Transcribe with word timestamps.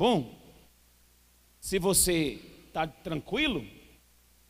bom? 0.00 0.34
Se 1.60 1.78
você 1.78 2.40
está 2.68 2.86
tranquilo, 2.86 3.66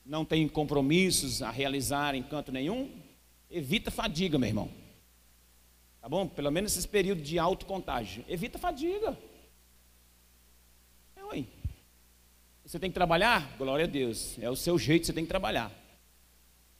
não 0.06 0.24
tem 0.24 0.46
compromissos 0.46 1.42
a 1.42 1.50
realizar 1.50 2.14
em 2.14 2.22
canto 2.22 2.52
nenhum, 2.52 2.88
evita 3.50 3.90
fadiga, 3.90 4.38
meu 4.38 4.48
irmão. 4.48 4.70
Tá 6.00 6.08
bom? 6.08 6.28
Pelo 6.28 6.52
menos 6.52 6.76
esse 6.76 6.86
período 6.86 7.20
de 7.20 7.36
alto 7.36 7.66
contágio. 7.66 8.24
Evita 8.28 8.60
fadiga. 8.60 9.18
É, 11.16 11.24
ué. 11.24 11.44
Você 12.64 12.78
tem 12.78 12.88
que 12.88 12.94
trabalhar? 12.94 13.56
Glória 13.58 13.86
a 13.86 13.88
Deus. 13.88 14.38
É 14.38 14.48
o 14.48 14.54
seu 14.54 14.78
jeito, 14.78 15.04
você 15.04 15.12
tem 15.12 15.24
que 15.24 15.28
trabalhar. 15.28 15.72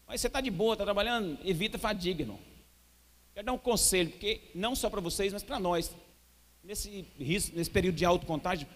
Mas 0.07 0.21
você 0.21 0.29
está 0.29 0.41
de 0.41 0.49
boa, 0.49 0.75
está 0.75 0.85
trabalhando? 0.85 1.41
Evita 1.45 1.77
fadiga, 1.77 2.23
irmão. 2.23 2.39
Quero 3.35 3.47
dar 3.47 3.53
um 3.53 3.59
conselho, 3.59 4.11
porque 4.11 4.43
não 4.55 4.77
só 4.77 4.89
para 4.89 5.01
vocês, 5.01 5.33
mas 5.33 5.43
para 5.43 5.59
nós. 5.59 5.93
Nesse, 6.63 7.07
nesse 7.19 7.71
período 7.71 7.97
de 7.97 8.05
alto 8.05 8.27
contágio, 8.27 8.67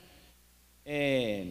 é, 0.85 1.47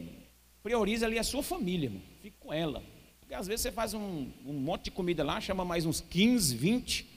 priorize 0.61 1.03
ali 1.03 1.19
a 1.19 1.23
sua 1.23 1.43
família, 1.43 1.87
irmão. 1.87 2.01
Fique 2.21 2.37
com 2.39 2.51
ela. 2.51 2.83
Porque 3.19 3.33
às 3.33 3.47
vezes 3.47 3.61
você 3.61 3.71
faz 3.71 3.93
um, 3.93 4.29
um 4.45 4.53
monte 4.53 4.85
de 4.85 4.91
comida 4.91 5.23
lá, 5.23 5.39
chama 5.39 5.63
mais 5.63 5.85
uns 5.85 6.01
15, 6.01 6.55
20, 6.55 7.07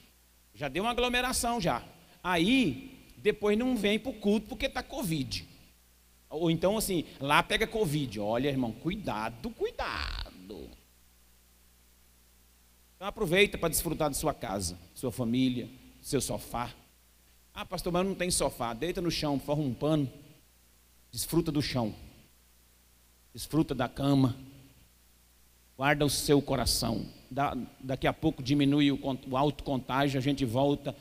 já 0.54 0.68
deu 0.68 0.84
uma 0.84 0.90
aglomeração 0.90 1.60
já. 1.60 1.84
Aí, 2.22 3.04
depois 3.18 3.58
não 3.58 3.76
vem 3.76 3.98
para 3.98 4.10
o 4.10 4.14
culto 4.14 4.48
porque 4.48 4.66
está 4.66 4.82
Covid. 4.82 5.46
Ou 6.28 6.50
então 6.50 6.76
assim, 6.76 7.04
lá 7.20 7.42
pega 7.42 7.66
Covid. 7.66 8.20
Olha, 8.20 8.48
irmão, 8.48 8.72
cuidado, 8.72 9.50
cuidado. 9.50 10.70
Então 12.96 13.06
aproveita 13.06 13.58
para 13.58 13.68
desfrutar 13.68 14.10
de 14.10 14.16
sua 14.16 14.32
casa, 14.32 14.78
sua 14.94 15.12
família, 15.12 15.68
seu 16.00 16.20
sofá. 16.20 16.72
Ah, 17.58 17.64
pastor, 17.64 17.90
mas 17.90 18.06
não 18.06 18.14
tem 18.14 18.30
sofá. 18.30 18.74
Deita 18.74 19.00
no 19.00 19.10
chão, 19.10 19.40
forma 19.40 19.62
um 19.62 19.72
pano. 19.72 20.12
Desfruta 21.10 21.50
do 21.50 21.62
chão. 21.62 21.94
Desfruta 23.32 23.74
da 23.74 23.88
cama. 23.88 24.36
Guarda 25.74 26.04
o 26.04 26.10
seu 26.10 26.42
coração. 26.42 27.06
Da, 27.30 27.56
daqui 27.80 28.06
a 28.06 28.12
pouco 28.12 28.42
diminui 28.42 28.92
o, 28.92 29.00
o 29.26 29.36
alto 29.38 29.64
contágio, 29.64 30.18
a 30.18 30.22
gente 30.22 30.44
volta 30.44 30.90
a 30.90 30.94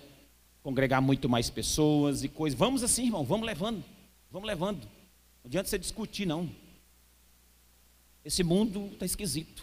congregar 0.64 1.02
muito 1.02 1.28
mais 1.28 1.50
pessoas 1.50 2.24
e 2.24 2.30
coisas. 2.30 2.58
Vamos 2.58 2.84
assim, 2.84 3.08
irmão, 3.08 3.26
vamos 3.26 3.46
levando. 3.46 3.84
Vamos 4.32 4.48
levando. 4.48 4.84
Não 4.84 5.48
adianta 5.48 5.68
você 5.68 5.78
discutir, 5.78 6.26
não. 6.26 6.50
Esse 8.24 8.44
mundo 8.44 8.92
está 8.94 9.06
esquisito. 9.06 9.62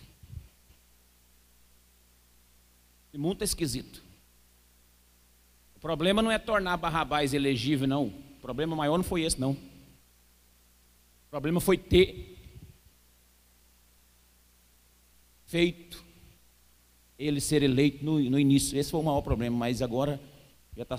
Esse 3.08 3.16
mundo 3.16 3.32
está 3.32 3.46
esquisito. 3.46 4.01
Problema 5.82 6.22
não 6.22 6.30
é 6.30 6.38
tornar 6.38 6.76
Barrabás 6.76 7.34
elegível, 7.34 7.88
não. 7.88 8.06
O 8.06 8.40
problema 8.40 8.76
maior 8.76 8.96
não 8.96 9.04
foi 9.04 9.22
esse, 9.22 9.40
não. 9.40 9.50
O 9.50 9.58
problema 11.28 11.60
foi 11.60 11.76
ter 11.76 12.38
feito 15.44 16.04
ele 17.18 17.40
ser 17.40 17.64
eleito 17.64 18.04
no, 18.04 18.18
no 18.18 18.38
início. 18.38 18.78
Esse 18.78 18.92
foi 18.92 19.00
o 19.00 19.02
maior 19.02 19.22
problema, 19.22 19.56
mas 19.56 19.82
agora 19.82 20.20
já 20.76 20.84
está. 20.84 20.96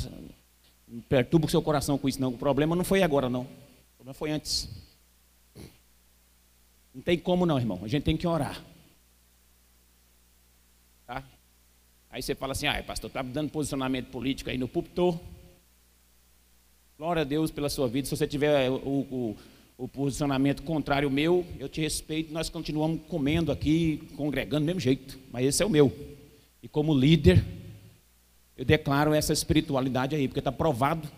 Perturba 1.07 1.47
o 1.47 1.49
seu 1.49 1.61
coração 1.61 1.97
com 1.97 2.09
isso, 2.09 2.19
não. 2.19 2.33
O 2.33 2.37
problema 2.37 2.75
não 2.75 2.83
foi 2.83 3.01
agora, 3.03 3.29
não. 3.29 3.43
O 3.43 3.95
problema 3.95 4.13
foi 4.13 4.31
antes. 4.31 4.69
Não 6.93 7.01
tem 7.01 7.17
como 7.17 7.45
não, 7.45 7.57
irmão. 7.57 7.79
A 7.83 7.87
gente 7.87 8.03
tem 8.03 8.17
que 8.17 8.27
orar. 8.27 8.61
Tá? 11.07 11.23
Aí 12.13 12.21
você 12.21 12.35
fala 12.35 12.51
assim, 12.51 12.67
ah, 12.67 12.81
pastor, 12.83 13.07
está 13.07 13.23
dando 13.23 13.49
posicionamento 13.49 14.05
político 14.11 14.47
aí 14.47 14.55
no 14.55 14.67
púlpito. 14.67 15.19
Glória 16.95 17.23
a 17.23 17.25
Deus 17.25 17.49
pela 17.49 17.69
sua 17.69 17.87
vida. 17.87 18.07
Se 18.07 18.15
você 18.15 18.27
tiver 18.27 18.69
o, 18.69 18.75
o, 18.75 19.37
o 19.79 19.87
posicionamento 19.87 20.61
contrário 20.61 21.07
ao 21.07 21.11
meu, 21.11 21.43
eu 21.57 21.67
te 21.67 21.81
respeito. 21.81 22.31
Nós 22.31 22.49
continuamos 22.49 23.01
comendo 23.07 23.51
aqui, 23.51 24.07
congregando 24.15 24.59
do 24.59 24.67
mesmo 24.67 24.79
jeito. 24.79 25.17
Mas 25.31 25.47
esse 25.47 25.63
é 25.63 25.65
o 25.65 25.69
meu. 25.71 25.91
E 26.61 26.67
como 26.67 26.93
líder, 26.93 27.43
eu 28.55 28.63
declaro 28.63 29.11
essa 29.11 29.33
espiritualidade 29.33 30.15
aí, 30.15 30.27
porque 30.27 30.39
está 30.39 30.51
provado. 30.51 31.09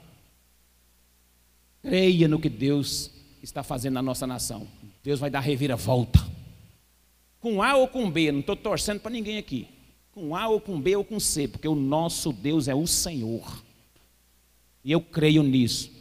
Creia 1.81 2.29
no 2.29 2.39
que 2.39 2.47
Deus 2.47 3.12
está 3.44 3.63
fazendo 3.63 3.95
na 3.95 4.01
nossa 4.01 4.25
nação. 4.25 4.66
Deus 5.03 5.19
vai 5.19 5.29
dar 5.29 5.41
reviravolta. 5.41 6.25
Com 7.41 7.62
A 7.62 7.75
ou 7.75 7.85
com 7.85 8.09
B, 8.09 8.31
não 8.31 8.39
estou 8.39 8.56
torcendo 8.56 9.01
para 9.01 9.12
ninguém 9.12 9.38
aqui 9.38 9.75
com 10.15 10.33
A 10.33 10.47
ou 10.47 10.61
com 10.61 10.79
B 10.79 10.95
ou 10.95 11.03
com 11.03 11.19
C, 11.19 11.45
porque 11.45 11.67
o 11.67 11.75
nosso 11.75 12.31
Deus 12.31 12.69
é 12.69 12.73
o 12.73 12.87
Senhor. 12.87 13.61
E 14.81 14.89
eu 14.89 15.01
creio 15.01 15.43
nisso. 15.43 15.91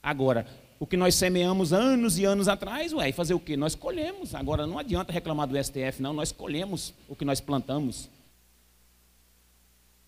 Agora, 0.00 0.46
o 0.78 0.86
que 0.86 0.96
nós 0.96 1.16
semeamos 1.16 1.72
anos 1.72 2.16
e 2.16 2.24
anos 2.24 2.46
atrás, 2.46 2.92
ué, 2.92 3.10
fazer 3.10 3.34
o 3.34 3.40
quê? 3.40 3.56
Nós 3.56 3.74
colhemos. 3.74 4.32
Agora 4.32 4.64
não 4.64 4.78
adianta 4.78 5.12
reclamar 5.12 5.48
do 5.48 5.62
STF, 5.62 6.00
não, 6.00 6.12
nós 6.12 6.30
colhemos 6.30 6.94
o 7.08 7.16
que 7.16 7.24
nós 7.24 7.40
plantamos. 7.40 8.08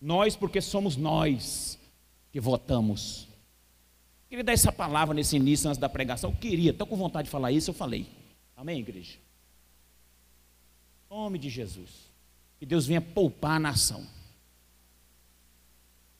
Nós, 0.00 0.36
porque 0.36 0.60
somos 0.60 0.96
nós 0.96 1.76
que 2.30 2.38
votamos. 2.38 3.26
Queria 4.28 4.44
dar 4.44 4.52
essa 4.52 4.70
palavra 4.70 5.12
nesse 5.12 5.34
início, 5.34 5.68
antes 5.68 5.80
da 5.80 5.88
pregação. 5.88 6.30
Eu 6.30 6.36
queria, 6.36 6.70
estou 6.70 6.86
com 6.86 6.96
vontade 6.96 7.24
de 7.24 7.32
falar 7.32 7.50
isso, 7.50 7.70
eu 7.70 7.74
falei. 7.74 8.06
Amém, 8.56 8.78
igreja? 8.78 9.18
Nome 11.10 11.36
de 11.36 11.48
Jesus. 11.48 12.05
Que 12.66 12.70
Deus 12.70 12.84
venha 12.84 13.00
poupar 13.00 13.52
a 13.52 13.60
nação. 13.60 14.04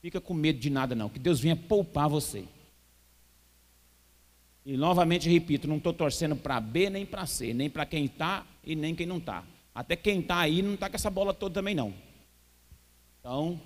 Fica 0.01 0.21
com 0.21 0.33
medo 0.33 0.57
de 0.57 0.69
nada, 0.69 0.95
não. 0.95 1.09
Que 1.09 1.19
Deus 1.19 1.41
venha 1.41 1.57
poupar 1.57 2.07
você. 2.07 2.45
E 4.65 4.77
novamente 4.77 5.29
repito, 5.29 5.67
não 5.67 5.75
estou 5.75 5.91
torcendo 5.91 6.37
para 6.37 6.61
B 6.61 6.89
nem 6.89 7.05
para 7.05 7.25
C, 7.25 7.53
nem 7.53 7.69
para 7.69 7.85
quem 7.85 8.05
está 8.05 8.45
e 8.63 8.77
nem 8.77 8.95
quem 8.95 9.05
não 9.05 9.17
está. 9.17 9.43
Até 9.75 9.97
quem 9.97 10.21
está 10.21 10.37
aí 10.37 10.61
não 10.61 10.75
está 10.75 10.89
com 10.89 10.95
essa 10.95 11.09
bola 11.09 11.33
toda 11.33 11.55
também, 11.55 11.75
não. 11.75 11.93
Então, 13.19 13.59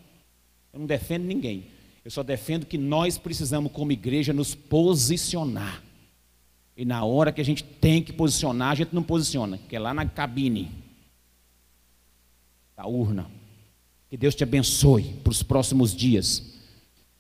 eu 0.74 0.80
não 0.80 0.88
defendo 0.88 1.26
ninguém. 1.26 1.66
Eu 2.04 2.10
só 2.10 2.24
defendo 2.24 2.66
que 2.66 2.80
nós 2.80 3.16
precisamos, 3.16 3.72
como 3.72 3.92
igreja, 3.92 4.34
nos 4.34 4.56
posicionar. 4.56 5.84
E 6.76 6.84
na 6.84 7.06
hora 7.06 7.32
que 7.32 7.42
a 7.42 7.46
gente 7.46 7.64
tem 7.64 8.02
que 8.02 8.12
posicionar, 8.12 8.72
a 8.72 8.76
gente 8.76 8.96
não 8.96 9.04
posiciona, 9.04 9.60
que 9.70 9.76
é 9.76 9.80
lá 9.80 9.94
na 9.94 10.04
cabine 10.08 10.81
da 12.82 12.88
urna. 12.88 13.30
Que 14.10 14.18
Deus 14.18 14.34
te 14.34 14.44
abençoe 14.44 15.04
para 15.24 15.30
os 15.30 15.44
próximos 15.44 15.96
dias. 15.96 16.60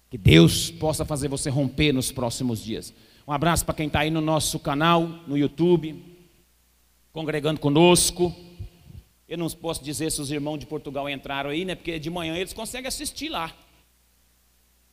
Que 0.09 0.17
Deus 0.17 0.72
possa 0.72 1.05
fazer 1.05 1.27
você 1.27 1.49
romper 1.49 1.94
nos 1.94 2.11
próximos 2.11 2.63
dias. 2.63 2.91
Um 3.27 3.31
abraço 3.31 3.63
para 3.63 3.75
quem 3.75 3.88
está 3.88 3.99
aí 3.99 4.09
no 4.09 4.19
nosso 4.19 4.59
canal, 4.59 5.03
no 5.27 5.38
YouTube, 5.38 6.03
congregando 7.13 7.59
conosco. 7.59 8.35
Eu 9.29 9.38
não 9.38 9.49
posso 9.51 9.83
dizer 9.83 10.11
se 10.11 10.19
os 10.19 10.31
irmãos 10.31 10.57
de 10.57 10.66
Portugal 10.66 11.07
entraram 11.07 11.51
aí, 11.51 11.63
né? 11.63 11.75
Porque 11.75 11.99
de 11.99 12.09
manhã 12.09 12.35
eles 12.35 12.53
conseguem 12.53 12.88
assistir 12.88 13.29
lá. 13.29 13.55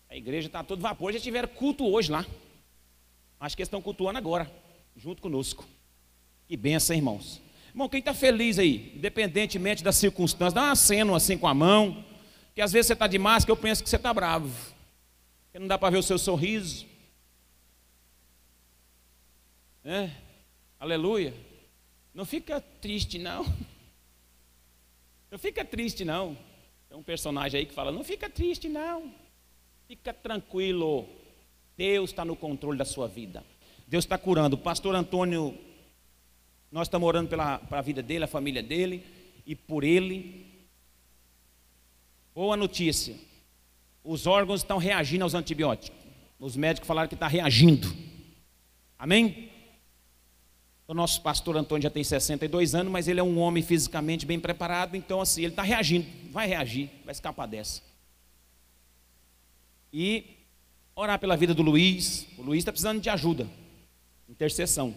A 0.08 0.16
igreja 0.16 0.48
está 0.48 0.62
todo 0.62 0.82
vapor. 0.82 1.12
Já 1.14 1.18
tiveram 1.18 1.48
culto 1.48 1.84
hoje 1.86 2.12
lá. 2.12 2.26
Acho 3.40 3.56
que 3.56 3.62
eles 3.62 3.68
estão 3.68 3.80
cultuando 3.80 4.18
agora, 4.18 4.50
junto 4.96 5.22
conosco. 5.22 5.66
Que 6.46 6.56
benção, 6.56 6.94
irmãos. 6.94 7.40
Irmão, 7.78 7.88
quem 7.88 8.00
está 8.00 8.12
feliz 8.12 8.58
aí, 8.58 8.92
independentemente 8.96 9.84
das 9.84 9.94
circunstâncias, 9.94 10.52
dá 10.52 10.64
um 10.64 10.70
aceno 10.72 11.14
assim 11.14 11.38
com 11.38 11.46
a 11.46 11.54
mão, 11.54 12.04
que 12.52 12.60
às 12.60 12.72
vezes 12.72 12.88
você 12.88 12.92
está 12.94 13.06
de 13.06 13.20
máscara, 13.20 13.52
eu 13.52 13.56
penso 13.56 13.84
que 13.84 13.88
você 13.88 13.94
está 13.94 14.12
bravo, 14.12 14.50
que 15.52 15.60
não 15.60 15.68
dá 15.68 15.78
para 15.78 15.90
ver 15.90 15.98
o 15.98 16.02
seu 16.02 16.18
sorriso. 16.18 16.84
É? 19.84 20.10
Aleluia. 20.80 21.32
Não 22.12 22.24
fica 22.24 22.60
triste, 22.60 23.16
não. 23.16 23.46
Não 25.30 25.38
fica 25.38 25.62
triste, 25.62 26.06
não. 26.06 26.36
Tem 26.88 26.96
um 26.96 27.02
personagem 27.02 27.60
aí 27.60 27.66
que 27.66 27.74
fala: 27.74 27.92
não 27.92 28.02
fica 28.02 28.30
triste, 28.30 28.66
não. 28.66 29.12
Fica 29.86 30.14
tranquilo. 30.14 31.06
Deus 31.76 32.08
está 32.08 32.24
no 32.24 32.34
controle 32.34 32.78
da 32.78 32.86
sua 32.86 33.06
vida. 33.06 33.44
Deus 33.86 34.06
está 34.06 34.16
curando. 34.16 34.56
O 34.56 34.58
pastor 34.58 34.94
Antônio 34.94 35.54
nós 36.70 36.86
estamos 36.86 37.06
orando 37.06 37.28
pela, 37.28 37.58
pela 37.58 37.80
vida 37.82 38.02
dele, 38.02 38.24
a 38.24 38.28
família 38.28 38.62
dele 38.62 39.04
e 39.46 39.54
por 39.54 39.84
ele. 39.84 40.46
Boa 42.34 42.56
notícia: 42.56 43.16
os 44.04 44.26
órgãos 44.26 44.60
estão 44.60 44.78
reagindo 44.78 45.24
aos 45.24 45.34
antibióticos. 45.34 45.98
Os 46.38 46.56
médicos 46.56 46.86
falaram 46.86 47.08
que 47.08 47.14
está 47.14 47.26
reagindo. 47.26 47.88
Amém? 48.98 49.50
O 50.86 50.94
nosso 50.94 51.20
pastor 51.20 51.56
Antônio 51.56 51.82
já 51.82 51.90
tem 51.90 52.02
62 52.02 52.74
anos, 52.74 52.90
mas 52.90 53.08
ele 53.08 53.20
é 53.20 53.22
um 53.22 53.38
homem 53.38 53.62
fisicamente 53.62 54.24
bem 54.24 54.40
preparado, 54.40 54.96
então 54.96 55.20
assim, 55.20 55.42
ele 55.42 55.52
está 55.52 55.62
reagindo, 55.62 56.06
vai 56.30 56.46
reagir, 56.46 56.88
vai 57.04 57.12
escapar 57.12 57.46
dessa. 57.46 57.82
E 59.92 60.38
orar 60.94 61.18
pela 61.18 61.36
vida 61.36 61.54
do 61.54 61.62
Luiz. 61.62 62.26
O 62.38 62.42
Luiz 62.42 62.60
está 62.60 62.72
precisando 62.72 63.00
de 63.00 63.10
ajuda, 63.10 63.46
intercessão. 64.28 64.94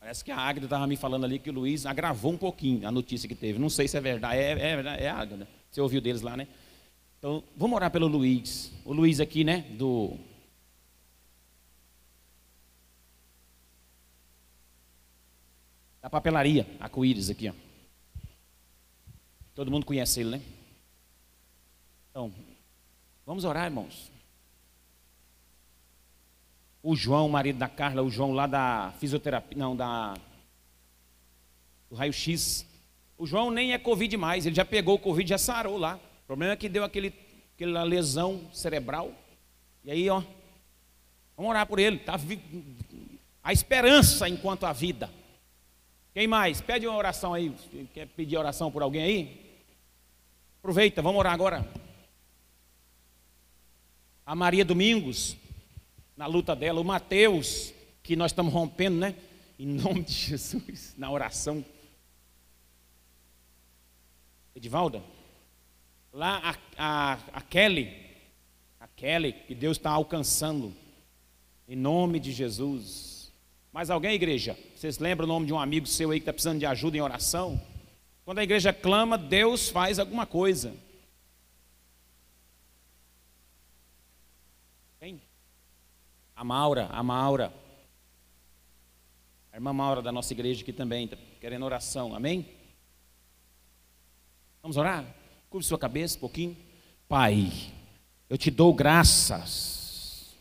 Parece 0.00 0.24
que 0.24 0.30
a 0.30 0.38
Águeda 0.38 0.66
estava 0.66 0.86
me 0.86 0.96
falando 0.96 1.24
ali 1.24 1.38
que 1.38 1.50
o 1.50 1.52
Luiz 1.52 1.84
agravou 1.84 2.32
um 2.32 2.38
pouquinho 2.38 2.86
a 2.86 2.90
notícia 2.90 3.28
que 3.28 3.34
teve. 3.34 3.58
Não 3.58 3.68
sei 3.68 3.88
se 3.88 3.96
é 3.96 4.00
verdade. 4.00 4.38
É, 4.38 4.52
é, 4.52 5.04
é 5.04 5.08
a 5.08 5.16
Águeda. 5.16 5.48
Você 5.70 5.80
ouviu 5.80 6.00
deles 6.00 6.22
lá, 6.22 6.36
né? 6.36 6.46
Então, 7.18 7.42
vamos 7.56 7.74
orar 7.74 7.90
pelo 7.90 8.06
Luiz. 8.06 8.72
O 8.84 8.92
Luiz 8.92 9.18
aqui, 9.20 9.42
né? 9.42 9.62
Do. 9.76 10.16
Da 16.00 16.08
papelaria, 16.08 16.64
arco-íris 16.78 17.28
aqui, 17.28 17.48
ó. 17.48 17.52
Todo 19.54 19.70
mundo 19.70 19.84
conhece 19.84 20.20
ele, 20.20 20.30
né? 20.30 20.42
Então, 22.10 22.32
vamos 23.26 23.44
orar, 23.44 23.64
irmãos. 23.64 24.10
O 26.82 26.94
João, 26.94 27.28
marido 27.28 27.58
da 27.58 27.68
Carla, 27.68 28.02
o 28.02 28.10
João 28.10 28.32
lá 28.32 28.46
da 28.46 28.92
fisioterapia, 28.98 29.58
não, 29.58 29.74
da 29.74 30.14
do 31.90 31.96
raio-x. 31.96 32.66
O 33.16 33.26
João 33.26 33.50
nem 33.50 33.72
é 33.72 33.78
Covid 33.78 34.16
mais, 34.16 34.46
ele 34.46 34.54
já 34.54 34.64
pegou 34.64 34.94
o 34.94 34.98
Covid, 34.98 35.28
já 35.28 35.38
sarou 35.38 35.76
lá. 35.76 35.96
O 35.96 36.26
problema 36.26 36.52
é 36.52 36.56
que 36.56 36.68
deu 36.68 36.84
aquele, 36.84 37.12
aquela 37.54 37.82
lesão 37.82 38.40
cerebral. 38.52 39.12
E 39.84 39.90
aí, 39.90 40.08
ó, 40.08 40.22
vamos 41.36 41.50
orar 41.50 41.66
por 41.66 41.78
ele. 41.78 41.98
Tá 41.98 42.14
a 43.42 43.52
esperança 43.52 44.28
enquanto 44.28 44.66
a 44.66 44.72
vida. 44.72 45.10
Quem 46.12 46.26
mais? 46.26 46.60
Pede 46.60 46.86
uma 46.86 46.96
oração 46.96 47.32
aí. 47.32 47.54
Quer 47.94 48.06
pedir 48.08 48.36
oração 48.36 48.70
por 48.70 48.82
alguém 48.82 49.02
aí? 49.02 49.48
Aproveita, 50.58 51.00
vamos 51.00 51.18
orar 51.18 51.32
agora. 51.32 51.66
A 54.26 54.34
Maria 54.34 54.64
Domingos, 54.64 55.36
na 56.18 56.26
luta 56.26 56.56
dela, 56.56 56.80
o 56.80 56.84
Mateus, 56.84 57.72
que 58.02 58.16
nós 58.16 58.32
estamos 58.32 58.52
rompendo, 58.52 58.98
né? 58.98 59.14
Em 59.56 59.66
nome 59.66 60.02
de 60.02 60.12
Jesus, 60.12 60.92
na 60.98 61.08
oração. 61.08 61.64
Edivalda, 64.52 65.00
lá 66.12 66.56
a, 66.76 67.12
a, 67.12 67.18
a 67.34 67.40
Kelly, 67.40 67.94
a 68.80 68.88
Kelly, 68.88 69.32
que 69.32 69.54
Deus 69.54 69.76
está 69.76 69.90
alcançando, 69.90 70.74
em 71.68 71.76
nome 71.76 72.18
de 72.18 72.32
Jesus. 72.32 73.32
Mais 73.72 73.88
alguém, 73.88 74.14
igreja? 74.14 74.58
Vocês 74.74 74.98
lembram 74.98 75.24
o 75.24 75.28
nome 75.28 75.46
de 75.46 75.52
um 75.52 75.60
amigo 75.60 75.86
seu 75.86 76.10
aí 76.10 76.18
que 76.18 76.22
está 76.22 76.32
precisando 76.32 76.58
de 76.58 76.66
ajuda 76.66 76.96
em 76.96 77.00
oração? 77.00 77.62
Quando 78.24 78.40
a 78.40 78.42
igreja 78.42 78.72
clama, 78.72 79.16
Deus 79.16 79.68
faz 79.68 80.00
alguma 80.00 80.26
coisa. 80.26 80.74
Quem? 84.98 85.20
A 86.38 86.44
Maura, 86.44 86.86
a 86.92 87.02
Maura. 87.02 87.52
A 89.52 89.56
irmã 89.56 89.72
Maura 89.72 90.00
da 90.00 90.12
nossa 90.12 90.32
igreja 90.32 90.62
aqui 90.62 90.72
também, 90.72 91.06
está 91.06 91.16
querendo 91.40 91.64
oração, 91.64 92.14
amém? 92.14 92.48
Vamos 94.62 94.76
orar? 94.76 95.04
Curve 95.50 95.66
sua 95.66 95.80
cabeça 95.80 96.16
um 96.16 96.20
pouquinho. 96.20 96.56
Pai, 97.08 97.50
eu 98.30 98.38
te 98.38 98.52
dou 98.52 98.72
graças, 98.72 100.36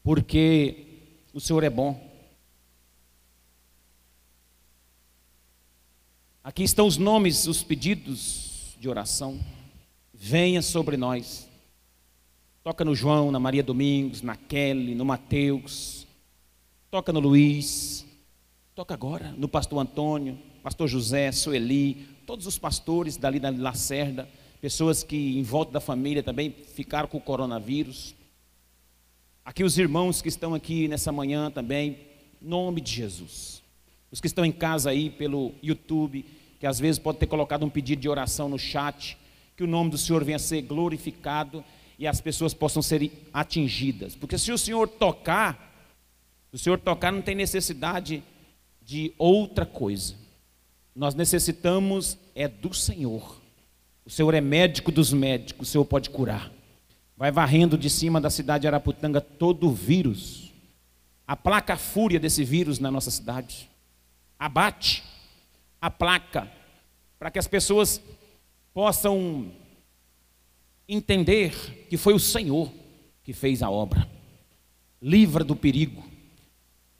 porque 0.00 0.86
o 1.32 1.40
Senhor 1.40 1.64
é 1.64 1.70
bom. 1.70 2.00
Aqui 6.44 6.62
estão 6.62 6.86
os 6.86 6.98
nomes, 6.98 7.48
os 7.48 7.64
pedidos 7.64 8.76
de 8.78 8.88
oração. 8.88 9.44
Venha 10.12 10.62
sobre 10.62 10.96
nós. 10.96 11.48
Toca 12.64 12.82
no 12.82 12.94
João, 12.94 13.30
na 13.30 13.38
Maria 13.38 13.62
Domingos, 13.62 14.22
na 14.22 14.36
Kelly, 14.36 14.94
no 14.94 15.04
Mateus. 15.04 16.06
Toca 16.90 17.12
no 17.12 17.20
Luiz. 17.20 18.06
Toca 18.74 18.94
agora 18.94 19.34
no 19.36 19.46
pastor 19.46 19.80
Antônio, 19.80 20.38
pastor 20.62 20.88
José, 20.88 21.30
Sueli, 21.30 22.06
todos 22.26 22.46
os 22.46 22.58
pastores 22.58 23.18
dali 23.18 23.38
da 23.38 23.50
Lacerda, 23.50 24.26
pessoas 24.62 25.02
que 25.02 25.38
em 25.38 25.42
volta 25.42 25.72
da 25.72 25.80
família 25.80 26.22
também 26.22 26.50
ficaram 26.50 27.06
com 27.06 27.18
o 27.18 27.20
coronavírus. 27.20 28.14
Aqui 29.44 29.62
os 29.62 29.76
irmãos 29.76 30.22
que 30.22 30.30
estão 30.30 30.54
aqui 30.54 30.88
nessa 30.88 31.12
manhã 31.12 31.50
também, 31.50 31.98
nome 32.40 32.80
de 32.80 32.92
Jesus. 32.92 33.62
Os 34.10 34.22
que 34.22 34.26
estão 34.26 34.42
em 34.42 34.50
casa 34.50 34.88
aí 34.88 35.10
pelo 35.10 35.52
YouTube, 35.62 36.24
que 36.58 36.66
às 36.66 36.80
vezes 36.80 36.98
pode 36.98 37.18
ter 37.18 37.26
colocado 37.26 37.66
um 37.66 37.70
pedido 37.70 38.00
de 38.00 38.08
oração 38.08 38.48
no 38.48 38.58
chat, 38.58 39.18
que 39.54 39.62
o 39.62 39.66
nome 39.66 39.90
do 39.90 39.98
Senhor 39.98 40.24
venha 40.24 40.36
a 40.36 40.40
ser 40.40 40.62
glorificado 40.62 41.62
e 41.98 42.06
as 42.06 42.20
pessoas 42.20 42.52
possam 42.54 42.82
ser 42.82 43.10
atingidas. 43.32 44.14
Porque 44.14 44.38
se 44.38 44.52
o 44.52 44.58
Senhor 44.58 44.88
tocar, 44.88 45.90
o 46.52 46.58
Senhor 46.58 46.78
tocar 46.78 47.12
não 47.12 47.22
tem 47.22 47.34
necessidade 47.34 48.22
de 48.82 49.12
outra 49.18 49.64
coisa. 49.64 50.14
Nós 50.94 51.14
necessitamos 51.14 52.18
é 52.34 52.48
do 52.48 52.74
Senhor. 52.74 53.40
O 54.04 54.10
Senhor 54.10 54.34
é 54.34 54.40
médico 54.40 54.92
dos 54.92 55.12
médicos, 55.12 55.68
o 55.68 55.70
Senhor 55.72 55.84
pode 55.84 56.10
curar. 56.10 56.52
Vai 57.16 57.30
varrendo 57.30 57.78
de 57.78 57.88
cima 57.88 58.20
da 58.20 58.28
cidade 58.28 58.62
de 58.62 58.68
Araputanga 58.68 59.20
todo 59.20 59.68
o 59.68 59.72
vírus. 59.72 60.52
Aplaca 61.26 61.74
a 61.74 61.78
fúria 61.78 62.20
desse 62.20 62.44
vírus 62.44 62.78
na 62.78 62.90
nossa 62.90 63.10
cidade 63.10 63.70
abate 64.44 65.02
a 65.80 65.90
placa, 65.90 66.50
para 67.18 67.30
que 67.30 67.38
as 67.38 67.48
pessoas 67.48 68.00
possam 68.72 69.50
entender 70.88 71.86
que 71.88 71.96
foi 71.96 72.14
o 72.14 72.18
Senhor 72.18 72.70
que 73.22 73.32
fez 73.32 73.62
a 73.62 73.70
obra. 73.70 74.08
Livra 75.00 75.44
do 75.44 75.54
perigo, 75.54 76.02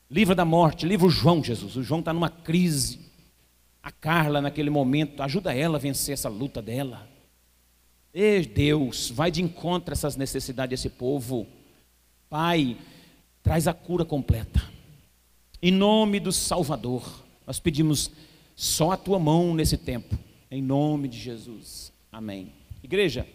livra 0.09 0.35
da 0.35 0.45
morte, 0.45 0.85
livra 0.85 1.07
o 1.07 1.09
João, 1.09 1.43
Jesus. 1.43 1.75
O 1.75 1.83
João 1.83 1.99
está 1.99 2.13
numa 2.13 2.29
crise. 2.29 2.99
A 3.81 3.91
Carla, 3.91 4.41
naquele 4.41 4.69
momento, 4.69 5.21
ajuda 5.21 5.53
ela 5.53 5.77
a 5.77 5.81
vencer 5.81 6.13
essa 6.13 6.29
luta 6.29 6.61
dela. 6.61 7.07
E 8.13 8.41
Deus, 8.41 9.09
vai 9.09 9.29
de 9.29 9.43
encontro 9.43 9.91
a 9.91 9.93
essas 9.93 10.15
necessidades 10.15 10.79
desse 10.79 10.89
povo. 10.89 11.45
Pai, 12.29 12.77
traz 13.43 13.67
a 13.67 13.73
cura 13.73 14.05
completa. 14.05 14.61
Em 15.61 15.71
nome 15.71 16.19
do 16.19 16.31
Salvador. 16.31 17.23
Nós 17.45 17.59
pedimos 17.59 18.11
só 18.55 18.91
a 18.91 18.97
tua 18.97 19.19
mão 19.19 19.53
nesse 19.53 19.77
tempo, 19.77 20.17
em 20.49 20.61
nome 20.61 21.07
de 21.07 21.19
Jesus. 21.19 21.91
Amém. 22.11 22.51
Igreja, 22.81 23.27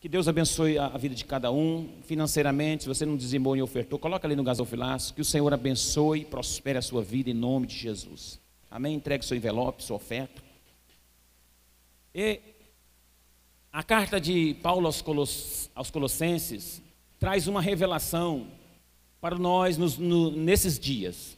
que 0.00 0.08
Deus 0.08 0.26
abençoe 0.26 0.78
a 0.78 0.88
vida 0.96 1.14
de 1.14 1.26
cada 1.26 1.52
um, 1.52 1.86
financeiramente, 2.04 2.84
se 2.84 2.88
você 2.88 3.04
não 3.04 3.18
dizimou 3.18 3.54
e 3.54 3.60
ofertou, 3.60 3.98
coloca 3.98 4.26
ali 4.26 4.34
no 4.34 4.42
gasofilaço, 4.42 5.12
que 5.12 5.20
o 5.20 5.24
Senhor 5.24 5.52
abençoe 5.52 6.20
e 6.20 6.24
prospere 6.24 6.78
a 6.78 6.82
sua 6.82 7.02
vida 7.02 7.28
em 7.28 7.34
nome 7.34 7.66
de 7.66 7.76
Jesus. 7.76 8.40
Amém? 8.70 8.94
Entregue 8.94 9.26
seu 9.26 9.36
envelope, 9.36 9.84
sua 9.84 9.96
oferta. 9.96 10.42
E 12.14 12.40
a 13.70 13.82
carta 13.82 14.18
de 14.18 14.54
Paulo 14.62 14.86
aos, 14.86 15.70
aos 15.74 15.90
Colossenses 15.90 16.80
traz 17.18 17.46
uma 17.46 17.60
revelação 17.60 18.46
para 19.20 19.38
nós 19.38 19.76
nos, 19.76 19.98
no, 19.98 20.30
nesses 20.30 20.78
dias. 20.78 21.36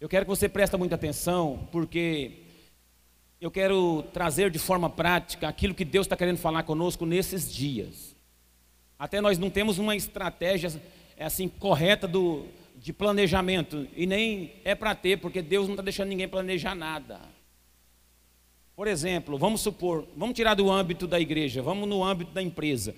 Eu 0.00 0.08
quero 0.08 0.24
que 0.24 0.30
você 0.30 0.48
preste 0.48 0.74
muita 0.78 0.94
atenção, 0.94 1.68
porque 1.70 2.44
eu 3.40 3.50
quero 3.50 4.02
trazer 4.12 4.50
de 4.50 4.58
forma 4.58 4.90
prática 4.90 5.48
aquilo 5.48 5.74
que 5.74 5.84
Deus 5.84 6.06
está 6.06 6.16
querendo 6.16 6.36
falar 6.36 6.62
conosco 6.62 7.06
nesses 7.06 7.50
dias. 7.50 8.14
Até 8.98 9.20
nós 9.20 9.38
não 9.38 9.48
temos 9.48 9.78
uma 9.78 9.96
estratégia 9.96 10.70
é 11.16 11.24
assim 11.24 11.48
correta 11.48 12.06
do, 12.06 12.46
de 12.76 12.92
planejamento 12.92 13.86
e 13.96 14.06
nem 14.06 14.52
é 14.64 14.74
para 14.74 14.94
ter, 14.94 15.18
porque 15.18 15.40
Deus 15.42 15.66
não 15.66 15.74
está 15.74 15.82
deixando 15.82 16.08
ninguém 16.08 16.28
planejar 16.28 16.74
nada. 16.74 17.20
Por 18.76 18.86
exemplo, 18.86 19.38
vamos 19.38 19.60
supor, 19.60 20.06
vamos 20.16 20.34
tirar 20.34 20.54
do 20.54 20.70
âmbito 20.70 21.06
da 21.06 21.20
igreja, 21.20 21.60
vamos 21.62 21.88
no 21.88 22.02
âmbito 22.02 22.32
da 22.32 22.42
empresa. 22.42 22.94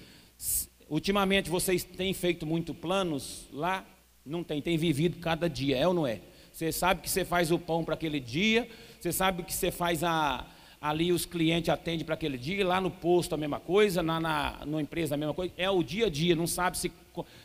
Ultimamente 0.88 1.50
vocês 1.50 1.82
têm 1.82 2.12
feito 2.12 2.46
muito 2.46 2.75
planos 2.75 3.49
lá? 3.52 3.84
Não 4.25 4.44
tem, 4.44 4.62
tem 4.62 4.76
vivido 4.76 5.18
cada 5.18 5.49
dia, 5.49 5.76
é 5.76 5.87
ou 5.87 5.94
não 5.94 6.06
é? 6.06 6.20
Você 6.52 6.71
sabe 6.71 7.00
que 7.00 7.09
você 7.09 7.25
faz 7.25 7.50
o 7.50 7.59
pão 7.59 7.82
para 7.82 7.94
aquele 7.94 8.21
dia, 8.21 8.68
você 9.00 9.11
sabe 9.11 9.42
que 9.42 9.54
você 9.54 9.71
faz 9.71 10.04
a, 10.04 10.47
ali 10.82 11.11
os 11.11 11.25
clientes 11.25 11.71
atendem 11.71 12.04
para 12.04 12.14
aquele 12.14 12.37
dia, 12.37 12.66
lá 12.66 12.80
no 12.80 12.90
posto 12.90 13.35
a 13.35 13.38
mesma 13.38 13.59
coisa, 13.59 14.02
na, 14.02 14.21
na, 14.21 14.59
na 14.66 14.82
empresa 14.82 15.14
a 15.14 15.18
mesma 15.18 15.32
coisa. 15.32 15.54
É 15.56 15.71
o 15.71 15.82
dia 15.82 16.06
a 16.06 16.11
dia, 16.11 16.37
não 16.37 16.47
sabe 16.47 16.76
se, 16.76 16.92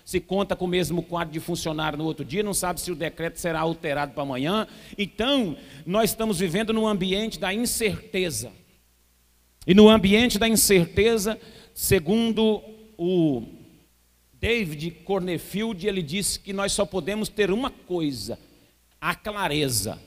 se 0.03 0.19
conta 0.19 0.55
com 0.55 0.65
o 0.65 0.67
mesmo 0.67 1.01
quadro 1.01 1.31
de 1.31 1.39
funcionário 1.39 1.97
no 1.97 2.03
outro 2.03 2.25
dia, 2.25 2.43
não 2.43 2.53
sabe 2.53 2.81
se 2.81 2.91
o 2.91 2.95
decreto 2.95 3.39
será 3.39 3.61
alterado 3.61 4.11
para 4.11 4.23
amanhã. 4.23 4.67
Então, 4.97 5.55
nós 5.85 6.09
estamos 6.09 6.39
vivendo 6.39 6.73
num 6.73 6.85
ambiente 6.85 7.39
da 7.39 7.53
incerteza. 7.53 8.51
E 9.65 9.73
no 9.73 9.87
ambiente 9.87 10.37
da 10.37 10.49
incerteza, 10.49 11.39
segundo 11.73 12.61
o 12.97 13.43
David 14.33 14.91
Cornefield, 15.05 15.87
ele 15.87 16.01
disse 16.01 16.39
que 16.39 16.51
nós 16.51 16.73
só 16.73 16.85
podemos 16.85 17.29
ter 17.29 17.51
uma 17.51 17.69
coisa 17.69 18.37
a 18.99 19.15
clareza. 19.15 19.99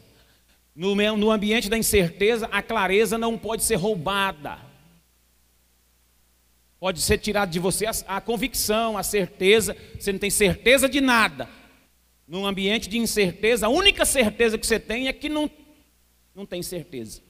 No, 0.75 0.95
no 0.95 1.31
ambiente 1.31 1.69
da 1.69 1.77
incerteza, 1.77 2.47
a 2.51 2.63
clareza 2.63 3.19
não 3.19 3.37
pode 3.37 3.63
ser 3.65 3.77
roubada. 3.77 4.59
Pode 6.79 7.01
ser 7.01 7.19
tirada 7.19 7.53
de 7.53 7.59
você 7.59 7.87
a, 7.87 7.93
a 8.07 8.21
convicção, 8.21 8.97
a 8.97 9.03
certeza. 9.03 9.77
Você 9.99 10.13
não 10.13 10.19
tem 10.19 10.31
certeza 10.31 10.89
de 10.89 11.01
nada. 11.01 11.49
Num 12.27 12.47
ambiente 12.47 12.89
de 12.89 12.97
incerteza, 12.97 13.67
a 13.67 13.69
única 13.69 14.05
certeza 14.05 14.57
que 14.57 14.67
você 14.67 14.79
tem 14.79 15.09
é 15.09 15.13
que 15.13 15.29
não, 15.29 15.51
não 16.35 16.47
tem 16.47 16.63
certeza. 16.63 17.21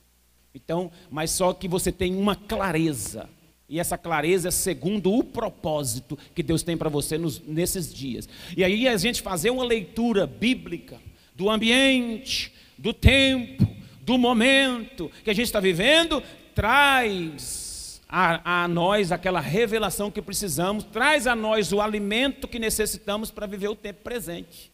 Então, 0.54 0.90
mas 1.10 1.30
só 1.30 1.52
que 1.52 1.66
você 1.66 1.90
tem 1.90 2.14
uma 2.14 2.36
clareza. 2.36 3.28
E 3.68 3.80
essa 3.80 3.96
clareza 3.96 4.48
é 4.48 4.50
segundo 4.50 5.12
o 5.12 5.24
propósito 5.24 6.18
que 6.34 6.42
Deus 6.42 6.62
tem 6.62 6.76
para 6.76 6.88
você 6.88 7.16
nos, 7.16 7.40
nesses 7.40 7.92
dias. 7.92 8.28
E 8.56 8.62
aí 8.62 8.86
a 8.86 8.96
gente 8.96 9.22
fazer 9.22 9.50
uma 9.50 9.64
leitura 9.64 10.26
bíblica 10.26 11.00
do 11.40 11.48
ambiente, 11.48 12.52
do 12.76 12.92
tempo, 12.92 13.66
do 14.02 14.18
momento 14.18 15.10
que 15.24 15.30
a 15.30 15.32
gente 15.32 15.46
está 15.46 15.58
vivendo, 15.58 16.22
traz 16.54 18.02
a, 18.06 18.64
a, 18.64 18.68
nós 18.68 19.10
aquela 19.10 19.40
revelação 19.40 20.10
que 20.10 20.20
precisamos, 20.20 20.84
traz 20.84 21.26
a 21.26 21.34
nós 21.34 21.72
o 21.72 21.80
alimento 21.80 22.46
que 22.46 22.58
necessitamos 22.58 23.30
para 23.30 23.46
viver 23.46 23.68
o 23.68 23.74
tempo 23.74 24.02
presente. 24.02 24.70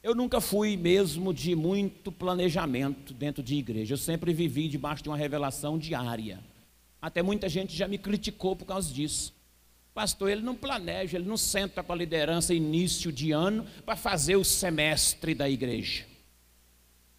Eu 0.00 0.14
nunca 0.14 0.40
fui 0.40 0.76
mesmo 0.76 1.34
de 1.34 1.56
muito 1.56 2.12
planejamento 2.12 3.12
dentro 3.12 3.42
de 3.42 3.56
igreja. 3.56 3.94
Eu 3.94 3.98
sempre 3.98 4.32
vivi 4.32 4.68
debaixo 4.68 5.02
de 5.02 5.08
uma 5.08 5.16
revelação 5.16 5.76
diária. 5.76 6.38
Até 7.02 7.24
muita 7.24 7.48
gente 7.48 7.76
já 7.76 7.88
me 7.88 7.98
criticou 7.98 8.54
por 8.54 8.66
causa 8.66 8.94
disso. 8.94 9.36
Pastor, 9.98 10.30
ele 10.30 10.42
não 10.42 10.54
planeja, 10.54 11.18
ele 11.18 11.28
não 11.28 11.36
senta 11.36 11.82
com 11.82 11.92
a 11.92 11.96
liderança 11.96 12.54
início 12.54 13.10
de 13.10 13.32
ano 13.32 13.66
para 13.84 13.96
fazer 13.96 14.36
o 14.36 14.44
semestre 14.44 15.34
da 15.34 15.50
igreja 15.50 16.04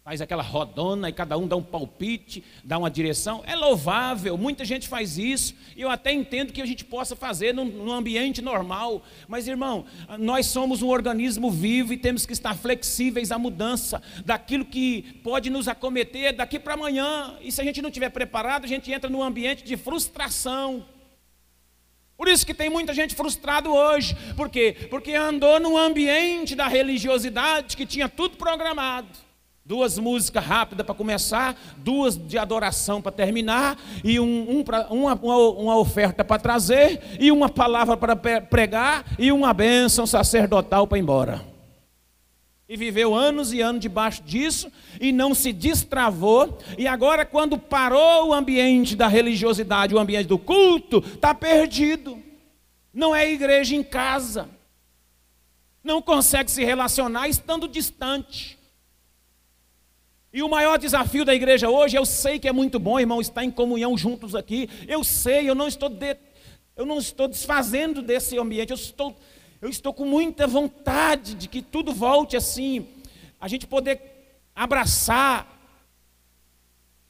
faz 0.02 0.20
aquela 0.20 0.42
rodona 0.42 1.08
e 1.08 1.12
cada 1.12 1.38
um 1.38 1.46
dá 1.46 1.54
um 1.54 1.62
palpite, 1.62 2.42
dá 2.64 2.78
uma 2.78 2.90
direção. 2.90 3.44
É 3.46 3.54
louvável, 3.54 4.36
muita 4.36 4.64
gente 4.64 4.88
faz 4.88 5.18
isso, 5.18 5.54
e 5.76 5.82
eu 5.82 5.90
até 5.90 6.10
entendo 6.10 6.52
que 6.52 6.60
a 6.60 6.66
gente 6.66 6.84
possa 6.84 7.14
fazer 7.14 7.54
num, 7.54 7.66
num, 7.66 7.92
ambiente 7.92 8.42
normal. 8.42 9.04
Mas, 9.28 9.46
irmão, 9.46 9.84
nós 10.18 10.46
somos 10.46 10.82
um 10.82 10.88
organismo 10.88 11.48
vivo 11.48 11.92
e 11.92 11.96
temos 11.96 12.26
que 12.26 12.32
estar 12.32 12.56
flexíveis 12.56 13.30
à 13.30 13.38
mudança 13.38 14.02
daquilo 14.24 14.64
que 14.64 15.20
pode 15.22 15.48
nos 15.48 15.68
acometer 15.68 16.34
daqui 16.34 16.58
para 16.58 16.74
amanhã. 16.74 17.36
E 17.40 17.52
se 17.52 17.60
a 17.60 17.64
gente 17.64 17.80
não 17.80 17.90
estiver 17.90 18.08
preparado, 18.08 18.64
a 18.64 18.68
gente 18.68 18.90
entra 18.90 19.08
num 19.08 19.22
ambiente 19.22 19.62
de 19.62 19.76
frustração. 19.76 20.84
Por 22.20 22.28
isso 22.28 22.44
que 22.44 22.52
tem 22.52 22.68
muita 22.68 22.92
gente 22.92 23.14
frustrada 23.14 23.70
hoje. 23.70 24.14
Por 24.36 24.50
quê? 24.50 24.76
Porque 24.90 25.14
andou 25.14 25.58
num 25.58 25.78
ambiente 25.78 26.54
da 26.54 26.68
religiosidade 26.68 27.74
que 27.74 27.86
tinha 27.86 28.10
tudo 28.10 28.36
programado 28.36 29.08
Duas 29.64 29.98
músicas 29.98 30.44
rápidas 30.44 30.84
para 30.84 30.94
começar, 30.94 31.58
duas 31.78 32.18
de 32.18 32.36
adoração 32.36 33.00
para 33.00 33.10
terminar, 33.10 33.78
e 34.04 34.20
um, 34.20 34.58
um 34.58 34.62
pra, 34.62 34.88
uma, 34.90 35.14
uma, 35.14 35.78
oferta 35.78 36.22
para 36.22 36.38
trazer, 36.38 37.00
e 37.18 37.32
uma 37.32 37.48
palavra 37.48 37.96
para 37.96 38.14
pregar, 38.14 39.02
e 39.18 39.32
uma 39.32 39.54
bênção 39.54 40.06
sacerdotal 40.06 40.86
para 40.86 40.98
ir 40.98 41.00
embora. 41.00 41.40
E 42.70 42.76
viveu 42.76 43.16
anos 43.16 43.52
e 43.52 43.60
anos 43.60 43.80
debaixo 43.80 44.22
disso, 44.22 44.70
e 45.00 45.10
não 45.10 45.34
se 45.34 45.52
destravou, 45.52 46.56
e 46.78 46.86
agora, 46.86 47.26
quando 47.26 47.58
parou 47.58 48.28
o 48.28 48.32
ambiente 48.32 48.94
da 48.94 49.08
religiosidade, 49.08 49.92
o 49.92 49.98
ambiente 49.98 50.28
do 50.28 50.38
culto, 50.38 50.98
está 50.98 51.34
perdido. 51.34 52.22
Não 52.94 53.12
é 53.12 53.28
igreja 53.28 53.74
em 53.74 53.82
casa, 53.82 54.48
não 55.82 56.00
consegue 56.00 56.48
se 56.48 56.64
relacionar 56.64 57.26
estando 57.26 57.66
distante. 57.66 58.56
E 60.32 60.40
o 60.40 60.48
maior 60.48 60.78
desafio 60.78 61.24
da 61.24 61.34
igreja 61.34 61.68
hoje, 61.68 61.96
eu 61.96 62.06
sei 62.06 62.38
que 62.38 62.46
é 62.46 62.52
muito 62.52 62.78
bom, 62.78 63.00
irmão, 63.00 63.20
estar 63.20 63.42
em 63.42 63.50
comunhão 63.50 63.98
juntos 63.98 64.36
aqui. 64.36 64.70
Eu 64.86 65.02
sei, 65.02 65.50
eu 65.50 65.56
não 65.56 65.66
estou, 65.66 65.88
de, 65.88 66.16
eu 66.76 66.86
não 66.86 66.98
estou 66.98 67.26
desfazendo 67.26 68.00
desse 68.00 68.38
ambiente. 68.38 68.70
Eu 68.70 68.76
estou, 68.76 69.16
eu 69.60 69.68
estou 69.68 69.92
com 69.92 70.04
muita 70.04 70.46
vontade 70.46 71.34
de 71.34 71.48
que 71.48 71.60
tudo 71.60 71.92
volte 71.92 72.36
assim, 72.36 72.86
a 73.40 73.46
gente 73.48 73.66
poder 73.66 74.00
abraçar, 74.54 75.58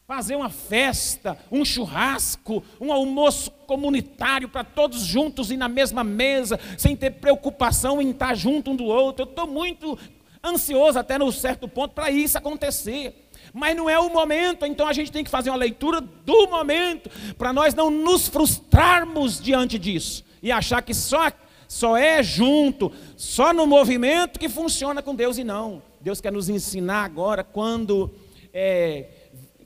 fazer 0.06 0.34
uma 0.34 0.50
festa, 0.50 1.38
um 1.52 1.64
churrasco, 1.64 2.64
um 2.80 2.92
almoço 2.92 3.50
comunitário 3.66 4.48
para 4.48 4.64
todos 4.64 5.02
juntos 5.02 5.52
e 5.52 5.56
na 5.56 5.68
mesma 5.68 6.02
mesa, 6.02 6.58
sem 6.76 6.96
ter 6.96 7.12
preocupação 7.12 8.02
em 8.02 8.10
estar 8.10 8.34
junto 8.34 8.72
um 8.72 8.76
do 8.76 8.84
outro. 8.84 9.24
Eu 9.24 9.30
estou 9.30 9.46
muito 9.46 9.96
ansioso 10.42 10.98
até 10.98 11.16
no 11.16 11.30
certo 11.30 11.68
ponto 11.68 11.94
para 11.94 12.10
isso 12.10 12.36
acontecer. 12.36 13.28
Mas 13.52 13.76
não 13.76 13.88
é 13.88 13.98
o 13.98 14.12
momento, 14.12 14.66
então 14.66 14.86
a 14.88 14.92
gente 14.92 15.12
tem 15.12 15.22
que 15.22 15.30
fazer 15.30 15.50
uma 15.50 15.56
leitura 15.56 16.00
do 16.00 16.48
momento, 16.48 17.08
para 17.36 17.52
nós 17.52 17.74
não 17.74 17.90
nos 17.90 18.28
frustrarmos 18.28 19.40
diante 19.40 19.78
disso 19.78 20.24
e 20.42 20.50
achar 20.50 20.82
que 20.82 20.94
só, 20.94 21.30
só 21.70 21.96
é 21.96 22.20
junto, 22.20 22.90
só 23.16 23.52
no 23.52 23.64
movimento 23.64 24.40
que 24.40 24.48
funciona 24.48 25.00
com 25.00 25.14
Deus 25.14 25.38
e 25.38 25.44
não. 25.44 25.80
Deus 26.00 26.20
quer 26.20 26.32
nos 26.32 26.48
ensinar 26.48 27.04
agora 27.04 27.44
quando, 27.44 28.10
é, 28.52 29.06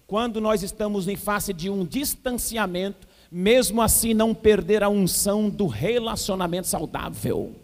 quando 0.07 0.39
nós 0.39 0.63
estamos 0.63 1.09
em 1.09 1.17
face 1.17 1.55
de 1.55 1.71
um 1.71 1.83
distanciamento, 1.83 3.09
mesmo 3.31 3.81
assim 3.81 4.13
não 4.13 4.35
perder 4.35 4.83
a 4.83 4.91
unção 4.91 5.49
do 5.49 5.67
relacionamento 5.67 6.67
saudável. 6.67 7.55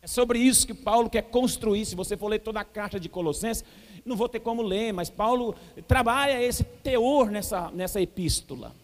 É 0.00 0.06
sobre 0.06 0.38
isso 0.38 0.66
que 0.66 0.72
Paulo 0.72 1.10
quer 1.10 1.24
construir. 1.24 1.84
Se 1.84 1.94
você 1.94 2.16
for 2.16 2.28
ler 2.28 2.38
toda 2.38 2.60
a 2.60 2.64
carta 2.64 2.98
de 2.98 3.10
Colossenses, 3.10 3.62
não 4.06 4.16
vou 4.16 4.26
ter 4.26 4.40
como 4.40 4.62
ler, 4.62 4.90
mas 4.90 5.10
Paulo 5.10 5.54
trabalha 5.86 6.42
esse 6.42 6.64
teor 6.64 7.30
nessa, 7.30 7.70
nessa 7.72 8.00
epístola. 8.00 8.74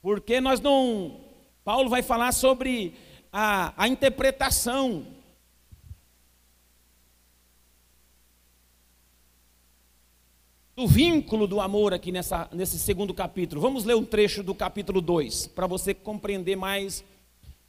Porque 0.00 0.40
nós 0.40 0.62
não. 0.62 1.27
Paulo 1.68 1.90
vai 1.90 2.00
falar 2.00 2.32
sobre 2.32 2.94
a, 3.30 3.74
a 3.76 3.86
interpretação. 3.86 5.04
Do 10.74 10.86
vínculo 10.86 11.46
do 11.46 11.60
amor 11.60 11.92
aqui 11.92 12.10
nessa, 12.10 12.48
nesse 12.52 12.78
segundo 12.78 13.12
capítulo. 13.12 13.60
Vamos 13.60 13.84
ler 13.84 13.96
um 13.96 14.02
trecho 14.02 14.42
do 14.42 14.54
capítulo 14.54 15.02
2, 15.02 15.48
para 15.48 15.66
você 15.66 15.92
compreender 15.92 16.56
mais 16.56 17.04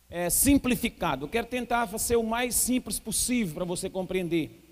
é, 0.09 0.29
simplificado. 0.29 1.25
Eu 1.25 1.29
quero 1.29 1.47
tentar 1.47 1.85
ser 1.99 2.15
o 2.15 2.23
mais 2.23 2.55
simples 2.55 2.99
possível 2.99 3.55
para 3.55 3.65
você 3.65 3.89
compreender. 3.89 4.63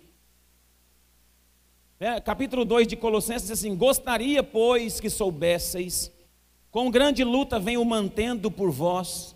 É, 2.00 2.22
capítulo 2.22 2.64
2 2.64 2.88
de 2.88 2.96
Colossenses 2.96 3.50
diz 3.50 3.60
assim: 3.60 3.76
Gostaria, 3.76 4.42
pois, 4.42 5.02
que 5.02 5.10
soubesseis, 5.10 6.16
com 6.72 6.92
grande 6.92 7.24
luta 7.24 7.60
venho 7.60 7.84
mantendo 7.84 8.52
por 8.52 8.72
vós, 8.72 9.36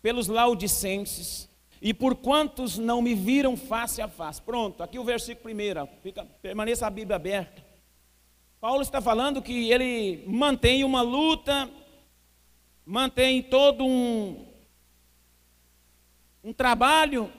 pelos 0.00 0.28
laudicenses, 0.28 1.48
e 1.80 1.92
por 1.92 2.14
quantos 2.14 2.78
não 2.78 3.02
me 3.02 3.12
viram 3.12 3.56
face 3.56 4.00
a 4.00 4.06
face. 4.06 4.40
Pronto, 4.40 4.84
aqui 4.84 5.00
o 5.00 5.04
versículo 5.04 5.42
primeiro, 5.42 5.88
fica, 6.00 6.24
permaneça 6.40 6.86
a 6.86 6.90
Bíblia 6.90 7.16
aberta. 7.16 7.62
Paulo 8.60 8.82
está 8.82 9.00
falando 9.00 9.42
que 9.42 9.72
ele 9.72 10.22
mantém 10.28 10.84
uma 10.84 11.02
luta, 11.02 11.68
mantém 12.86 13.42
todo 13.42 13.84
um, 13.84 14.46
um 16.44 16.52
trabalho 16.52 17.32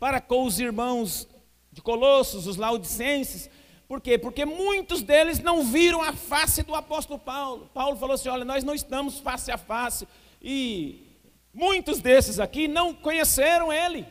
para 0.00 0.20
com 0.20 0.44
os 0.44 0.58
irmãos 0.58 1.28
de 1.70 1.80
Colossos, 1.80 2.48
os 2.48 2.56
laudicenses. 2.56 3.48
Por 3.88 4.00
quê? 4.00 4.18
Porque 4.18 4.44
muitos 4.44 5.02
deles 5.02 5.38
não 5.38 5.64
viram 5.64 6.02
a 6.02 6.12
face 6.12 6.62
do 6.62 6.74
apóstolo 6.74 7.18
Paulo. 7.18 7.70
Paulo 7.72 7.96
falou 7.96 8.14
assim: 8.14 8.28
olha, 8.28 8.44
nós 8.44 8.64
não 8.64 8.74
estamos 8.74 9.20
face 9.20 9.50
a 9.50 9.58
face. 9.58 10.08
E 10.42 11.06
muitos 11.54 12.00
desses 12.00 12.40
aqui 12.40 12.66
não 12.66 12.92
conheceram 12.92 13.72
ele. 13.72 14.04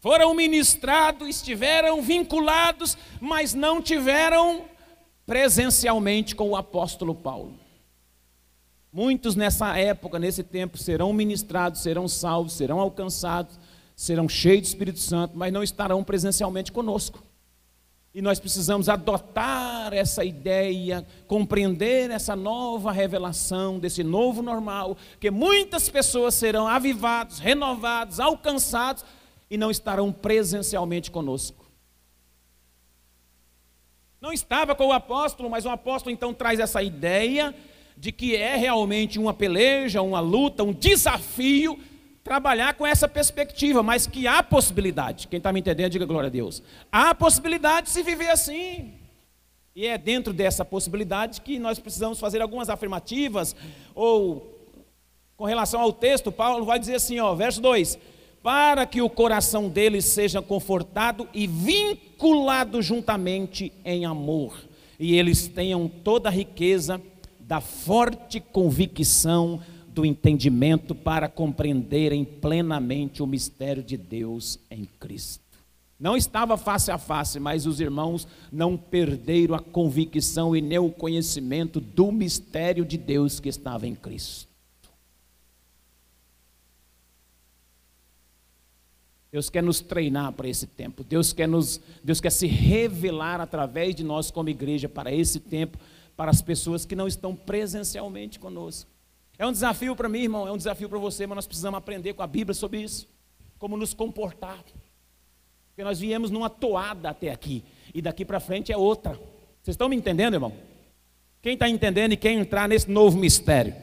Foram 0.00 0.34
ministrados, 0.34 1.28
estiveram 1.28 2.02
vinculados, 2.02 2.96
mas 3.20 3.54
não 3.54 3.80
tiveram 3.80 4.64
presencialmente 5.24 6.34
com 6.34 6.50
o 6.50 6.56
apóstolo 6.56 7.14
Paulo. 7.14 7.56
Muitos 8.92 9.36
nessa 9.36 9.76
época, 9.78 10.18
nesse 10.18 10.42
tempo, 10.42 10.76
serão 10.76 11.12
ministrados, 11.12 11.82
serão 11.82 12.08
salvos, 12.08 12.54
serão 12.54 12.80
alcançados, 12.80 13.58
serão 13.94 14.28
cheios 14.28 14.62
do 14.62 14.66
Espírito 14.66 14.98
Santo, 14.98 15.36
mas 15.36 15.52
não 15.52 15.62
estarão 15.62 16.02
presencialmente 16.02 16.72
conosco. 16.72 17.22
E 18.14 18.20
nós 18.20 18.38
precisamos 18.38 18.90
adotar 18.90 19.94
essa 19.94 20.22
ideia, 20.22 21.06
compreender 21.26 22.10
essa 22.10 22.36
nova 22.36 22.92
revelação, 22.92 23.78
desse 23.78 24.04
novo 24.04 24.42
normal, 24.42 24.98
que 25.18 25.30
muitas 25.30 25.88
pessoas 25.88 26.34
serão 26.34 26.68
avivados, 26.68 27.38
renovados, 27.38 28.20
alcançados 28.20 29.02
e 29.50 29.56
não 29.56 29.70
estarão 29.70 30.12
presencialmente 30.12 31.10
conosco. 31.10 31.64
Não 34.20 34.32
estava 34.32 34.74
com 34.74 34.88
o 34.88 34.92
apóstolo, 34.92 35.48
mas 35.48 35.64
o 35.64 35.70
apóstolo 35.70 36.12
então 36.12 36.34
traz 36.34 36.60
essa 36.60 36.82
ideia 36.82 37.54
de 37.96 38.12
que 38.12 38.36
é 38.36 38.56
realmente 38.56 39.18
uma 39.18 39.32
peleja, 39.32 40.02
uma 40.02 40.20
luta, 40.20 40.62
um 40.62 40.72
desafio 40.72 41.78
trabalhar 42.24 42.74
com 42.74 42.86
essa 42.86 43.08
perspectiva, 43.08 43.82
mas 43.82 44.06
que 44.06 44.26
há 44.26 44.42
possibilidade. 44.42 45.28
Quem 45.28 45.38
está 45.38 45.52
me 45.52 45.60
entendendo, 45.60 45.92
diga 45.92 46.06
glória 46.06 46.28
a 46.28 46.30
Deus. 46.30 46.62
Há 46.90 47.14
possibilidade 47.14 47.86
de 47.86 47.92
se 47.92 48.02
viver 48.02 48.30
assim. 48.30 48.94
E 49.74 49.86
é 49.86 49.96
dentro 49.96 50.32
dessa 50.32 50.64
possibilidade 50.64 51.40
que 51.40 51.58
nós 51.58 51.78
precisamos 51.78 52.20
fazer 52.20 52.42
algumas 52.42 52.68
afirmativas, 52.68 53.56
ou 53.94 54.52
com 55.36 55.44
relação 55.44 55.80
ao 55.80 55.92
texto, 55.92 56.30
Paulo 56.30 56.64
vai 56.64 56.78
dizer 56.78 56.96
assim, 56.96 57.18
ó, 57.18 57.34
verso 57.34 57.60
2: 57.60 57.98
para 58.42 58.84
que 58.84 59.00
o 59.00 59.08
coração 59.08 59.68
deles 59.68 60.04
seja 60.04 60.42
confortado 60.42 61.26
e 61.32 61.46
vinculado 61.46 62.82
juntamente 62.82 63.72
em 63.84 64.04
amor, 64.04 64.54
e 64.98 65.16
eles 65.16 65.48
tenham 65.48 65.88
toda 65.88 66.28
a 66.28 66.32
riqueza 66.32 67.00
da 67.40 67.60
forte 67.60 68.40
convicção 68.40 69.60
do 69.92 70.04
entendimento 70.04 70.94
para 70.94 71.28
compreenderem 71.28 72.24
plenamente 72.24 73.22
o 73.22 73.26
mistério 73.26 73.82
de 73.82 73.96
Deus 73.96 74.58
em 74.70 74.84
Cristo. 74.98 75.42
Não 75.98 76.16
estava 76.16 76.56
face 76.56 76.90
a 76.90 76.98
face, 76.98 77.38
mas 77.38 77.64
os 77.64 77.78
irmãos 77.78 78.26
não 78.50 78.76
perderam 78.76 79.54
a 79.54 79.60
convicção 79.60 80.56
e 80.56 80.60
nem 80.60 80.78
o 80.78 80.90
conhecimento 80.90 81.80
do 81.80 82.10
mistério 82.10 82.84
de 82.84 82.98
Deus 82.98 83.38
que 83.38 83.48
estava 83.48 83.86
em 83.86 83.94
Cristo. 83.94 84.48
Deus 89.30 89.48
quer 89.48 89.62
nos 89.62 89.80
treinar 89.80 90.32
para 90.32 90.48
esse 90.48 90.66
tempo. 90.66 91.02
Deus 91.02 91.32
quer 91.32 91.48
nos, 91.48 91.80
Deus 92.04 92.20
quer 92.20 92.30
se 92.30 92.46
revelar 92.46 93.40
através 93.40 93.94
de 93.94 94.04
nós 94.04 94.30
como 94.30 94.50
igreja 94.50 94.90
para 94.90 95.14
esse 95.14 95.40
tempo, 95.40 95.78
para 96.14 96.30
as 96.30 96.42
pessoas 96.42 96.84
que 96.84 96.94
não 96.94 97.06
estão 97.06 97.34
presencialmente 97.34 98.38
conosco. 98.38 98.91
É 99.38 99.46
um 99.46 99.52
desafio 99.52 99.96
para 99.96 100.08
mim, 100.08 100.22
irmão, 100.22 100.46
é 100.46 100.52
um 100.52 100.56
desafio 100.56 100.88
para 100.88 100.98
você, 100.98 101.26
mas 101.26 101.36
nós 101.36 101.46
precisamos 101.46 101.78
aprender 101.78 102.14
com 102.14 102.22
a 102.22 102.26
Bíblia 102.26 102.54
sobre 102.54 102.80
isso, 102.80 103.08
como 103.58 103.76
nos 103.76 103.94
comportar. 103.94 104.62
Porque 105.68 105.82
nós 105.82 105.98
viemos 105.98 106.30
numa 106.30 106.50
toada 106.50 107.10
até 107.10 107.30
aqui. 107.30 107.64
E 107.94 108.02
daqui 108.02 108.24
para 108.24 108.38
frente 108.38 108.70
é 108.70 108.76
outra. 108.76 109.14
Vocês 109.62 109.74
estão 109.74 109.88
me 109.88 109.96
entendendo, 109.96 110.34
irmão? 110.34 110.52
Quem 111.40 111.54
está 111.54 111.68
entendendo 111.68 112.12
e 112.12 112.16
quer 112.16 112.32
entrar 112.32 112.68
nesse 112.68 112.90
novo 112.90 113.18
mistério? 113.18 113.74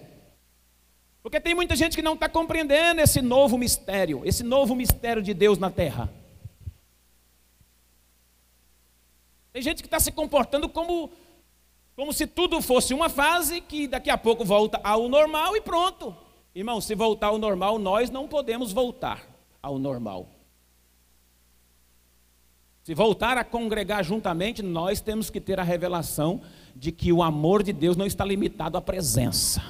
Porque 1.22 1.40
tem 1.40 1.54
muita 1.54 1.76
gente 1.76 1.96
que 1.96 2.02
não 2.02 2.14
está 2.14 2.30
compreendendo 2.30 3.02
esse 3.02 3.22
novo 3.22 3.58
mistério, 3.58 4.22
esse 4.24 4.44
novo 4.44 4.76
mistério 4.76 5.22
de 5.22 5.34
Deus 5.34 5.58
na 5.58 5.70
terra. 5.70 6.10
Tem 9.52 9.62
gente 9.62 9.82
que 9.82 9.88
está 9.88 10.00
se 10.00 10.12
comportando 10.12 10.70
como, 10.70 11.12
como 12.00 12.14
se 12.14 12.26
tudo 12.26 12.62
fosse 12.62 12.94
uma 12.94 13.10
fase 13.10 13.60
que 13.60 13.86
daqui 13.86 14.10
a 14.10 14.18
pouco 14.18 14.46
volta 14.46 14.80
ao 14.86 15.10
normal 15.10 15.58
e 15.58 15.60
pronto. 15.60 16.16
Irmão, 16.56 16.80
se 16.80 16.96
voltar 16.96 17.28
ao 17.28 17.38
normal, 17.38 17.78
nós 17.78 18.10
não 18.10 18.26
podemos 18.26 18.72
voltar 18.72 19.28
ao 19.62 19.78
normal. 19.78 20.30
Se 22.84 22.96
voltar 22.96 23.38
a 23.38 23.44
congregar 23.44 24.02
juntamente, 24.02 24.64
nós 24.64 25.02
temos 25.02 25.30
que 25.30 25.42
ter 25.42 25.60
a 25.60 25.64
revelação 25.64 26.40
de 26.74 26.94
que 26.94 27.12
o 27.12 27.22
amor 27.22 27.64
de 27.64 27.74
Deus 27.74 27.98
não 27.98 28.06
está 28.06 28.24
limitado 28.24 28.78
à 28.78 28.82
presença. 28.82 29.62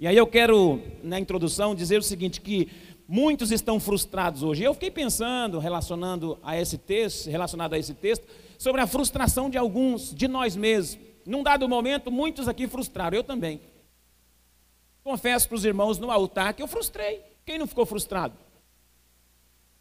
E 0.00 0.08
aí 0.08 0.16
eu 0.16 0.26
quero, 0.26 0.82
na 1.04 1.20
introdução, 1.20 1.72
dizer 1.72 2.00
o 2.00 2.02
seguinte: 2.02 2.40
que 2.40 2.68
muitos 3.06 3.52
estão 3.52 3.78
frustrados 3.78 4.42
hoje. 4.42 4.64
Eu 4.64 4.74
fiquei 4.74 4.90
pensando, 4.90 5.60
relacionando 5.60 6.36
a 6.42 6.60
esse 6.60 6.76
texto, 6.76 7.30
relacionado 7.30 7.74
a 7.74 7.78
esse 7.78 7.94
texto, 7.94 8.26
sobre 8.58 8.80
a 8.80 8.88
frustração 8.88 9.48
de 9.48 9.56
alguns, 9.56 10.12
de 10.12 10.26
nós 10.26 10.56
mesmos. 10.56 11.06
Num 11.28 11.42
dado 11.42 11.68
momento, 11.68 12.10
muitos 12.10 12.48
aqui 12.48 12.66
frustraram, 12.66 13.14
eu 13.14 13.22
também. 13.22 13.60
Confesso 15.04 15.46
para 15.46 15.56
os 15.56 15.64
irmãos 15.64 15.98
no 15.98 16.10
altar 16.10 16.54
que 16.54 16.62
eu 16.62 16.66
frustrei. 16.66 17.22
Quem 17.44 17.58
não 17.58 17.66
ficou 17.66 17.84
frustrado? 17.84 18.34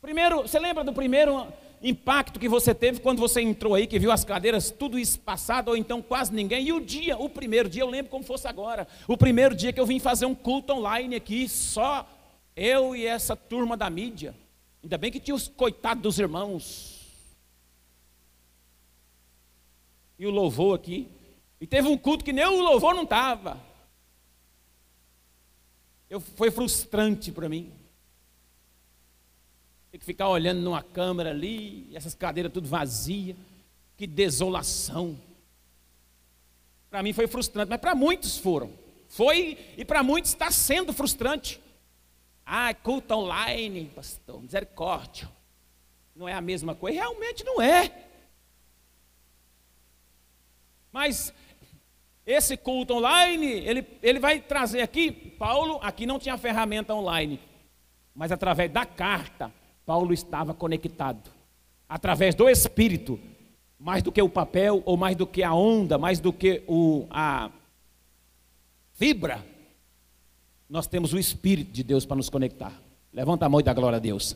Primeiro, 0.02 0.42
você 0.42 0.60
lembra 0.60 0.84
do 0.84 0.92
primeiro 0.92 1.48
impacto 1.82 2.38
que 2.38 2.50
você 2.50 2.76
teve 2.76 3.00
quando 3.00 3.20
você 3.20 3.40
entrou 3.40 3.76
aí, 3.76 3.88
que 3.88 3.98
viu 3.98 4.12
as 4.12 4.26
cadeiras 4.26 4.70
tudo 4.72 5.00
espaçado, 5.00 5.72
ou 5.72 5.78
então 5.78 6.02
quase 6.02 6.34
ninguém. 6.34 6.66
E 6.66 6.74
o 6.74 6.82
dia, 6.82 7.18
o 7.18 7.30
primeiro 7.30 7.70
dia, 7.70 7.82
eu 7.82 7.90
lembro 7.90 8.12
como 8.12 8.26
fosse 8.26 8.46
agora. 8.46 8.86
O 9.08 9.16
primeiro 9.16 9.56
dia 9.56 9.72
que 9.72 9.80
eu 9.80 9.86
vim 9.86 10.00
fazer 10.00 10.26
um 10.26 10.36
culto 10.36 10.74
online 10.74 11.16
aqui, 11.16 11.48
só 11.48 12.06
eu 12.58 12.94
e 12.94 13.06
essa 13.06 13.38
turma 13.38 13.78
da 13.78 13.90
mídia. 13.90 14.36
Ainda 14.84 14.98
bem 14.98 15.14
que 15.14 15.20
tinha 15.20 15.36
os 15.36 15.48
coitados 15.48 16.04
dos 16.04 16.20
irmãos. 16.20 17.08
E 20.20 20.28
o 20.28 20.30
louvor 20.30 20.76
aqui. 20.76 21.08
E 21.60 21.66
teve 21.66 21.88
um 21.88 21.98
culto 21.98 22.24
que 22.24 22.34
nem 22.34 22.46
o 22.46 22.62
louvor 22.62 22.94
não 22.94 23.04
estava. 23.04 23.60
Eu, 26.10 26.20
foi 26.22 26.52
frustrante 26.52 27.32
para 27.32 27.50
mim. 27.50 27.72
Tem 29.92 30.00
que 30.00 30.06
ficar 30.06 30.30
olhando 30.30 30.62
numa 30.62 30.84
câmera 30.84 31.32
ali, 31.32 31.90
essas 31.96 32.14
cadeiras 32.14 32.52
tudo 32.52 32.68
vazia. 32.68 33.36
Que 33.98 34.06
desolação. 34.06 35.18
Para 36.90 37.02
mim 37.02 37.14
foi 37.14 37.28
frustrante, 37.28 37.70
mas 37.70 37.82
para 37.82 37.96
muitos 37.96 38.38
foram. 38.38 38.72
Foi 39.10 39.58
e 39.76 39.84
para 39.84 40.04
muitos 40.04 40.32
está 40.32 40.52
sendo 40.52 40.94
frustrante. 40.94 41.60
Ah, 42.46 42.74
culto 42.74 43.14
online, 43.14 43.92
pastor, 43.94 44.42
misericórdia. 44.42 45.30
Não 46.16 46.28
é 46.28 46.34
a 46.34 46.42
mesma 46.42 46.76
coisa? 46.76 47.00
Realmente 47.00 47.44
não 47.44 47.62
é. 47.62 47.92
Mas 50.92 51.34
esse 52.28 52.58
culto 52.58 52.96
online, 52.96 53.46
ele, 53.46 53.88
ele 54.04 54.20
vai 54.20 54.42
trazer 54.42 54.82
aqui, 54.82 55.10
Paulo, 55.10 55.80
aqui 55.82 56.06
não 56.06 56.20
tinha 56.20 56.38
ferramenta 56.38 56.94
online, 56.94 57.40
mas 58.14 58.34
através 58.34 58.70
da 58.70 58.86
carta, 58.86 59.50
Paulo 59.86 60.14
estava 60.14 60.54
conectado 60.54 61.32
através 61.88 62.36
do 62.36 62.50
Espírito, 62.50 63.18
mais 63.80 64.04
do 64.04 64.12
que 64.12 64.22
o 64.22 64.28
papel, 64.28 64.84
ou 64.86 64.98
mais 64.98 65.16
do 65.16 65.26
que 65.26 65.42
a 65.42 65.54
onda, 65.54 65.98
mais 65.98 66.20
do 66.20 66.34
que 66.34 66.64
o, 66.68 67.06
a 67.10 67.50
fibra. 68.94 69.42
Nós 70.70 70.86
temos 70.86 71.14
o 71.14 71.18
Espírito 71.18 71.72
de 71.72 71.82
Deus 71.82 72.06
para 72.06 72.18
nos 72.18 72.30
conectar. 72.30 72.74
Levanta 73.14 73.46
a 73.46 73.50
mão 73.50 73.62
e 73.62 73.64
dá 73.64 73.74
glória 73.74 73.96
a 73.96 74.00
Deus. 74.00 74.36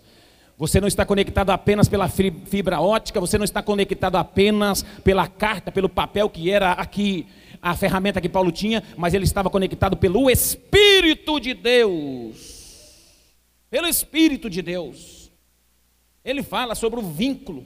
Você 0.58 0.80
não 0.80 0.88
está 0.88 1.06
conectado 1.06 1.49
apenas 1.49 1.89
pela 1.89 2.08
fibra 2.08 2.80
ótica, 2.80 3.19
você 3.19 3.38
não 3.38 3.43
está 3.43 3.62
conectado 3.62 4.15
apenas 4.15 4.84
pela 5.04 5.27
carta, 5.27 5.73
pelo 5.73 5.89
papel 5.89 6.30
que 6.30 6.49
era 6.49 6.71
aqui 6.71 7.27
a 7.62 7.76
ferramenta 7.76 8.19
que 8.19 8.30
Paulo 8.30 8.52
tinha, 8.52 8.84
mas 8.97 9.13
ele 9.13 9.26
estava 9.26 9.50
conectado 9.50 9.95
pelo 9.95 10.30
Espírito 10.30 11.39
de 11.39 11.54
Deus. 11.54 12.60
Pelo 13.69 13.88
Espírito 13.88 14.50
de 14.50 14.62
Deus. 14.62 15.32
Ele 16.24 16.43
fala 16.43 16.76
sobre 16.76 17.00
o 17.00 17.04
vínculo 17.04 17.65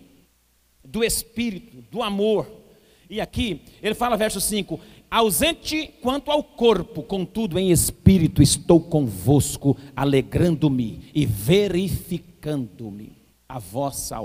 do 0.84 1.04
espírito, 1.04 1.84
do 1.92 2.02
amor. 2.02 2.50
E 3.10 3.20
aqui 3.20 3.62
ele 3.82 3.96
fala, 3.96 4.16
verso 4.18 4.40
5: 4.40 4.80
ausente 5.10 5.94
quanto 6.02 6.32
ao 6.32 6.44
corpo, 6.44 7.04
contudo 7.04 7.60
em 7.60 7.72
espírito 7.72 8.42
estou 8.42 8.80
convosco, 8.80 9.78
alegrando-me 9.96 11.10
e 11.14 11.26
verificando-me 11.26 13.14
a 13.48 13.60
vossa 13.60 14.18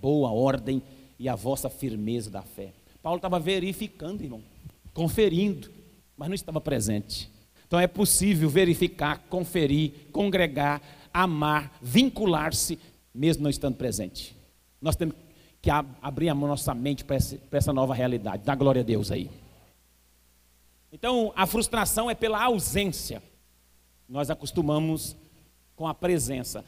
boa 0.00 0.30
ordem 0.30 0.82
e 1.18 1.28
a 1.28 1.34
vossa 1.34 1.68
firmeza 1.68 2.30
da 2.30 2.42
fé. 2.42 2.72
Paulo 3.02 3.16
estava 3.18 3.38
verificando, 3.38 4.22
irmão, 4.22 4.42
conferindo, 4.98 5.70
mas 6.16 6.26
não 6.26 6.34
estava 6.34 6.60
presente. 6.60 7.30
Então 7.64 7.78
é 7.78 7.86
possível 7.86 8.50
verificar, 8.50 9.20
conferir, 9.30 9.92
congregar, 10.10 10.82
amar, 11.14 11.78
vincular-se 11.80 12.80
mesmo 13.14 13.44
não 13.44 13.50
estando 13.50 13.76
presente. 13.76 14.36
Nós 14.82 14.96
temos 14.96 15.14
que 15.62 15.70
abrir 15.70 16.30
a 16.30 16.34
nossa 16.34 16.74
mente 16.74 17.04
para 17.04 17.14
essa, 17.14 17.72
nova 17.72 17.94
realidade. 17.94 18.42
Dá 18.44 18.56
glória 18.56 18.80
a 18.80 18.84
Deus 18.84 19.12
aí. 19.12 19.30
Então, 20.92 21.32
a 21.36 21.46
frustração 21.46 22.10
é 22.10 22.14
pela 22.16 22.42
ausência. 22.42 23.22
Nós 24.08 24.30
acostumamos 24.30 25.16
com 25.76 25.86
a 25.86 25.94
presença. 25.94 26.64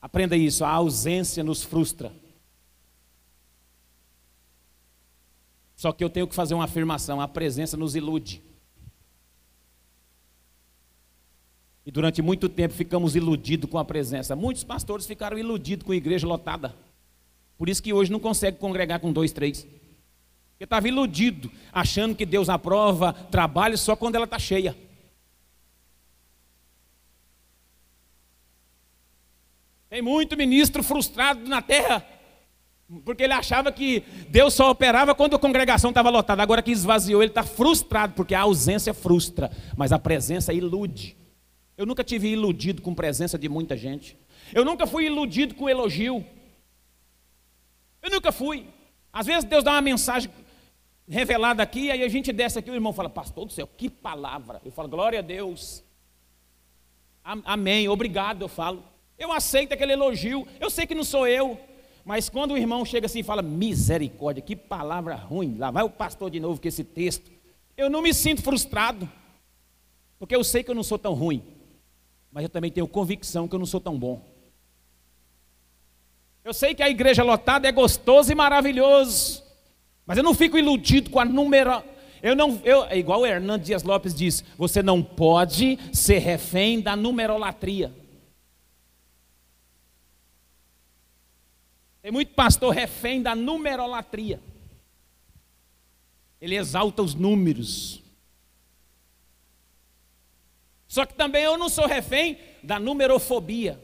Aprenda 0.00 0.34
isso, 0.34 0.64
a 0.64 0.70
ausência 0.70 1.44
nos 1.44 1.62
frustra. 1.62 2.10
Só 5.82 5.90
que 5.90 6.04
eu 6.04 6.08
tenho 6.08 6.28
que 6.28 6.34
fazer 6.36 6.54
uma 6.54 6.62
afirmação: 6.62 7.20
a 7.20 7.26
presença 7.26 7.76
nos 7.76 7.96
ilude. 7.96 8.40
E 11.84 11.90
durante 11.90 12.22
muito 12.22 12.48
tempo 12.48 12.72
ficamos 12.72 13.16
iludidos 13.16 13.68
com 13.68 13.78
a 13.78 13.84
presença. 13.84 14.36
Muitos 14.36 14.62
pastores 14.62 15.04
ficaram 15.06 15.36
iludidos 15.36 15.84
com 15.84 15.90
a 15.90 15.96
igreja 15.96 16.24
lotada. 16.24 16.72
Por 17.58 17.68
isso 17.68 17.82
que 17.82 17.92
hoje 17.92 18.12
não 18.12 18.20
consegue 18.20 18.58
congregar 18.58 19.00
com 19.00 19.12
dois, 19.12 19.32
três. 19.32 19.64
Porque 20.52 20.62
estava 20.62 20.86
iludido, 20.86 21.50
achando 21.72 22.14
que 22.14 22.24
Deus 22.24 22.48
aprova 22.48 23.12
trabalho 23.12 23.76
só 23.76 23.96
quando 23.96 24.14
ela 24.14 24.24
está 24.24 24.38
cheia. 24.38 24.76
Tem 29.90 30.00
muito 30.00 30.36
ministro 30.36 30.80
frustrado 30.84 31.48
na 31.48 31.60
terra, 31.60 32.06
porque 33.04 33.22
ele 33.22 33.32
achava 33.32 33.72
que 33.72 34.00
Deus 34.28 34.54
só 34.54 34.70
operava 34.70 35.14
quando 35.14 35.36
a 35.36 35.38
congregação 35.38 35.90
estava 35.90 36.10
lotada. 36.10 36.42
Agora 36.42 36.62
que 36.62 36.70
esvaziou, 36.70 37.22
ele 37.22 37.30
está 37.30 37.42
frustrado, 37.42 38.14
porque 38.14 38.34
a 38.34 38.42
ausência 38.42 38.92
frustra, 38.92 39.50
mas 39.76 39.92
a 39.92 39.98
presença 39.98 40.52
ilude. 40.52 41.16
Eu 41.76 41.86
nunca 41.86 42.04
tive 42.04 42.28
iludido 42.28 42.82
com 42.82 42.94
presença 42.94 43.38
de 43.38 43.48
muita 43.48 43.76
gente. 43.76 44.18
Eu 44.52 44.64
nunca 44.64 44.86
fui 44.86 45.06
iludido 45.06 45.54
com 45.54 45.68
elogio. 45.68 46.24
Eu 48.02 48.10
nunca 48.10 48.30
fui. 48.30 48.66
Às 49.12 49.26
vezes 49.26 49.44
Deus 49.44 49.64
dá 49.64 49.72
uma 49.72 49.80
mensagem 49.80 50.30
revelada 51.08 51.62
aqui, 51.62 51.90
aí 51.90 52.02
a 52.02 52.08
gente 52.08 52.32
desce 52.32 52.58
aqui, 52.58 52.70
o 52.70 52.74
irmão 52.74 52.92
fala, 52.92 53.08
pastor 53.08 53.46
do 53.46 53.52
céu, 53.52 53.68
que 53.76 53.88
palavra. 53.88 54.60
Eu 54.64 54.70
falo, 54.70 54.88
glória 54.88 55.18
a 55.18 55.22
Deus. 55.22 55.82
Amém, 57.24 57.88
obrigado, 57.88 58.42
eu 58.42 58.48
falo. 58.48 58.84
Eu 59.18 59.32
aceito 59.32 59.72
aquele 59.72 59.92
elogio. 59.92 60.46
Eu 60.58 60.68
sei 60.68 60.86
que 60.86 60.94
não 60.94 61.04
sou 61.04 61.26
eu. 61.26 61.58
Mas 62.04 62.28
quando 62.28 62.52
o 62.52 62.58
irmão 62.58 62.84
chega 62.84 63.06
assim 63.06 63.20
e 63.20 63.24
fala, 63.24 63.42
misericórdia, 63.42 64.42
que 64.42 64.56
palavra 64.56 65.14
ruim, 65.14 65.56
lá 65.56 65.70
vai 65.70 65.84
o 65.84 65.90
pastor 65.90 66.30
de 66.30 66.40
novo 66.40 66.60
com 66.60 66.68
esse 66.68 66.82
texto. 66.82 67.30
Eu 67.76 67.88
não 67.88 68.02
me 68.02 68.12
sinto 68.12 68.42
frustrado. 68.42 69.08
Porque 70.18 70.36
eu 70.36 70.44
sei 70.44 70.62
que 70.62 70.70
eu 70.70 70.74
não 70.74 70.84
sou 70.84 70.98
tão 70.98 71.14
ruim, 71.14 71.42
mas 72.30 72.44
eu 72.44 72.48
também 72.48 72.70
tenho 72.70 72.86
convicção 72.86 73.48
que 73.48 73.54
eu 73.56 73.58
não 73.58 73.66
sou 73.66 73.80
tão 73.80 73.98
bom. 73.98 74.22
Eu 76.44 76.54
sei 76.54 76.76
que 76.76 76.82
a 76.82 76.88
igreja 76.88 77.24
lotada 77.24 77.66
é 77.68 77.72
gostoso 77.72 78.30
e 78.30 78.34
maravilhoso, 78.34 79.42
mas 80.06 80.16
eu 80.16 80.22
não 80.22 80.32
fico 80.32 80.56
iludido 80.56 81.10
com 81.10 81.18
a 81.18 81.24
número. 81.24 81.82
Eu 82.22 82.36
não, 82.36 82.60
eu, 82.64 82.84
é 82.84 82.96
igual 82.96 83.22
o 83.22 83.26
Hernando 83.26 83.62
Dias 83.62 83.82
Lopes 83.82 84.14
diz: 84.14 84.44
você 84.56 84.80
não 84.80 85.02
pode 85.02 85.76
ser 85.92 86.18
refém 86.18 86.80
da 86.80 86.94
numerolatria. 86.94 87.92
Tem 92.02 92.10
muito 92.10 92.34
pastor 92.34 92.74
refém 92.74 93.22
da 93.22 93.34
numerolatria. 93.36 94.40
Ele 96.40 96.56
exalta 96.56 97.00
os 97.00 97.14
números. 97.14 98.02
Só 100.88 101.06
que 101.06 101.14
também 101.14 101.44
eu 101.44 101.56
não 101.56 101.68
sou 101.68 101.86
refém 101.86 102.36
da 102.62 102.80
numerofobia. 102.80 103.80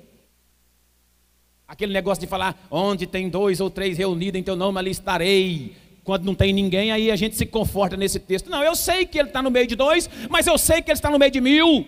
Aquele 1.67 1.93
negócio 1.93 2.21
de 2.21 2.27
falar, 2.27 2.67
onde 2.71 3.07
tem 3.07 3.29
dois 3.29 3.61
ou 3.61 3.71
três 3.71 3.97
reunidos 3.97 4.41
em 4.41 4.43
teu 4.43 4.57
nome, 4.57 4.79
ali 4.79 4.91
estarei. 4.91 5.77
Quando 6.03 6.25
não 6.25 6.35
tem 6.35 6.53
ninguém, 6.53 6.91
aí 6.91 7.11
a 7.11 7.17
gente 7.17 7.37
se 7.37 7.47
conforta 7.47 7.97
nesse 7.97 8.19
texto. 8.19 8.51
Não, 8.51 8.65
eu 8.65 8.75
sei 8.75 9.07
que 9.07 9.19
ele 9.19 9.29
está 9.29 9.41
no 9.41 9.51
meio 9.51 9.67
de 9.67 9.77
dois, 9.77 10.11
mas 10.29 10.47
eu 10.47 10.59
sei 10.59 10.83
que 10.83 10.91
ele 10.91 10.99
está 10.99 11.11
no 11.11 11.19
meio 11.19 11.31
de 11.31 11.41
mil. 11.41 11.87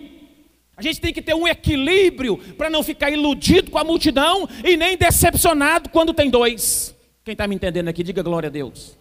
A 0.80 0.82
gente 0.82 0.98
tem 0.98 1.12
que 1.12 1.20
ter 1.20 1.34
um 1.34 1.46
equilíbrio 1.46 2.38
para 2.56 2.70
não 2.70 2.82
ficar 2.82 3.10
iludido 3.10 3.70
com 3.70 3.76
a 3.76 3.84
multidão 3.84 4.48
e 4.64 4.78
nem 4.78 4.96
decepcionado 4.96 5.90
quando 5.90 6.14
tem 6.14 6.30
dois. 6.30 6.96
Quem 7.22 7.32
está 7.32 7.46
me 7.46 7.54
entendendo 7.54 7.88
aqui, 7.88 8.02
diga 8.02 8.22
glória 8.22 8.46
a 8.46 8.50
Deus. 8.50 8.96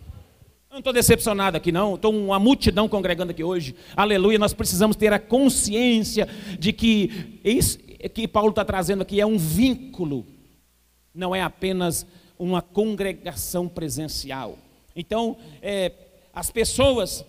Eu 0.70 0.74
não 0.74 0.78
estou 0.80 0.92
decepcionado 0.92 1.56
aqui, 1.56 1.72
não. 1.72 1.96
Estou 1.96 2.14
uma 2.14 2.38
multidão 2.38 2.90
congregando 2.90 3.32
aqui 3.32 3.46
hoje. 3.46 3.74
Aleluia. 3.96 4.38
Nós 4.38 4.54
precisamos 4.54 4.98
ter 4.98 5.14
a 5.14 5.20
consciência 5.20 6.28
de 6.60 6.74
que 6.74 7.40
isso 7.46 7.80
que 8.14 8.28
Paulo 8.28 8.50
está 8.50 8.66
trazendo 8.66 9.02
aqui 9.02 9.22
é 9.22 9.26
um 9.26 9.38
vínculo, 9.38 10.26
não 11.16 11.34
é 11.34 11.42
apenas 11.42 12.06
uma 12.38 12.62
congregação 12.62 13.70
presencial. 13.70 14.58
Então, 14.94 15.38
é, 15.62 15.94
as 16.34 16.52
pessoas 16.52 17.24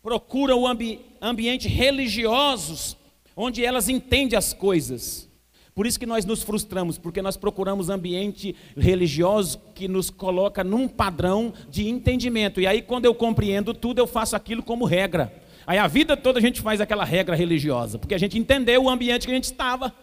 procuram 0.00 0.68
ambi 0.68 1.00
ambientes 1.20 1.68
religiosos 1.68 2.95
onde 3.36 3.64
elas 3.64 3.88
entendem 3.88 4.36
as 4.36 4.54
coisas. 4.54 5.28
Por 5.74 5.86
isso 5.86 6.00
que 6.00 6.06
nós 6.06 6.24
nos 6.24 6.42
frustramos, 6.42 6.96
porque 6.96 7.20
nós 7.20 7.36
procuramos 7.36 7.90
ambiente 7.90 8.56
religioso 8.74 9.60
que 9.74 9.86
nos 9.86 10.08
coloca 10.08 10.64
num 10.64 10.88
padrão 10.88 11.52
de 11.68 11.86
entendimento. 11.86 12.62
E 12.62 12.66
aí, 12.66 12.80
quando 12.80 13.04
eu 13.04 13.14
compreendo 13.14 13.74
tudo, 13.74 13.98
eu 13.98 14.06
faço 14.06 14.34
aquilo 14.34 14.62
como 14.62 14.86
regra. 14.86 15.30
Aí 15.66 15.76
a 15.76 15.86
vida 15.86 16.16
toda 16.16 16.38
a 16.38 16.42
gente 16.42 16.62
faz 16.62 16.80
aquela 16.80 17.04
regra 17.04 17.36
religiosa, 17.36 17.98
porque 17.98 18.14
a 18.14 18.18
gente 18.18 18.38
entendeu 18.38 18.84
o 18.84 18.88
ambiente 18.88 19.26
que 19.26 19.32
a 19.32 19.34
gente 19.34 19.44
estava. 19.44 19.94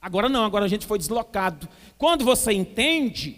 Agora 0.00 0.28
não, 0.28 0.44
agora 0.44 0.66
a 0.66 0.68
gente 0.68 0.86
foi 0.86 0.96
deslocado. 0.96 1.68
Quando 1.96 2.24
você 2.24 2.52
entende, 2.52 3.36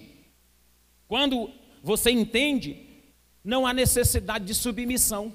quando 1.08 1.50
você 1.82 2.10
entende, 2.10 2.76
não 3.42 3.66
há 3.66 3.72
necessidade 3.72 4.44
de 4.44 4.54
submissão. 4.54 5.32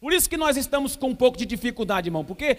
Por 0.00 0.12
isso 0.12 0.30
que 0.30 0.36
nós 0.36 0.56
estamos 0.56 0.96
com 0.96 1.08
um 1.08 1.14
pouco 1.14 1.36
de 1.36 1.44
dificuldade, 1.44 2.08
irmão, 2.08 2.24
porque 2.24 2.56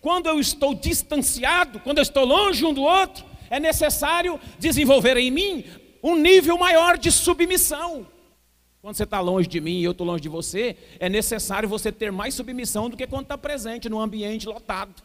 quando 0.00 0.26
eu 0.26 0.38
estou 0.38 0.74
distanciado, 0.74 1.80
quando 1.80 1.98
eu 1.98 2.02
estou 2.02 2.24
longe 2.24 2.64
um 2.64 2.72
do 2.72 2.82
outro, 2.82 3.24
é 3.50 3.58
necessário 3.58 4.38
desenvolver 4.58 5.16
em 5.16 5.30
mim 5.30 5.64
um 6.02 6.14
nível 6.14 6.56
maior 6.56 6.96
de 6.96 7.10
submissão. 7.10 8.06
Quando 8.80 8.96
você 8.96 9.04
está 9.04 9.18
longe 9.20 9.48
de 9.48 9.60
mim 9.60 9.80
e 9.80 9.84
eu 9.84 9.92
estou 9.92 10.06
longe 10.06 10.22
de 10.22 10.28
você, 10.28 10.76
é 11.00 11.08
necessário 11.08 11.68
você 11.68 11.90
ter 11.90 12.12
mais 12.12 12.34
submissão 12.34 12.88
do 12.88 12.96
que 12.96 13.06
quando 13.06 13.22
está 13.22 13.38
presente 13.38 13.88
num 13.88 13.98
ambiente 13.98 14.46
lotado. 14.46 15.02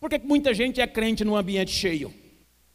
Por 0.00 0.10
que 0.10 0.18
muita 0.18 0.52
gente 0.52 0.80
é 0.80 0.86
crente 0.86 1.24
num 1.24 1.36
ambiente 1.36 1.70
cheio 1.70 2.12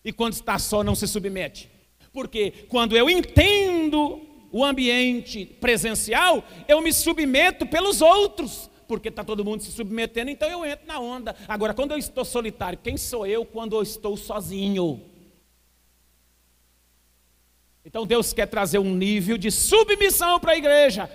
e 0.03 0.13
quando 0.13 0.33
está 0.33 0.57
só 0.57 0.81
não 0.81 0.95
se 0.95 1.05
submete? 1.07 1.69
Porque 2.13 2.51
quando 2.69 2.95
eu 2.95 3.09
entendo 3.09 4.26
o 4.51 4.63
ambiente 4.63 5.45
presencial, 5.45 6.43
eu 6.67 6.81
me 6.81 6.93
submeto 6.93 7.65
pelos 7.65 8.01
outros, 8.01 8.69
porque 8.87 9.09
está 9.09 9.23
todo 9.23 9.43
mundo 9.43 9.61
se 9.61 9.71
submetendo, 9.71 10.31
então 10.31 10.49
eu 10.49 10.65
entro 10.65 10.87
na 10.87 10.99
onda. 10.99 11.35
Agora, 11.47 11.73
quando 11.73 11.91
eu 11.91 11.97
estou 11.97 12.23
solitário, 12.23 12.79
quem 12.81 12.97
sou 12.97 13.25
eu 13.25 13.45
quando 13.45 13.75
eu 13.75 13.81
estou 13.81 14.15
sozinho? 14.15 15.01
Então 17.85 18.05
Deus 18.05 18.33
quer 18.33 18.47
trazer 18.47 18.79
um 18.79 18.95
nível 18.95 19.37
de 19.37 19.49
submissão 19.49 20.39
para 20.39 20.53
a 20.53 20.57
igreja, 20.57 21.09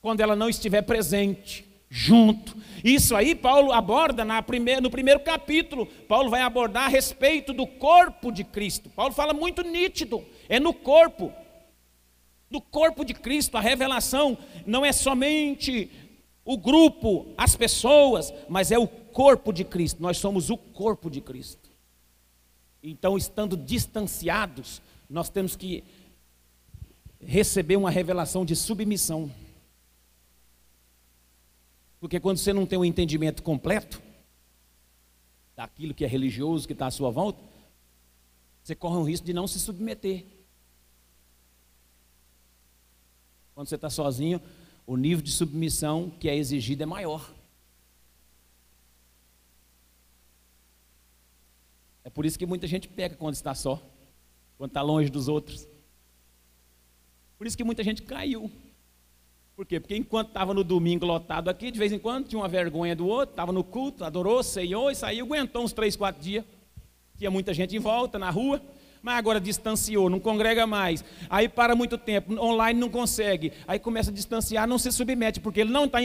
quando 0.00 0.20
ela 0.20 0.36
não 0.36 0.48
estiver 0.48 0.82
presente, 0.82 1.64
junto. 1.88 2.56
Isso 2.82 3.14
aí 3.14 3.34
Paulo 3.34 3.72
aborda 3.72 4.24
primeira, 4.42 4.80
no 4.80 4.90
primeiro 4.90 5.20
capítulo. 5.20 5.86
Paulo 5.86 6.28
vai 6.28 6.42
abordar 6.42 6.84
a 6.84 6.88
respeito 6.88 7.52
do 7.52 7.66
corpo 7.66 8.30
de 8.30 8.44
Cristo. 8.44 8.90
Paulo 8.90 9.14
fala 9.14 9.32
muito 9.32 9.62
nítido, 9.62 10.22
é 10.48 10.60
no 10.60 10.74
corpo 10.74 11.32
do 12.54 12.60
corpo 12.60 13.04
de 13.04 13.12
Cristo. 13.12 13.56
A 13.56 13.60
revelação 13.60 14.38
não 14.64 14.86
é 14.86 14.92
somente 14.92 15.90
o 16.44 16.56
grupo, 16.56 17.34
as 17.36 17.56
pessoas, 17.56 18.32
mas 18.48 18.70
é 18.70 18.78
o 18.78 18.86
corpo 18.86 19.52
de 19.52 19.64
Cristo. 19.64 20.00
Nós 20.00 20.18
somos 20.18 20.50
o 20.50 20.56
corpo 20.56 21.10
de 21.10 21.20
Cristo. 21.20 21.68
Então, 22.80 23.16
estando 23.16 23.56
distanciados, 23.56 24.80
nós 25.10 25.28
temos 25.28 25.56
que 25.56 25.82
receber 27.20 27.74
uma 27.74 27.90
revelação 27.90 28.44
de 28.44 28.54
submissão. 28.54 29.28
Porque 31.98 32.20
quando 32.20 32.38
você 32.38 32.52
não 32.52 32.66
tem 32.66 32.78
um 32.78 32.84
entendimento 32.84 33.42
completo 33.42 34.00
daquilo 35.56 35.94
que 35.94 36.04
é 36.04 36.08
religioso, 36.08 36.68
que 36.68 36.72
está 36.72 36.86
à 36.86 36.90
sua 36.90 37.10
volta, 37.10 37.42
você 38.62 38.76
corre 38.76 38.98
o 38.98 39.02
risco 39.02 39.26
de 39.26 39.32
não 39.32 39.48
se 39.48 39.58
submeter. 39.58 40.24
Quando 43.54 43.68
você 43.68 43.76
está 43.76 43.88
sozinho, 43.88 44.40
o 44.86 44.96
nível 44.96 45.22
de 45.22 45.30
submissão 45.30 46.10
que 46.10 46.28
é 46.28 46.36
exigido 46.36 46.82
é 46.82 46.86
maior. 46.86 47.32
É 52.02 52.10
por 52.10 52.26
isso 52.26 52.38
que 52.38 52.44
muita 52.44 52.66
gente 52.66 52.88
peca 52.88 53.16
quando 53.16 53.34
está 53.34 53.54
só, 53.54 53.80
quando 54.58 54.70
está 54.70 54.82
longe 54.82 55.08
dos 55.08 55.28
outros. 55.28 55.66
Por 57.38 57.46
isso 57.46 57.56
que 57.56 57.64
muita 57.64 57.82
gente 57.82 58.02
caiu. 58.02 58.50
Por 59.56 59.64
quê? 59.64 59.78
Porque 59.78 59.96
enquanto 59.96 60.28
estava 60.28 60.52
no 60.52 60.64
domingo 60.64 61.06
lotado 61.06 61.48
aqui, 61.48 61.70
de 61.70 61.78
vez 61.78 61.92
em 61.92 61.98
quando 61.98 62.26
tinha 62.26 62.40
uma 62.40 62.48
vergonha 62.48 62.96
do 62.96 63.06
outro, 63.06 63.32
estava 63.32 63.52
no 63.52 63.62
culto, 63.62 64.04
adorou, 64.04 64.42
ceiou 64.42 64.90
e 64.90 64.96
saiu, 64.96 65.24
aguentou 65.24 65.62
uns 65.62 65.72
três, 65.72 65.94
quatro 65.94 66.20
dias. 66.20 66.44
Tinha 67.16 67.30
muita 67.30 67.54
gente 67.54 67.76
em 67.76 67.78
volta, 67.78 68.18
na 68.18 68.30
rua 68.30 68.60
mas 69.04 69.18
agora 69.18 69.38
distanciou, 69.38 70.08
não 70.08 70.18
congrega 70.18 70.66
mais. 70.66 71.04
Aí 71.28 71.46
para 71.46 71.76
muito 71.76 71.98
tempo, 71.98 72.40
online 72.40 72.80
não 72.80 72.88
consegue. 72.88 73.52
Aí 73.68 73.78
começa 73.78 74.10
a 74.10 74.14
distanciar, 74.14 74.66
não 74.66 74.78
se 74.78 74.90
submete, 74.90 75.40
porque 75.40 75.60
ele 75.60 75.70
não 75.70 75.84
está 75.84 75.98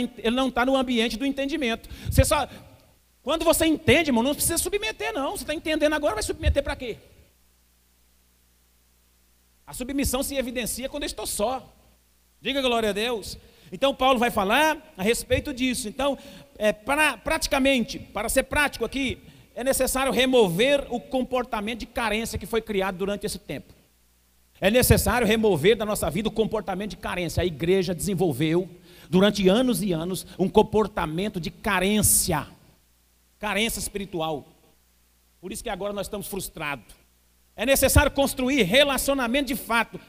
tá 0.53 0.65
no 0.65 0.75
ambiente 0.75 1.15
do 1.15 1.25
entendimento. 1.25 1.87
Você 2.11 2.25
só 2.25 2.45
quando 3.23 3.45
você 3.45 3.65
entende, 3.65 4.09
irmão, 4.09 4.21
não 4.21 4.35
precisa 4.35 4.57
submeter 4.57 5.13
não. 5.13 5.31
Você 5.31 5.43
está 5.43 5.53
entendendo 5.53 5.93
agora, 5.93 6.15
vai 6.15 6.23
submeter 6.23 6.61
para 6.61 6.75
quê? 6.75 6.97
A 9.65 9.73
submissão 9.73 10.21
se 10.21 10.35
evidencia 10.35 10.89
quando 10.89 11.03
eu 11.03 11.07
estou 11.07 11.25
só. 11.25 11.73
Diga 12.41 12.61
glória 12.61 12.89
a 12.89 12.93
Deus. 12.93 13.37
Então 13.71 13.95
Paulo 13.95 14.19
vai 14.19 14.29
falar 14.29 14.93
a 14.97 15.03
respeito 15.03 15.53
disso. 15.53 15.87
Então, 15.87 16.17
é, 16.57 16.73
para, 16.73 17.15
praticamente, 17.15 17.97
para 17.97 18.27
ser 18.27 18.43
prático 18.43 18.83
aqui, 18.83 19.21
é 19.59 19.63
necessário 19.65 20.13
remover 20.13 20.87
o 20.89 21.01
comportamento 21.01 21.79
de 21.81 21.85
carência 21.85 22.39
que 22.39 22.45
foi 22.45 22.61
criado 22.61 22.97
durante 22.97 23.25
esse 23.25 23.37
tempo. 23.37 23.73
É 24.61 24.71
necessário 24.71 25.27
remover 25.27 25.75
da 25.75 25.85
nossa 25.85 26.09
vida 26.09 26.29
o 26.29 26.31
comportamento 26.31 26.91
de 26.91 26.95
carência. 26.95 27.43
A 27.43 27.45
igreja 27.45 27.93
desenvolveu, 27.93 28.69
durante 29.09 29.49
anos 29.49 29.81
e 29.81 29.91
anos, 29.91 30.25
um 30.39 30.47
comportamento 30.47 31.41
de 31.41 31.51
carência, 31.51 32.47
carência 33.37 33.79
espiritual. 33.79 34.47
Por 35.41 35.51
isso 35.51 35.61
que 35.61 35.69
agora 35.69 35.91
nós 35.91 36.07
estamos 36.07 36.27
frustrados. 36.27 36.95
É 37.53 37.65
necessário 37.65 38.11
construir 38.11 38.63
relacionamento 38.63 39.49
de 39.49 39.57
fato, 39.57 39.99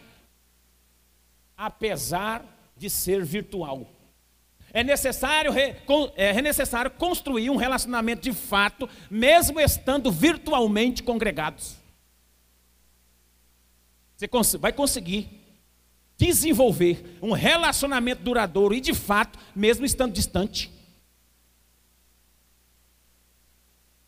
apesar 1.56 2.44
de 2.76 2.88
ser 2.88 3.24
virtual. 3.24 3.84
É 4.72 4.85
necessário, 4.85 5.52
é 6.16 6.40
necessário 6.40 6.90
construir 6.90 7.50
um 7.50 7.56
relacionamento 7.56 8.22
de 8.22 8.33
fato, 8.33 8.88
mesmo 9.11 9.61
estando 9.61 10.11
virtualmente 10.12 11.02
congregados. 11.02 11.76
Você 14.16 14.59
vai 14.59 14.72
conseguir 14.72 15.28
desenvolver 16.16 17.18
um 17.22 17.33
relacionamento 17.33 18.22
duradouro 18.22 18.74
e 18.74 18.80
de 18.80 18.92
fato, 18.92 19.38
mesmo 19.56 19.87
estando 19.87 20.12
distante. 20.12 20.70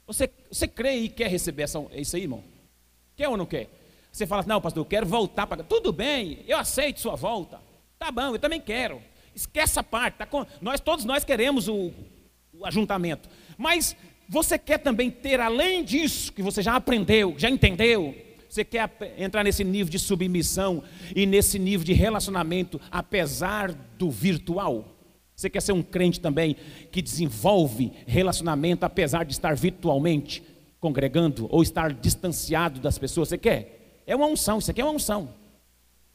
Você, 0.06 0.30
você 0.50 0.68
crê 0.68 0.96
e 0.96 1.08
quer 1.08 1.28
receber 1.28 1.62
essa, 1.62 1.78
isso 1.92 2.16
aí, 2.16 2.22
irmão? 2.22 2.44
Quer 3.16 3.28
ou 3.28 3.36
não 3.36 3.46
quer? 3.46 3.70
Você 4.12 4.26
fala, 4.26 4.44
não, 4.46 4.60
pastor, 4.60 4.82
eu 4.82 4.88
quero 4.88 5.06
voltar 5.06 5.46
para. 5.46 5.64
Tudo 5.64 5.90
bem, 5.90 6.44
eu 6.46 6.58
aceito 6.58 7.00
sua 7.00 7.16
volta. 7.16 7.62
Tá 7.98 8.10
bom, 8.10 8.34
eu 8.34 8.38
também 8.38 8.60
quero. 8.60 9.02
Esquece 9.34 9.78
a 9.78 9.82
parte. 9.82 10.16
Tá 10.16 10.26
com... 10.26 10.46
nós, 10.60 10.80
todos 10.80 11.04
nós 11.04 11.24
queremos 11.24 11.68
o, 11.68 11.92
o 12.52 12.66
ajuntamento. 12.66 13.28
Mas 13.56 13.96
você 14.28 14.58
quer 14.58 14.78
também 14.78 15.10
ter, 15.10 15.40
além 15.40 15.84
disso, 15.84 16.32
que 16.32 16.42
você 16.42 16.62
já 16.62 16.76
aprendeu, 16.76 17.34
já 17.36 17.50
entendeu, 17.50 18.14
você 18.48 18.64
quer 18.64 18.90
entrar 19.16 19.42
nesse 19.44 19.64
nível 19.64 19.90
de 19.90 19.98
submissão 19.98 20.82
e 21.16 21.24
nesse 21.24 21.58
nível 21.58 21.86
de 21.86 21.94
relacionamento, 21.94 22.78
apesar 22.90 23.72
do 23.98 24.10
virtual? 24.10 24.86
Você 25.34 25.48
quer 25.48 25.62
ser 25.62 25.72
um 25.72 25.82
crente 25.82 26.20
também 26.20 26.56
que 26.90 27.00
desenvolve 27.00 27.92
relacionamento, 28.06 28.84
apesar 28.84 29.24
de 29.24 29.32
estar 29.32 29.56
virtualmente 29.56 30.42
congregando 30.78 31.46
ou 31.50 31.62
estar 31.62 31.94
distanciado 31.94 32.78
das 32.78 32.98
pessoas? 32.98 33.28
Você 33.28 33.38
quer? 33.38 34.02
É 34.06 34.14
uma 34.14 34.26
unção, 34.26 34.58
isso 34.58 34.70
aqui 34.70 34.80
é 34.80 34.84
uma 34.84 34.92
unção. 34.92 35.34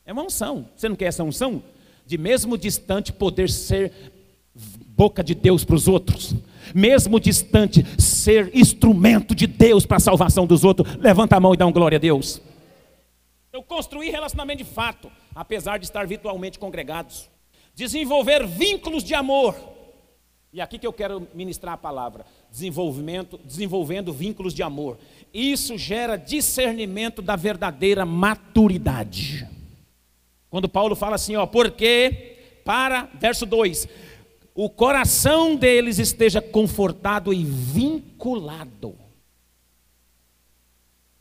É 0.06 0.14
uma 0.14 0.24
unção. 0.24 0.70
Você 0.76 0.88
não 0.88 0.96
quer 0.96 1.06
essa 1.06 1.24
unção? 1.24 1.64
De 2.08 2.18
mesmo 2.18 2.58
distante 2.58 3.12
poder 3.12 3.50
ser 3.50 3.92
boca 4.96 5.22
de 5.22 5.36
Deus 5.36 5.66
para 5.66 5.76
os 5.76 5.90
outros, 5.90 6.34
mesmo 6.74 7.20
distante, 7.20 7.86
ser 8.02 8.50
instrumento 8.56 9.36
de 9.36 9.46
Deus 9.46 9.86
para 9.86 9.98
a 9.98 10.00
salvação 10.00 10.48
dos 10.48 10.64
outros. 10.64 10.96
Levanta 10.96 11.36
a 11.36 11.40
mão 11.42 11.54
e 11.54 11.58
dá 11.58 11.68
um 11.68 11.72
glória 11.72 11.98
a 11.98 12.00
Deus. 12.00 12.42
Eu 13.52 13.62
construí 13.62 14.10
relacionamento 14.10 14.64
de 14.64 14.70
fato, 14.70 15.12
apesar 15.36 15.80
de 15.80 15.86
estar 15.86 16.08
virtualmente 16.08 16.58
congregados. 16.58 17.30
Desenvolver 17.76 18.48
vínculos 18.48 19.04
de 19.04 19.14
amor. 19.14 19.54
E 20.54 20.62
aqui 20.62 20.80
que 20.80 20.88
eu 20.88 20.94
quero 20.94 21.28
ministrar 21.34 21.74
a 21.74 21.78
palavra: 21.78 22.26
desenvolvimento, 22.50 23.38
desenvolvendo 23.44 24.14
vínculos 24.14 24.54
de 24.54 24.64
amor. 24.64 24.98
Isso 25.34 25.78
gera 25.78 26.16
discernimento 26.16 27.22
da 27.22 27.36
verdadeira 27.36 28.06
maturidade. 28.06 29.57
Quando 30.50 30.70
Paulo 30.70 30.96
fala 30.96 31.16
assim, 31.16 31.36
ó, 31.36 31.46
porque 31.46 32.38
para, 32.64 33.10
verso 33.20 33.46
2, 33.46 33.88
o 34.56 34.70
coração 34.70 35.56
deles 35.56 36.00
esteja 36.00 36.42
confortado 36.42 37.34
e 37.34 37.44
vinculado. 37.44 38.98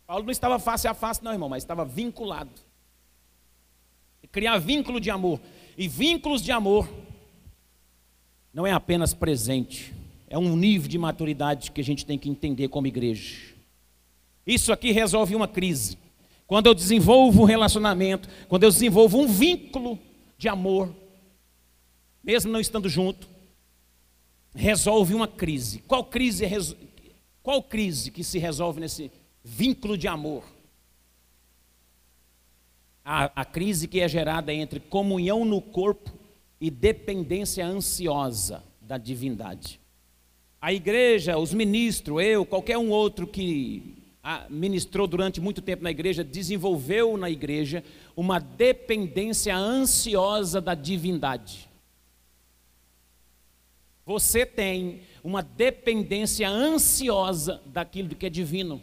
Paulo 0.06 0.24
não 0.24 0.30
estava 0.30 0.58
face 0.58 0.86
a 0.86 0.94
face, 0.94 1.22
não, 1.22 1.32
irmão, 1.32 1.48
mas 1.48 1.62
estava 1.62 1.84
vinculado. 1.84 2.50
Criar 4.30 4.58
vínculo 4.58 5.00
de 5.00 5.10
amor. 5.10 5.40
E 5.76 5.88
vínculos 5.88 6.42
de 6.42 6.52
amor 6.52 6.88
não 8.52 8.66
é 8.66 8.72
apenas 8.72 9.12
presente, 9.12 9.92
é 10.28 10.38
um 10.38 10.56
nível 10.56 10.88
de 10.88 10.96
maturidade 10.96 11.70
que 11.70 11.80
a 11.80 11.84
gente 11.84 12.06
tem 12.06 12.18
que 12.18 12.28
entender 12.28 12.68
como 12.68 12.86
igreja. 12.86 13.54
Isso 14.46 14.72
aqui 14.72 14.92
resolve 14.92 15.34
uma 15.34 15.46
crise. 15.46 15.98
Quando 16.46 16.66
eu 16.66 16.74
desenvolvo 16.74 17.42
um 17.42 17.44
relacionamento, 17.44 18.28
quando 18.48 18.62
eu 18.62 18.70
desenvolvo 18.70 19.18
um 19.18 19.26
vínculo 19.26 19.98
de 20.38 20.48
amor, 20.48 20.94
mesmo 22.22 22.52
não 22.52 22.60
estando 22.60 22.88
junto, 22.88 23.28
resolve 24.54 25.14
uma 25.14 25.26
crise. 25.26 25.80
Qual 25.80 26.04
crise, 26.04 26.44
é 26.44 26.50
qual 27.42 27.62
crise 27.62 28.10
que 28.10 28.22
se 28.22 28.38
resolve 28.38 28.80
nesse 28.80 29.10
vínculo 29.42 29.98
de 29.98 30.08
amor? 30.08 30.44
A, 33.04 33.42
a 33.42 33.44
crise 33.44 33.86
que 33.86 34.00
é 34.00 34.08
gerada 34.08 34.52
entre 34.52 34.80
comunhão 34.80 35.44
no 35.44 35.60
corpo 35.60 36.12
e 36.60 36.70
dependência 36.70 37.64
ansiosa 37.66 38.62
da 38.80 38.98
divindade. 38.98 39.80
A 40.60 40.72
igreja, 40.72 41.38
os 41.38 41.52
ministros, 41.52 42.22
eu, 42.22 42.44
qualquer 42.44 42.78
um 42.78 42.90
outro 42.90 43.26
que 43.26 44.05
ministrou 44.50 45.06
durante 45.06 45.40
muito 45.40 45.62
tempo 45.62 45.82
na 45.82 45.90
igreja, 45.90 46.24
desenvolveu 46.24 47.16
na 47.16 47.30
igreja 47.30 47.84
uma 48.16 48.38
dependência 48.40 49.56
ansiosa 49.56 50.60
da 50.60 50.74
divindade. 50.74 51.68
Você 54.04 54.46
tem 54.46 55.02
uma 55.22 55.42
dependência 55.42 56.48
ansiosa 56.48 57.60
daquilo 57.66 58.14
que 58.14 58.26
é 58.26 58.30
divino. 58.30 58.80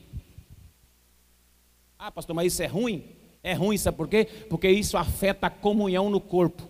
Ah, 1.97 2.11
pastor, 2.11 2.35
mas 2.35 2.53
isso 2.53 2.63
é 2.63 2.67
ruim? 2.67 3.03
É 3.41 3.53
ruim, 3.53 3.77
sabe 3.77 3.97
por 3.97 4.07
quê? 4.07 4.25
Porque 4.49 4.69
isso 4.69 4.97
afeta 4.97 5.47
a 5.47 5.49
comunhão 5.49 6.09
no 6.09 6.19
corpo. 6.19 6.67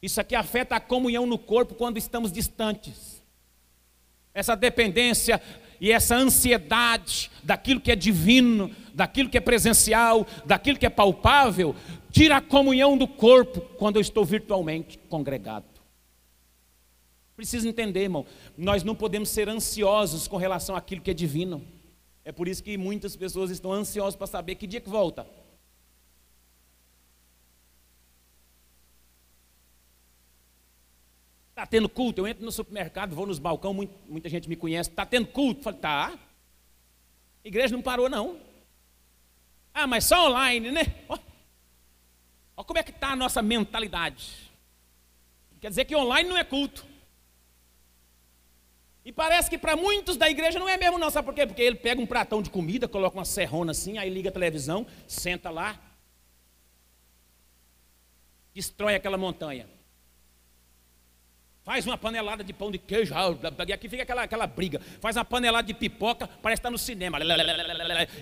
Isso 0.00 0.20
aqui 0.20 0.34
afeta 0.34 0.76
a 0.76 0.80
comunhão 0.80 1.26
no 1.26 1.38
corpo 1.38 1.74
quando 1.74 1.98
estamos 1.98 2.30
distantes. 2.30 3.20
Essa 4.32 4.54
dependência 4.54 5.42
e 5.80 5.92
essa 5.92 6.16
ansiedade 6.16 7.30
daquilo 7.42 7.80
que 7.80 7.92
é 7.92 7.96
divino, 7.96 8.70
daquilo 8.94 9.28
que 9.28 9.38
é 9.38 9.40
presencial, 9.40 10.26
daquilo 10.44 10.78
que 10.78 10.86
é 10.86 10.90
palpável, 10.90 11.74
tira 12.10 12.36
a 12.36 12.40
comunhão 12.40 12.96
do 12.96 13.06
corpo 13.06 13.60
quando 13.76 13.96
eu 13.96 14.00
estou 14.00 14.24
virtualmente 14.24 14.98
congregado. 15.08 15.66
Precisa 17.36 17.68
entender, 17.68 18.02
irmão, 18.02 18.26
nós 18.56 18.82
não 18.82 18.96
podemos 18.96 19.28
ser 19.28 19.48
ansiosos 19.48 20.26
com 20.26 20.36
relação 20.36 20.74
àquilo 20.74 21.00
que 21.00 21.12
é 21.12 21.14
divino. 21.14 21.62
É 22.24 22.32
por 22.32 22.48
isso 22.48 22.62
que 22.62 22.76
muitas 22.76 23.14
pessoas 23.14 23.50
estão 23.50 23.72
ansiosas 23.72 24.16
para 24.16 24.26
saber 24.26 24.56
que 24.56 24.66
dia 24.66 24.80
que 24.80 24.88
volta. 24.90 25.24
Está 31.58 31.66
tendo 31.66 31.88
culto? 31.88 32.20
Eu 32.20 32.26
entro 32.28 32.44
no 32.44 32.52
supermercado, 32.52 33.16
vou 33.16 33.26
nos 33.26 33.40
muita, 33.40 33.92
muita 34.08 34.28
gente 34.28 34.48
me 34.48 34.54
conhece. 34.54 34.90
Está 34.90 35.04
tendo 35.04 35.26
culto? 35.26 35.64
Falei, 35.64 35.80
tá. 35.80 36.16
A 37.44 37.48
igreja 37.48 37.74
não 37.74 37.82
parou, 37.82 38.08
não. 38.08 38.38
Ah, 39.74 39.84
mas 39.84 40.04
só 40.04 40.28
online, 40.28 40.70
né? 40.70 40.82
Olha 41.08 42.64
como 42.64 42.78
é 42.78 42.82
que 42.84 42.92
está 42.92 43.08
a 43.08 43.16
nossa 43.16 43.42
mentalidade. 43.42 44.52
Quer 45.60 45.70
dizer 45.70 45.84
que 45.84 45.96
online 45.96 46.28
não 46.28 46.38
é 46.38 46.44
culto. 46.44 46.86
E 49.04 49.10
parece 49.10 49.50
que 49.50 49.58
para 49.58 49.74
muitos 49.74 50.16
da 50.16 50.30
igreja 50.30 50.60
não 50.60 50.68
é 50.68 50.76
mesmo 50.76 50.96
não, 50.96 51.10
sabe 51.10 51.26
por 51.26 51.34
quê? 51.34 51.44
Porque 51.44 51.62
ele 51.62 51.74
pega 51.74 52.00
um 52.00 52.06
pratão 52.06 52.40
de 52.40 52.50
comida, 52.50 52.86
coloca 52.86 53.18
uma 53.18 53.24
serrona 53.24 53.72
assim, 53.72 53.98
aí 53.98 54.08
liga 54.08 54.28
a 54.28 54.32
televisão, 54.32 54.86
senta 55.08 55.50
lá, 55.50 55.76
destrói 58.54 58.94
aquela 58.94 59.18
montanha. 59.18 59.77
Faz 61.68 61.84
uma 61.84 61.98
panelada 61.98 62.42
de 62.42 62.50
pão 62.50 62.70
de 62.70 62.78
queijo, 62.78 63.12
e 63.66 63.72
aqui 63.74 63.90
fica 63.90 64.02
aquela, 64.02 64.22
aquela 64.22 64.46
briga. 64.46 64.80
Faz 65.02 65.16
uma 65.18 65.24
panelada 65.26 65.66
de 65.66 65.74
pipoca, 65.74 66.26
parece 66.40 66.60
estar 66.60 66.70
no 66.70 66.78
cinema. 66.78 67.18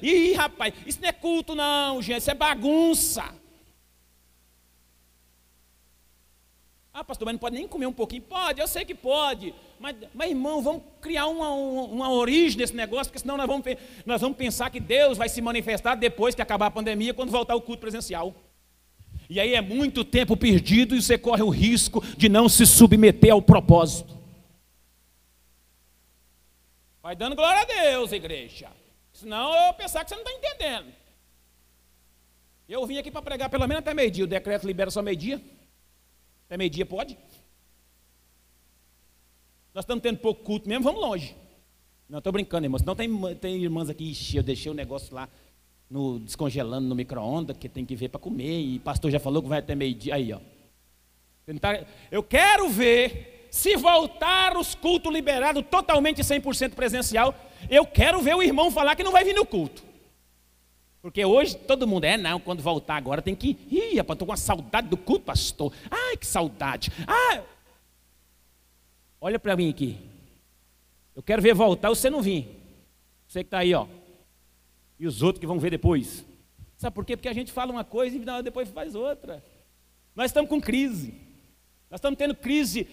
Ih, 0.03 0.33
rapaz, 0.33 0.75
isso 0.85 1.01
não 1.01 1.09
é 1.09 1.13
culto 1.13 1.55
não, 1.55 2.03
gente, 2.03 2.19
isso 2.19 2.31
é 2.33 2.35
bagunça. 2.35 3.23
Ah, 6.93 7.05
pastor, 7.05 7.25
mas 7.25 7.35
não 7.35 7.39
pode 7.39 7.55
nem 7.55 7.69
comer 7.69 7.87
um 7.87 7.93
pouquinho? 7.93 8.23
Pode, 8.23 8.61
eu 8.61 8.67
sei 8.67 8.85
que 8.85 8.97
pode. 8.97 9.55
Mas, 9.79 9.95
mas 10.13 10.29
irmão, 10.29 10.61
vamos 10.61 10.83
criar 11.01 11.29
uma, 11.29 11.49
uma, 11.51 11.83
uma 11.83 12.11
origem 12.11 12.59
desse 12.59 12.75
negócio, 12.75 13.13
porque 13.13 13.21
senão 13.21 13.37
nós 13.37 13.47
vamos, 13.47 13.65
nós 14.05 14.21
vamos 14.21 14.37
pensar 14.37 14.71
que 14.71 14.81
Deus 14.81 15.17
vai 15.17 15.29
se 15.29 15.41
manifestar 15.41 15.95
depois 15.95 16.35
que 16.35 16.43
acabar 16.43 16.67
a 16.67 16.71
pandemia, 16.73 17.15
quando 17.15 17.31
voltar 17.31 17.55
o 17.55 17.63
culto 17.63 17.81
presencial. 17.81 18.35
E 19.29 19.41
aí 19.41 19.55
é 19.55 19.61
muito 19.61 20.05
tempo 20.05 20.37
perdido 20.37 20.95
e 20.95 21.03
você 21.03 21.19
corre 21.19 21.43
o 21.43 21.51
risco 21.51 22.05
de 22.17 22.29
não 22.29 22.49
se 22.49 22.65
submeter 22.65 23.33
ao 23.33 23.43
propósito. 23.43 24.17
Vai 27.03 27.17
dando 27.17 27.37
glória 27.37 27.63
a 27.63 27.65
Deus, 27.65 28.13
igreja. 28.13 28.69
Senão 29.13 29.55
eu 29.55 29.65
vou 29.65 29.75
pensar 29.75 30.05
que 30.05 30.11
você 30.11 30.17
não 30.17 30.23
está 30.23 30.33
entendendo. 30.33 30.93
Eu 32.69 32.87
vim 32.87 32.99
aqui 32.99 33.11
para 33.11 33.23
pregar 33.23 33.49
pelo 33.49 33.67
menos 33.67 33.81
até 33.81 33.95
meio-dia. 33.95 34.25
O 34.25 34.29
decreto 34.29 34.67
libera 34.67 34.91
só 34.91 35.03
meio-dia. 35.03 35.41
Até 36.47 36.57
meio-dia 36.57 36.85
pode? 36.85 37.17
Nós 39.73 39.85
estamos 39.85 40.03
tendo 40.03 40.19
pouco 40.19 40.43
culto 40.43 40.69
mesmo, 40.69 40.85
vamos 40.85 41.01
longe. 41.01 41.37
Não, 42.09 42.19
estou 42.19 42.33
brincando, 42.33 42.67
irmãos. 42.67 42.83
Não 42.83 42.95
tem, 42.95 43.09
tem 43.37 43.63
irmãs 43.63 43.89
aqui, 43.91 44.11
ixi, 44.11 44.37
eu 44.37 44.43
deixei 44.43 44.71
o 44.71 44.75
negócio 44.75 45.15
lá 45.15 45.29
no, 45.91 46.19
descongelando 46.19 46.89
no 46.89 46.95
micro-ondas, 46.95 47.57
que 47.57 47.69
tem 47.69 47.85
que 47.85 47.97
ver 47.97 48.09
para 48.09 48.21
comer, 48.21 48.61
e 48.61 48.79
pastor 48.79 49.11
já 49.11 49.21
falou 49.21 49.43
que 49.43 49.49
vai 49.49 49.61
até 49.61 49.75
meio-dia. 49.75 50.15
Aí, 50.15 50.33
ó. 50.33 50.41
Tá, 51.61 51.85
eu 52.11 52.23
quero 52.23 52.69
ver 52.69 53.49
se 53.51 53.77
voltar 53.77 54.57
os 54.57 54.75
cultos 54.75 55.13
liberados 55.13 55.65
totalmente 55.71 56.23
100% 56.23 56.75
presencial, 56.75 57.35
eu 57.71 57.87
quero 57.87 58.21
ver 58.21 58.35
o 58.35 58.43
irmão 58.43 58.71
falar 58.71 58.97
que 58.97 59.05
não 59.05 59.13
vai 59.13 59.25
vir 59.25 59.35
no 59.35 59.47
culto. 59.47 59.83
Porque 61.01 61.25
hoje 61.25 61.57
todo 61.57 61.87
mundo 61.87 62.05
é, 62.05 62.17
não, 62.17 62.41
quando 62.41 62.61
voltar 62.61 62.97
agora 62.97 63.23
tem 63.23 63.35
que 63.35 63.51
ir. 63.51 63.93
Ih, 63.93 63.97
rapaz, 63.99 64.17
estou 64.17 64.27
com 64.27 64.33
uma 64.33 64.37
saudade 64.37 64.89
do 64.89 64.97
culto, 64.97 65.25
pastor. 65.25 65.73
Ai, 65.89 66.17
que 66.17 66.27
saudade. 66.27 66.91
Ah, 67.07 67.43
olha 69.21 69.39
para 69.39 69.57
mim 69.57 69.71
aqui. 69.71 69.97
Eu 71.15 71.23
quero 71.23 71.41
ver 71.41 71.55
voltar, 71.55 71.89
você 71.89 72.11
não 72.11 72.21
vir. 72.21 72.49
Você 73.29 73.45
que 73.45 73.47
está 73.47 73.59
aí, 73.59 73.73
ó. 73.73 73.87
E 74.99 75.07
os 75.07 75.23
outros 75.23 75.41
que 75.41 75.47
vão 75.47 75.59
ver 75.59 75.71
depois. 75.71 76.25
Sabe 76.77 76.95
por 76.95 77.05
quê? 77.05 77.17
Porque 77.17 77.29
a 77.29 77.35
gente 77.35 77.53
fala 77.53 77.73
uma 77.73 77.85
coisa 77.85 78.17
e 78.17 78.43
depois 78.43 78.69
faz 78.71 78.95
outra. 78.95 79.43
Nós 80.15 80.31
estamos 80.31 80.49
com 80.49 80.61
crise. 80.61 81.15
Nós 81.91 81.99
estamos 81.99 82.19
tendo 82.19 82.35
crise 82.35 82.87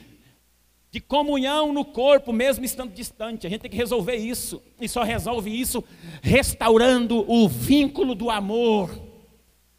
de 0.91 0.99
comunhão 0.99 1.73
no 1.73 1.83
corpo, 1.83 2.31
mesmo 2.31 2.63
estando 2.63 2.93
distante. 2.93 3.47
A 3.47 3.49
gente 3.49 3.61
tem 3.61 3.71
que 3.71 3.77
resolver 3.77 4.15
isso. 4.15 4.61
E 4.79 4.87
só 4.87 5.03
resolve 5.03 5.49
isso 5.49 5.83
restaurando 6.21 7.29
o 7.29 7.49
vínculo 7.49 8.13
do 8.13 8.29
amor. 8.29 8.91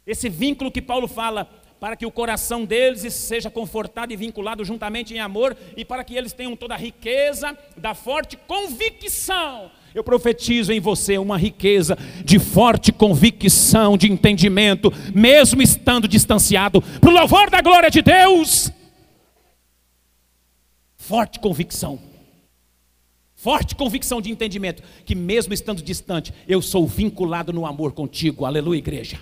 Esse 0.05 0.27
vínculo 0.27 0.71
que 0.71 0.81
Paulo 0.81 1.07
fala, 1.07 1.45
para 1.79 1.95
que 1.95 2.05
o 2.05 2.11
coração 2.11 2.65
deles 2.65 3.13
seja 3.13 3.49
confortado 3.49 4.11
e 4.11 4.15
vinculado 4.15 4.65
juntamente 4.65 5.13
em 5.13 5.19
amor 5.19 5.55
e 5.77 5.85
para 5.85 6.03
que 6.03 6.15
eles 6.15 6.33
tenham 6.33 6.55
toda 6.55 6.73
a 6.73 6.77
riqueza 6.77 7.57
da 7.77 7.93
forte 7.93 8.37
convicção. 8.37 9.71
Eu 9.95 10.03
profetizo 10.03 10.71
em 10.71 10.79
você 10.79 11.17
uma 11.17 11.37
riqueza 11.37 11.97
de 12.23 12.37
forte 12.37 12.91
convicção, 12.91 13.97
de 13.97 14.11
entendimento, 14.11 14.93
mesmo 15.15 15.61
estando 15.61 16.07
distanciado, 16.07 16.79
para 16.81 17.09
o 17.09 17.13
louvor 17.13 17.49
da 17.49 17.61
glória 17.61 17.89
de 17.89 18.03
Deus. 18.03 18.71
Forte 20.97 21.39
convicção 21.39 21.99
forte 23.45 23.75
convicção 23.75 24.19
de 24.19 24.31
entendimento, 24.31 24.81
que 25.05 25.13
mesmo 25.13 25.53
estando 25.53 25.83
distante, 25.83 26.33
eu 26.47 26.63
sou 26.63 26.87
vinculado 26.87 27.53
no 27.53 27.67
amor 27.67 27.91
contigo. 27.91 28.43
Aleluia, 28.43 28.79
igreja. 28.79 29.19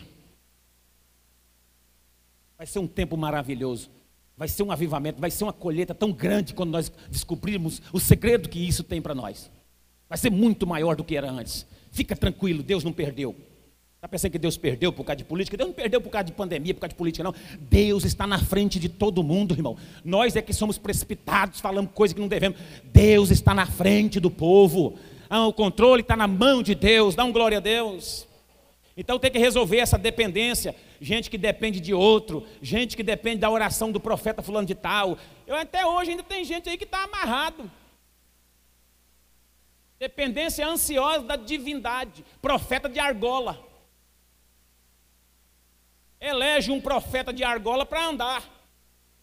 Vai 2.57 2.65
ser 2.65 2.79
um 2.79 2.87
tempo 2.87 3.17
maravilhoso. 3.17 3.91
Vai 4.37 4.47
ser 4.47 4.63
um 4.63 4.71
avivamento, 4.71 5.19
vai 5.19 5.29
ser 5.29 5.43
uma 5.43 5.51
colheita 5.51 5.93
tão 5.93 6.13
grande 6.13 6.53
quando 6.53 6.71
nós 6.71 6.89
descobrirmos 7.11 7.81
o 7.91 7.99
segredo 7.99 8.47
que 8.47 8.65
isso 8.65 8.81
tem 8.81 9.01
para 9.01 9.13
nós. 9.13 9.51
Vai 10.07 10.17
ser 10.17 10.29
muito 10.29 10.67
maior 10.67 10.95
do 10.95 11.03
que 11.03 11.15
era 11.15 11.29
antes. 11.29 11.65
Fica 11.91 12.15
tranquilo, 12.15 12.63
Deus 12.63 12.83
não 12.83 12.91
perdeu. 12.91 13.35
Está 14.03 14.07
pensando 14.09 14.31
que 14.31 14.39
Deus 14.39 14.57
perdeu 14.57 14.91
por 14.91 15.05
causa 15.05 15.15
de 15.15 15.23
política? 15.23 15.55
Deus 15.55 15.69
não 15.69 15.73
perdeu 15.73 16.01
por 16.01 16.09
causa 16.09 16.25
de 16.25 16.33
pandemia, 16.33 16.73
por 16.73 16.81
causa 16.81 16.89
de 16.89 16.97
política, 16.97 17.23
não. 17.23 17.33
Deus 17.57 18.03
está 18.03 18.27
na 18.27 18.37
frente 18.37 18.77
de 18.77 18.89
todo 18.89 19.23
mundo, 19.23 19.53
irmão. 19.53 19.77
Nós 20.03 20.35
é 20.35 20.41
que 20.41 20.51
somos 20.51 20.77
precipitados, 20.77 21.61
falamos 21.61 21.91
coisas 21.93 22.13
que 22.13 22.19
não 22.19 22.27
devemos. 22.27 22.59
Deus 22.83 23.31
está 23.31 23.53
na 23.53 23.65
frente 23.65 24.19
do 24.19 24.29
povo. 24.29 24.99
Ah, 25.29 25.47
o 25.47 25.53
controle 25.53 26.01
está 26.01 26.17
na 26.17 26.27
mão 26.27 26.61
de 26.61 26.75
Deus. 26.75 27.15
Dá 27.15 27.23
um 27.23 27.31
glória 27.31 27.59
a 27.59 27.61
Deus. 27.61 28.27
Então 28.97 29.17
tem 29.17 29.31
que 29.31 29.39
resolver 29.39 29.77
essa 29.77 29.97
dependência. 29.97 30.75
Gente 30.99 31.29
que 31.29 31.37
depende 31.37 31.79
de 31.79 31.93
outro, 31.93 32.45
gente 32.61 32.97
que 32.97 33.03
depende 33.03 33.37
da 33.37 33.49
oração 33.49 33.89
do 33.89 34.01
profeta 34.01 34.41
fulano 34.41 34.67
de 34.67 34.75
tal. 34.75 35.17
Eu 35.47 35.55
até 35.55 35.85
hoje 35.85 36.11
ainda 36.11 36.23
tem 36.23 36.43
gente 36.43 36.69
aí 36.69 36.77
que 36.77 36.83
está 36.83 37.05
amarrado. 37.05 37.71
Dependência 40.03 40.67
ansiosa 40.67 41.23
da 41.23 41.37
divindade, 41.37 42.25
profeta 42.41 42.89
de 42.89 42.99
argola 42.99 43.73
elege 46.23 46.71
um 46.71 46.79
profeta 46.79 47.33
de 47.33 47.43
argola 47.43 47.85
para 47.85 48.07
andar. 48.07 48.49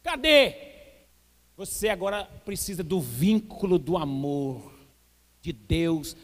Cadê? 0.02 0.54
Você 1.56 1.88
agora 1.88 2.24
precisa 2.44 2.84
do 2.84 3.00
vínculo 3.00 3.78
do 3.78 3.96
amor 3.96 4.72
de 5.40 5.52
Deus 5.52 6.14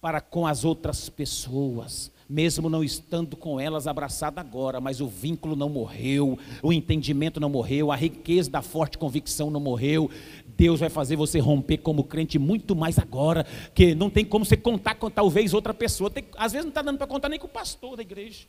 para 0.00 0.20
com 0.20 0.46
as 0.46 0.64
outras 0.64 1.08
pessoas, 1.08 2.10
mesmo 2.28 2.68
não 2.68 2.84
estando 2.84 3.36
com 3.36 3.58
elas 3.58 3.86
abraçada 3.86 4.40
agora, 4.40 4.80
mas 4.80 5.00
o 5.00 5.06
vínculo 5.06 5.56
não 5.56 5.68
morreu, 5.68 6.38
o 6.62 6.72
entendimento 6.72 7.40
não 7.40 7.48
morreu, 7.48 7.90
a 7.90 7.96
riqueza 7.96 8.50
da 8.50 8.62
forte 8.62 8.98
convicção 8.98 9.50
não 9.50 9.60
morreu. 9.60 10.10
Deus 10.60 10.78
vai 10.78 10.90
fazer 10.90 11.16
você 11.16 11.38
romper 11.38 11.78
como 11.78 12.04
crente 12.04 12.38
muito 12.38 12.76
mais 12.76 12.98
agora, 12.98 13.46
que 13.74 13.94
não 13.94 14.10
tem 14.10 14.26
como 14.26 14.44
você 14.44 14.58
contar 14.58 14.94
com 14.94 15.08
talvez 15.08 15.54
outra 15.54 15.72
pessoa. 15.72 16.10
Tem, 16.10 16.26
às 16.36 16.52
vezes 16.52 16.66
não 16.66 16.70
está 16.70 16.82
dando 16.82 16.98
para 16.98 17.06
contar 17.06 17.30
nem 17.30 17.38
com 17.38 17.46
o 17.46 17.50
pastor 17.50 17.96
da 17.96 18.02
igreja. 18.02 18.46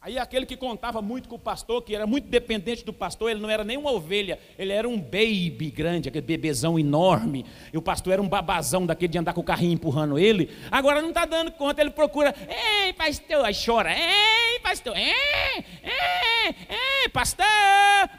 Aí 0.00 0.18
aquele 0.18 0.44
que 0.44 0.56
contava 0.56 1.00
muito 1.00 1.28
com 1.28 1.36
o 1.36 1.38
pastor, 1.38 1.82
que 1.82 1.94
era 1.94 2.04
muito 2.04 2.26
dependente 2.28 2.84
do 2.84 2.92
pastor, 2.92 3.30
ele 3.30 3.38
não 3.38 3.48
era 3.48 3.62
nem 3.62 3.76
uma 3.76 3.92
ovelha, 3.92 4.40
ele 4.58 4.72
era 4.72 4.88
um 4.88 4.98
baby 5.00 5.70
grande, 5.72 6.08
aquele 6.08 6.26
bebezão 6.26 6.76
enorme. 6.76 7.46
E 7.72 7.78
o 7.78 7.82
pastor 7.82 8.14
era 8.14 8.22
um 8.22 8.28
babazão 8.28 8.84
daquele 8.84 9.12
de 9.12 9.18
andar 9.18 9.34
com 9.34 9.40
o 9.40 9.44
carrinho 9.44 9.74
empurrando 9.74 10.18
ele. 10.18 10.50
Agora 10.68 11.00
não 11.00 11.10
está 11.10 11.24
dando 11.24 11.52
conta, 11.52 11.80
ele 11.80 11.90
procura, 11.90 12.34
ei, 12.48 12.92
pastor, 12.92 13.44
aí 13.44 13.54
chora, 13.54 13.92
ei, 13.92 14.58
pastor, 14.58 14.96
ei, 14.96 15.64
ei, 15.84 16.54
ei, 16.68 17.08
pastor, 17.12 17.46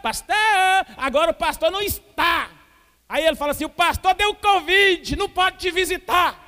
pastor. 0.02 0.36
Agora 0.96 1.32
o 1.32 1.34
pastor 1.34 1.70
não 1.72 1.82
está. 1.82 2.59
Aí 3.10 3.26
ele 3.26 3.36
fala 3.36 3.52
assim: 3.52 3.66
o 3.66 3.70
pastor 3.70 4.14
deu 4.14 4.36
Covid, 4.36 5.16
não 5.16 5.28
pode 5.28 5.58
te 5.58 5.72
visitar. 5.72 6.48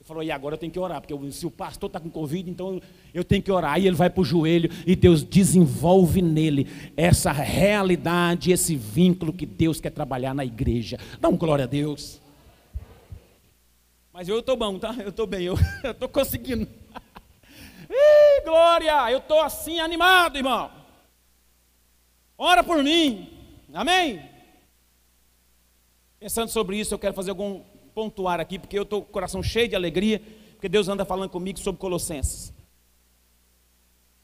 Ele 0.00 0.08
falou, 0.08 0.22
e 0.24 0.30
agora 0.30 0.54
eu 0.56 0.58
tenho 0.58 0.72
que 0.72 0.78
orar, 0.78 1.00
porque 1.00 1.32
se 1.32 1.46
o 1.46 1.50
pastor 1.50 1.86
está 1.86 2.00
com 2.00 2.10
Covid, 2.10 2.50
então 2.50 2.82
eu 3.14 3.22
tenho 3.22 3.40
que 3.40 3.50
orar. 3.50 3.74
Aí 3.74 3.86
ele 3.86 3.96
vai 3.96 4.10
para 4.10 4.20
o 4.20 4.24
joelho 4.24 4.68
e 4.84 4.96
Deus 4.96 5.22
desenvolve 5.22 6.20
nele 6.20 6.68
essa 6.96 7.30
realidade, 7.30 8.50
esse 8.50 8.74
vínculo 8.74 9.32
que 9.32 9.46
Deus 9.46 9.80
quer 9.80 9.90
trabalhar 9.90 10.34
na 10.34 10.44
igreja. 10.44 10.98
Dá 11.20 11.28
um 11.28 11.36
glória 11.36 11.64
a 11.64 11.68
Deus. 11.68 12.20
Mas 14.12 14.28
eu 14.28 14.40
estou 14.40 14.56
bom, 14.56 14.78
tá? 14.78 14.94
Eu 14.98 15.10
estou 15.10 15.26
bem, 15.26 15.44
eu 15.44 15.54
estou 15.84 16.08
conseguindo. 16.08 16.68
Ih, 17.88 18.44
glória! 18.44 19.10
Eu 19.10 19.18
estou 19.18 19.40
assim 19.40 19.78
animado, 19.78 20.36
irmão. 20.36 20.70
Ora 22.36 22.64
por 22.64 22.82
mim. 22.82 23.30
Amém? 23.72 24.33
Pensando 26.24 26.48
sobre 26.48 26.78
isso, 26.78 26.94
eu 26.94 26.98
quero 26.98 27.12
fazer 27.12 27.28
algum 27.28 27.60
pontuar 27.94 28.40
aqui, 28.40 28.58
porque 28.58 28.78
eu 28.78 28.84
estou 28.84 29.02
com 29.02 29.10
o 29.10 29.12
coração 29.12 29.42
cheio 29.42 29.68
de 29.68 29.76
alegria, 29.76 30.22
porque 30.52 30.70
Deus 30.70 30.88
anda 30.88 31.04
falando 31.04 31.28
comigo 31.28 31.58
sobre 31.58 31.78
Colossenses. 31.78 32.50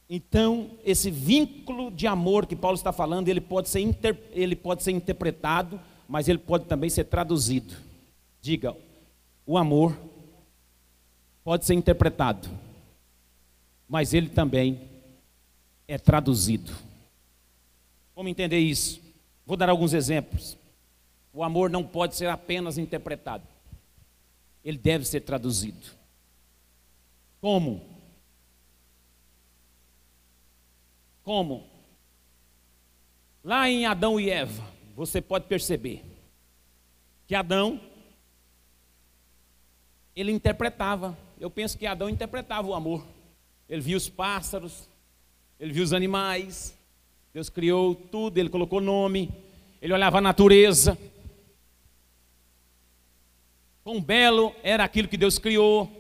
Então, 0.09 0.71
esse 0.83 1.11
vínculo 1.11 1.91
de 1.91 2.07
amor 2.07 2.47
que 2.47 2.57
Paulo 2.57 2.75
está 2.75 2.91
falando, 2.91 3.29
ele 3.29 3.39
pode 3.43 3.69
ser, 3.69 3.81
inter, 3.81 4.19
ele 4.33 4.57
pode 4.57 4.83
ser 4.83 4.93
interpretado, 4.93 5.79
mas 6.09 6.27
ele 6.27 6.39
pode 6.39 6.65
também 6.65 6.89
ser 6.89 7.05
traduzido. 7.05 7.77
Diga, 8.41 8.75
o 9.45 9.59
amor 9.59 9.95
pode 11.45 11.67
ser 11.67 11.75
interpretado, 11.75 12.49
mas 13.87 14.15
ele 14.15 14.31
também 14.31 14.81
é 15.87 15.99
traduzido. 15.99 16.73
Como 18.15 18.27
entender 18.27 18.59
isso? 18.59 18.99
Vou 19.45 19.55
dar 19.55 19.69
alguns 19.69 19.93
exemplos. 19.93 20.59
O 21.33 21.43
amor 21.45 21.71
não 21.71 21.85
pode 21.85 22.17
ser 22.17 22.29
apenas 22.29 22.79
interpretado 22.79 23.45
ele 24.65 24.79
deve 24.79 25.05
ser 25.05 25.21
traduzido. 25.21 25.87
Como? 27.41 27.83
Como? 31.23 31.67
Lá 33.43 33.69
em 33.69 33.87
Adão 33.87 34.21
e 34.21 34.29
Eva, 34.29 34.63
você 34.95 35.21
pode 35.21 35.47
perceber 35.47 36.05
que 37.27 37.35
Adão 37.35 37.81
ele 40.15 40.33
interpretava. 40.33 41.17
Eu 41.39 41.51
penso 41.51 41.79
que 41.79 41.87
Adão 41.87 42.11
interpretava 42.11 42.69
o 42.69 42.75
amor. 42.75 43.07
Ele 43.69 43.81
via 43.81 43.97
os 43.97 44.09
pássaros, 44.09 44.89
ele 45.59 45.73
via 45.73 45.85
os 45.85 45.95
animais. 45.95 46.77
Deus 47.33 47.49
criou 47.49 47.95
tudo, 47.95 48.37
ele 48.37 48.51
colocou 48.51 48.81
nome. 48.81 49.31
Ele 49.81 49.95
olhava 49.95 50.19
a 50.19 50.21
natureza. 50.21 50.99
Quão 53.91 54.01
belo 54.01 54.55
era 54.63 54.85
aquilo 54.85 55.09
que 55.09 55.17
Deus 55.17 55.37
criou. 55.37 55.91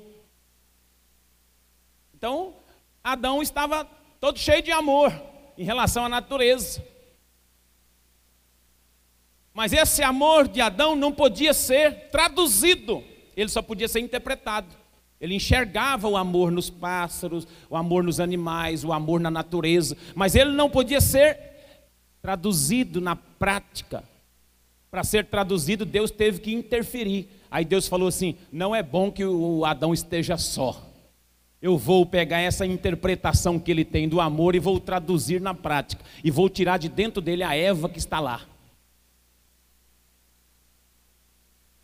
Então, 2.15 2.55
Adão 3.03 3.43
estava 3.43 3.85
todo 4.21 4.39
cheio 4.39 4.63
de 4.63 4.71
amor 4.71 5.13
em 5.59 5.65
relação 5.65 6.05
à 6.05 6.09
natureza. 6.09 6.87
Mas 9.53 9.73
esse 9.73 10.05
amor 10.05 10.47
de 10.47 10.61
Adão 10.61 10.95
não 10.95 11.11
podia 11.11 11.53
ser 11.53 12.11
traduzido, 12.11 13.03
ele 13.37 13.49
só 13.49 13.61
podia 13.61 13.89
ser 13.89 13.99
interpretado. 13.99 14.73
Ele 15.21 15.35
enxergava 15.35 16.07
o 16.07 16.17
amor 16.17 16.53
nos 16.53 16.71
pássaros, 16.71 17.45
o 17.69 17.77
amor 17.77 18.05
nos 18.05 18.21
animais, 18.21 18.85
o 18.85 18.93
amor 18.93 19.19
na 19.19 19.33
natureza, 19.33 19.97
mas 20.15 20.37
ele 20.37 20.53
não 20.53 20.71
podia 20.71 21.01
ser 21.01 21.41
traduzido 22.23 23.01
na 23.01 23.17
prática. 23.17 24.05
Para 24.93 25.03
ser 25.03 25.27
traduzido, 25.27 25.85
Deus 25.85 26.13
teve 26.13 26.39
que 26.39 26.53
interferir. 26.53 27.40
Aí 27.51 27.65
Deus 27.65 27.89
falou 27.89 28.09
assim: 28.09 28.37
não 28.53 28.75
é 28.75 28.83
bom 28.83 29.11
que 29.11 29.25
o 29.25 29.65
Adão 29.65 29.93
esteja 29.93 30.37
só. 30.37 30.87
Eu 31.61 31.77
vou 31.77 32.07
pegar 32.07 32.39
essa 32.39 32.65
interpretação 32.65 33.59
que 33.59 33.71
ele 33.71 33.85
tem 33.85 34.09
do 34.09 34.21
amor 34.21 34.55
e 34.55 34.59
vou 34.59 34.81
traduzir 34.81 35.41
na 35.41 35.53
prática. 35.53 36.03
E 36.25 36.31
vou 36.31 36.49
tirar 36.49 36.79
de 36.79 36.89
dentro 36.89 37.21
dele 37.21 37.43
a 37.43 37.55
Eva 37.55 37.89
que 37.89 37.99
está 37.99 38.19
lá. 38.19 38.47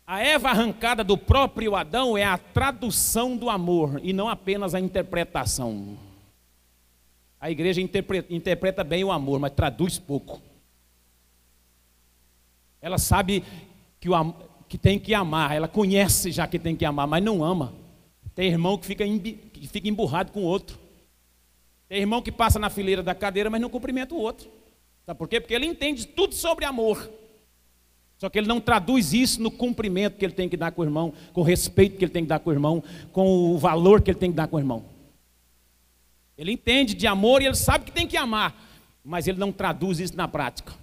A 0.05 0.23
Eva 0.23 0.49
arrancada 0.49 1.03
do 1.03 1.17
próprio 1.17 1.75
Adão 1.75 2.17
é 2.17 2.23
a 2.23 2.37
tradução 2.37 3.35
do 3.35 3.49
amor 3.49 3.99
e 4.01 4.13
não 4.13 4.29
apenas 4.29 4.73
a 4.73 4.79
interpretação. 4.79 5.97
A 7.39 7.51
igreja 7.51 7.81
interpreta, 7.81 8.83
bem 8.83 9.03
o 9.03 9.11
amor, 9.11 9.39
mas 9.39 9.51
traduz 9.51 9.99
pouco. 9.99 10.41
Ela 12.81 12.97
sabe 12.97 13.43
que, 13.99 14.09
o, 14.09 14.33
que 14.67 14.77
tem 14.77 14.99
que 14.99 15.13
amar, 15.13 15.55
ela 15.55 15.67
conhece 15.67 16.31
já 16.31 16.47
que 16.47 16.59
tem 16.59 16.75
que 16.75 16.85
amar, 16.85 17.07
mas 17.07 17.23
não 17.23 17.43
ama. 17.43 17.73
Tem 18.35 18.49
irmão 18.49 18.77
que 18.77 18.85
fica, 18.85 19.05
que 19.07 19.67
fica 19.67 19.87
emburrado 19.87 20.31
com 20.31 20.41
o 20.41 20.43
outro. 20.43 20.77
Tem 21.87 21.99
irmão 21.99 22.21
que 22.21 22.31
passa 22.31 22.59
na 22.59 22.69
fileira 22.69 23.01
da 23.01 23.15
cadeira, 23.15 23.49
mas 23.49 23.61
não 23.61 23.69
cumprimenta 23.69 24.13
o 24.13 24.19
outro. 24.19 24.49
Sabe 25.05 25.17
por 25.17 25.27
quê? 25.27 25.39
Porque 25.39 25.53
ele 25.53 25.65
entende 25.65 26.05
tudo 26.05 26.35
sobre 26.35 26.65
amor. 26.65 27.09
Só 28.17 28.29
que 28.29 28.37
ele 28.37 28.47
não 28.47 28.59
traduz 28.59 29.13
isso 29.13 29.41
no 29.41 29.49
cumprimento 29.49 30.17
que 30.17 30.25
ele 30.25 30.33
tem 30.33 30.49
que 30.49 30.57
dar 30.57 30.71
com 30.71 30.81
o 30.81 30.85
irmão, 30.85 31.13
com 31.33 31.41
o 31.41 31.43
respeito 31.43 31.97
que 31.97 32.03
ele 32.03 32.11
tem 32.11 32.23
que 32.23 32.29
dar 32.29 32.39
com 32.39 32.49
o 32.49 32.53
irmão, 32.53 32.83
com 33.11 33.53
o 33.53 33.57
valor 33.57 34.01
que 34.01 34.11
ele 34.11 34.19
tem 34.19 34.31
que 34.31 34.35
dar 34.35 34.47
com 34.47 34.57
o 34.57 34.59
irmão. 34.59 34.83
Ele 36.37 36.51
entende 36.51 36.93
de 36.93 37.07
amor 37.07 37.41
e 37.41 37.45
ele 37.45 37.55
sabe 37.55 37.85
que 37.85 37.91
tem 37.91 38.07
que 38.07 38.17
amar, 38.17 38.55
mas 39.03 39.27
ele 39.27 39.39
não 39.39 39.51
traduz 39.51 39.99
isso 39.99 40.15
na 40.15 40.27
prática. 40.27 40.73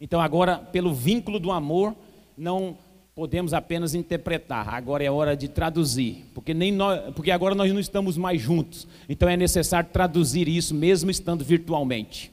Então, 0.00 0.20
agora, 0.20 0.56
pelo 0.58 0.94
vínculo 0.94 1.38
do 1.38 1.50
amor, 1.50 1.94
não 2.36 2.78
podemos 3.14 3.52
apenas 3.52 3.94
interpretar, 3.94 4.72
agora 4.72 5.04
é 5.04 5.10
hora 5.10 5.36
de 5.36 5.46
traduzir, 5.46 6.24
porque, 6.32 6.54
nem 6.54 6.72
nós, 6.72 7.12
porque 7.14 7.30
agora 7.30 7.54
nós 7.54 7.70
não 7.70 7.78
estamos 7.78 8.16
mais 8.16 8.40
juntos, 8.40 8.88
então 9.08 9.28
é 9.28 9.36
necessário 9.36 9.90
traduzir 9.92 10.48
isso, 10.48 10.74
mesmo 10.74 11.10
estando 11.10 11.44
virtualmente. 11.44 12.32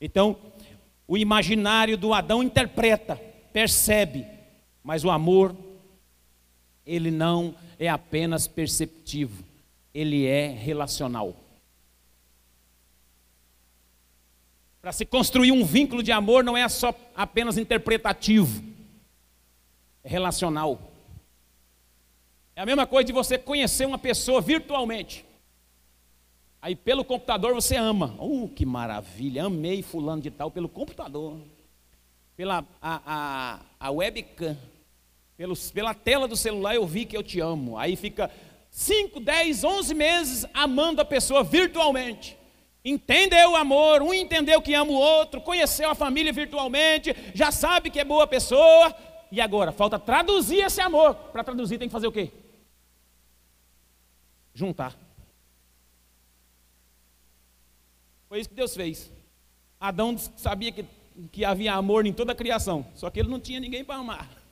Então, 0.00 0.36
o 1.06 1.18
imaginário 1.18 1.98
do 1.98 2.14
Adão 2.14 2.42
interpreta, 2.42 3.20
percebe, 3.52 4.24
mas 4.82 5.04
o 5.04 5.10
amor, 5.10 5.54
ele 6.86 7.10
não 7.10 7.54
é 7.78 7.88
apenas 7.88 8.46
perceptivo, 8.46 9.44
ele 9.92 10.24
é 10.24 10.48
relacional. 10.48 11.36
Para 14.84 14.92
se 14.92 15.06
construir 15.06 15.50
um 15.50 15.64
vínculo 15.64 16.02
de 16.02 16.12
amor 16.12 16.44
não 16.44 16.54
é 16.54 16.68
só 16.68 16.94
apenas 17.16 17.56
interpretativo, 17.56 18.62
é 20.04 20.08
relacional. 20.10 20.78
É 22.54 22.60
a 22.60 22.66
mesma 22.66 22.86
coisa 22.86 23.06
de 23.06 23.12
você 23.14 23.38
conhecer 23.38 23.86
uma 23.86 23.96
pessoa 23.96 24.42
virtualmente. 24.42 25.24
Aí 26.60 26.76
pelo 26.76 27.02
computador 27.02 27.54
você 27.54 27.76
ama. 27.76 28.14
Uh, 28.18 28.46
que 28.46 28.66
maravilha, 28.66 29.46
amei 29.46 29.80
fulano 29.82 30.20
de 30.20 30.30
tal 30.30 30.50
pelo 30.50 30.68
computador. 30.68 31.38
Pela 32.36 32.62
a, 32.82 33.00
a, 33.06 33.60
a 33.80 33.90
webcam, 33.90 34.54
pelos, 35.34 35.70
pela 35.70 35.94
tela 35.94 36.28
do 36.28 36.36
celular 36.36 36.74
eu 36.74 36.86
vi 36.86 37.06
que 37.06 37.16
eu 37.16 37.22
te 37.22 37.40
amo. 37.40 37.78
Aí 37.78 37.96
fica 37.96 38.30
5, 38.70 39.18
10, 39.18 39.64
11 39.64 39.94
meses 39.94 40.46
amando 40.52 41.00
a 41.00 41.06
pessoa 41.06 41.42
virtualmente. 41.42 42.36
Entendeu 42.84 43.52
o 43.52 43.56
amor, 43.56 44.02
um 44.02 44.12
entendeu 44.12 44.60
que 44.60 44.74
ama 44.74 44.92
o 44.92 44.94
outro, 44.94 45.40
conheceu 45.40 45.88
a 45.88 45.94
família 45.94 46.32
virtualmente, 46.32 47.16
já 47.34 47.50
sabe 47.50 47.88
que 47.88 47.98
é 47.98 48.04
boa 48.04 48.26
pessoa. 48.26 48.94
E 49.32 49.40
agora, 49.40 49.72
falta 49.72 49.98
traduzir 49.98 50.62
esse 50.62 50.82
amor. 50.82 51.14
Para 51.14 51.42
traduzir 51.42 51.78
tem 51.78 51.88
que 51.88 51.92
fazer 51.92 52.06
o 52.06 52.12
quê? 52.12 52.30
Juntar. 54.52 54.94
Foi 58.28 58.38
isso 58.38 58.50
que 58.50 58.54
Deus 58.54 58.74
fez. 58.74 59.10
Adão 59.80 60.18
sabia 60.18 60.70
que, 60.70 60.84
que 61.32 61.44
havia 61.44 61.72
amor 61.72 62.04
em 62.04 62.12
toda 62.12 62.32
a 62.32 62.34
criação, 62.34 62.86
só 62.94 63.08
que 63.08 63.18
ele 63.18 63.30
não 63.30 63.40
tinha 63.40 63.60
ninguém 63.60 63.84
para 63.84 63.96
amar. 63.96 64.43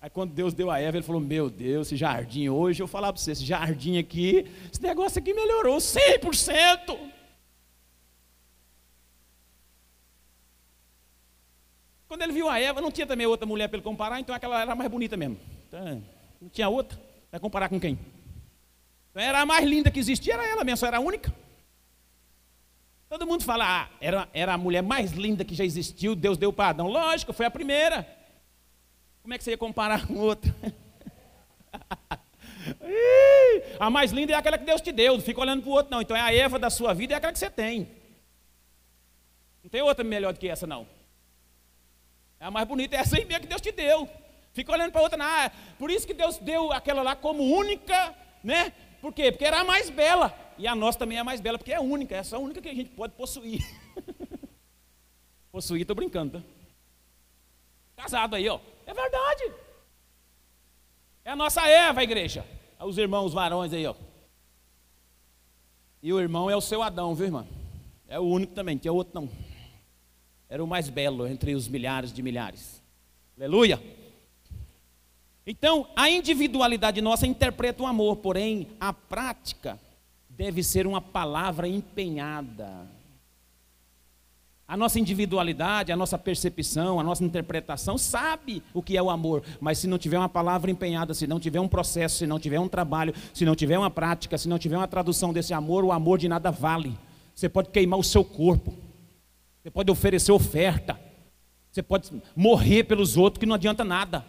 Aí 0.00 0.08
quando 0.08 0.32
Deus 0.32 0.54
deu 0.54 0.70
a 0.70 0.80
Eva, 0.80 0.96
ele 0.96 1.04
falou: 1.04 1.20
Meu 1.20 1.50
Deus, 1.50 1.88
esse 1.88 1.96
jardim 1.96 2.48
hoje, 2.48 2.82
eu 2.82 2.86
vou 2.86 2.92
falar 2.92 3.12
para 3.12 3.20
você, 3.20 3.32
esse 3.32 3.44
jardim 3.44 3.98
aqui, 3.98 4.46
esse 4.72 4.82
negócio 4.82 5.18
aqui 5.18 5.34
melhorou 5.34 5.76
100%. 5.76 6.98
Quando 12.08 12.22
ele 12.22 12.32
viu 12.32 12.48
a 12.48 12.58
Eva, 12.58 12.80
não 12.80 12.90
tinha 12.90 13.06
também 13.06 13.26
outra 13.26 13.46
mulher 13.46 13.68
para 13.68 13.76
ele 13.76 13.84
comparar, 13.84 14.18
então 14.18 14.34
aquela 14.34 14.60
era 14.60 14.74
mais 14.74 14.90
bonita 14.90 15.16
mesmo. 15.16 15.38
Então, 15.68 16.02
não 16.40 16.48
tinha 16.48 16.68
outra. 16.68 16.98
Vai 17.30 17.38
comparar 17.38 17.68
com 17.68 17.78
quem? 17.78 17.98
Então, 19.10 19.22
era 19.22 19.42
a 19.42 19.46
mais 19.46 19.64
linda 19.64 19.90
que 19.90 20.00
existia, 20.00 20.34
era 20.34 20.48
ela 20.48 20.64
mesmo, 20.64 20.86
era 20.86 20.96
a 20.96 21.00
única. 21.00 21.32
Todo 23.08 23.26
mundo 23.26 23.44
fala, 23.44 23.82
ah, 23.82 23.88
era, 24.00 24.28
era 24.32 24.54
a 24.54 24.58
mulher 24.58 24.82
mais 24.82 25.12
linda 25.12 25.44
que 25.44 25.54
já 25.54 25.64
existiu, 25.64 26.16
Deus 26.16 26.38
deu 26.38 26.52
para 26.52 26.70
Adão. 26.70 26.88
Lógico, 26.88 27.32
foi 27.32 27.44
a 27.44 27.50
primeira. 27.50 28.19
Como 29.22 29.34
é 29.34 29.38
que 29.38 29.44
você 29.44 29.50
ia 29.50 29.58
comparar 29.58 30.06
com 30.06 30.14
outra? 30.14 30.54
a 33.78 33.90
mais 33.90 34.12
linda 34.12 34.32
é 34.32 34.36
aquela 34.36 34.58
que 34.58 34.64
Deus 34.64 34.80
te 34.80 34.92
deu, 34.92 35.14
não 35.14 35.22
fica 35.22 35.40
olhando 35.40 35.62
para 35.62 35.70
o 35.70 35.74
outro, 35.74 35.90
não. 35.90 36.00
Então 36.00 36.16
é 36.16 36.20
a 36.20 36.34
Eva 36.34 36.58
da 36.58 36.70
sua 36.70 36.94
vida, 36.94 37.14
é 37.14 37.16
aquela 37.16 37.32
que 37.32 37.38
você 37.38 37.50
tem. 37.50 37.88
Não 39.62 39.70
tem 39.70 39.82
outra 39.82 40.02
melhor 40.02 40.32
do 40.32 40.38
que 40.38 40.48
essa, 40.48 40.66
não. 40.66 40.86
É 42.38 42.46
a 42.46 42.50
mais 42.50 42.66
bonita, 42.66 42.96
é 42.96 43.00
essa 43.00 43.16
aí 43.16 43.24
mesmo 43.24 43.42
que 43.42 43.48
Deus 43.48 43.60
te 43.60 43.70
deu. 43.70 44.08
Fica 44.52 44.72
olhando 44.72 44.92
para 44.92 45.02
outra, 45.02 45.18
não. 45.18 45.26
Ah, 45.26 45.52
por 45.78 45.90
isso 45.90 46.06
que 46.06 46.14
Deus 46.14 46.38
deu 46.38 46.72
aquela 46.72 47.02
lá 47.02 47.14
como 47.14 47.42
única, 47.42 48.14
né? 48.42 48.72
Por 49.00 49.12
quê? 49.12 49.30
Porque 49.30 49.44
era 49.44 49.60
a 49.60 49.64
mais 49.64 49.90
bela. 49.90 50.34
E 50.58 50.66
a 50.66 50.74
nossa 50.74 50.98
também 50.98 51.18
é 51.18 51.20
a 51.20 51.24
mais 51.24 51.40
bela, 51.40 51.58
porque 51.58 51.72
é 51.72 51.80
única, 51.80 52.16
é 52.16 52.22
só 52.22 52.36
a 52.36 52.40
única 52.40 52.60
que 52.60 52.68
a 52.68 52.74
gente 52.74 52.90
pode 52.90 53.14
possuir. 53.14 53.60
possuir, 55.52 55.82
estou 55.82 55.96
brincando, 55.96 56.40
tá? 56.40 58.02
Casado 58.02 58.36
aí, 58.36 58.48
ó. 58.48 58.58
É 58.90 58.94
verdade. 58.94 59.52
É 61.24 61.30
a 61.30 61.36
nossa 61.36 61.64
Eva, 61.64 62.00
a 62.00 62.02
igreja. 62.02 62.44
Os 62.80 62.98
irmãos 62.98 63.32
varões 63.32 63.72
aí, 63.72 63.86
ó. 63.86 63.94
E 66.02 66.12
o 66.12 66.18
irmão 66.18 66.50
é 66.50 66.56
o 66.56 66.60
seu 66.60 66.82
Adão, 66.82 67.14
viu, 67.14 67.26
irmão? 67.26 67.46
É 68.08 68.18
o 68.18 68.24
único 68.24 68.52
também, 68.52 68.76
tinha 68.76 68.92
outro 68.92 69.14
não. 69.14 69.30
Era 70.48 70.64
o 70.64 70.66
mais 70.66 70.88
belo 70.88 71.24
entre 71.28 71.54
os 71.54 71.68
milhares 71.68 72.12
de 72.12 72.20
milhares. 72.20 72.82
Aleluia. 73.36 73.80
Então, 75.46 75.88
a 75.94 76.10
individualidade 76.10 77.00
nossa 77.00 77.28
interpreta 77.28 77.84
o 77.84 77.86
amor, 77.86 78.16
porém, 78.16 78.66
a 78.80 78.92
prática 78.92 79.78
deve 80.28 80.64
ser 80.64 80.84
uma 80.88 81.00
palavra 81.00 81.68
empenhada. 81.68 82.88
A 84.70 84.76
nossa 84.76 85.00
individualidade, 85.00 85.90
a 85.90 85.96
nossa 85.96 86.16
percepção, 86.16 87.00
a 87.00 87.02
nossa 87.02 87.24
interpretação 87.24 87.98
sabe 87.98 88.62
o 88.72 88.80
que 88.80 88.96
é 88.96 89.02
o 89.02 89.10
amor, 89.10 89.42
mas 89.58 89.78
se 89.78 89.88
não 89.88 89.98
tiver 89.98 90.16
uma 90.16 90.28
palavra 90.28 90.70
empenhada, 90.70 91.12
se 91.12 91.26
não 91.26 91.40
tiver 91.40 91.58
um 91.58 91.66
processo, 91.66 92.18
se 92.18 92.24
não 92.24 92.38
tiver 92.38 92.60
um 92.60 92.68
trabalho, 92.68 93.12
se 93.34 93.44
não 93.44 93.56
tiver 93.56 93.76
uma 93.76 93.90
prática, 93.90 94.38
se 94.38 94.48
não 94.48 94.60
tiver 94.60 94.76
uma 94.76 94.86
tradução 94.86 95.32
desse 95.32 95.52
amor, 95.52 95.82
o 95.84 95.90
amor 95.90 96.18
de 96.18 96.28
nada 96.28 96.52
vale. 96.52 96.96
Você 97.34 97.48
pode 97.48 97.70
queimar 97.70 97.98
o 97.98 98.04
seu 98.04 98.22
corpo, 98.22 98.72
você 99.60 99.72
pode 99.72 99.90
oferecer 99.90 100.30
oferta, 100.30 100.96
você 101.72 101.82
pode 101.82 102.08
morrer 102.36 102.84
pelos 102.84 103.16
outros, 103.16 103.40
que 103.40 103.46
não 103.46 103.56
adianta 103.56 103.82
nada, 103.82 104.24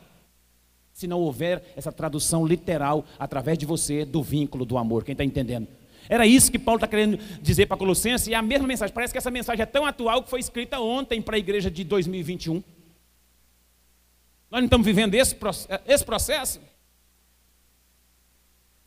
se 0.91 1.05
não 1.05 1.19
houver 1.19 1.71
essa 1.75 1.91
tradução 1.91 2.47
literal 2.47 3.05
através 3.19 3.59
de 3.59 3.67
você 3.67 4.03
do 4.05 4.23
vínculo 4.23 4.65
do 4.65 4.75
amor. 4.79 5.03
Quem 5.03 5.13
está 5.13 5.23
entendendo? 5.23 5.67
Era 6.11 6.27
isso 6.27 6.51
que 6.51 6.59
Paulo 6.59 6.75
está 6.75 6.89
querendo 6.89 7.15
dizer 7.41 7.67
para 7.67 7.77
Colossenses, 7.77 8.27
e 8.27 8.33
é 8.33 8.35
a 8.35 8.41
mesma 8.41 8.67
mensagem. 8.67 8.93
Parece 8.93 9.13
que 9.13 9.17
essa 9.17 9.31
mensagem 9.31 9.63
é 9.63 9.65
tão 9.65 9.85
atual 9.85 10.21
que 10.21 10.29
foi 10.29 10.41
escrita 10.41 10.77
ontem 10.77 11.21
para 11.21 11.37
a 11.37 11.39
igreja 11.39 11.71
de 11.71 11.85
2021. 11.85 12.55
Nós 12.55 14.59
não 14.59 14.65
estamos 14.65 14.85
vivendo 14.85 15.15
esse, 15.15 15.33
processo? 15.33 16.59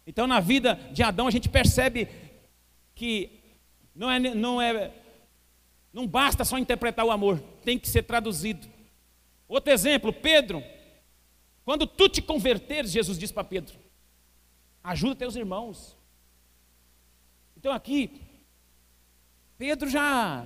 Então, 0.06 0.26
na 0.26 0.38
vida 0.38 0.78
de 0.92 1.02
Adão, 1.02 1.26
a 1.26 1.30
gente 1.30 1.48
percebe 1.48 2.10
que 2.94 3.40
não 3.94 4.10
é, 4.10 4.18
não 4.18 4.60
é, 4.60 4.92
não 5.94 6.06
basta 6.06 6.44
só 6.44 6.58
interpretar 6.58 7.06
o 7.06 7.10
amor, 7.10 7.40
tem 7.64 7.78
que 7.78 7.88
ser 7.88 8.02
traduzido. 8.02 8.68
Outro 9.48 9.72
exemplo, 9.72 10.12
Pedro. 10.12 10.62
Quando 11.64 11.86
tu 11.86 12.06
te 12.06 12.20
converteres, 12.20 12.90
Jesus 12.90 13.18
disse 13.18 13.32
para 13.32 13.44
Pedro, 13.44 13.74
ajuda 14.82 15.16
teus 15.16 15.36
irmãos. 15.36 15.96
Então 17.64 17.72
aqui, 17.72 18.20
Pedro 19.56 19.88
já, 19.88 20.44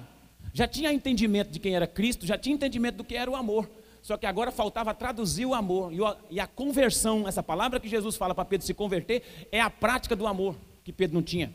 já 0.54 0.68
tinha 0.68 0.92
entendimento 0.92 1.50
de 1.50 1.58
quem 1.58 1.74
era 1.74 1.84
Cristo, 1.84 2.24
já 2.24 2.38
tinha 2.38 2.54
entendimento 2.54 2.94
do 2.94 3.02
que 3.02 3.16
era 3.16 3.28
o 3.28 3.34
amor. 3.34 3.68
Só 4.00 4.16
que 4.16 4.24
agora 4.24 4.52
faltava 4.52 4.94
traduzir 4.94 5.44
o 5.44 5.52
amor. 5.52 5.90
E 6.30 6.38
a 6.38 6.46
conversão, 6.46 7.26
essa 7.26 7.42
palavra 7.42 7.80
que 7.80 7.88
Jesus 7.88 8.14
fala 8.14 8.36
para 8.36 8.44
Pedro 8.44 8.64
se 8.64 8.72
converter, 8.72 9.48
é 9.50 9.60
a 9.60 9.68
prática 9.68 10.14
do 10.14 10.28
amor 10.28 10.54
que 10.84 10.92
Pedro 10.92 11.16
não 11.16 11.22
tinha. 11.24 11.52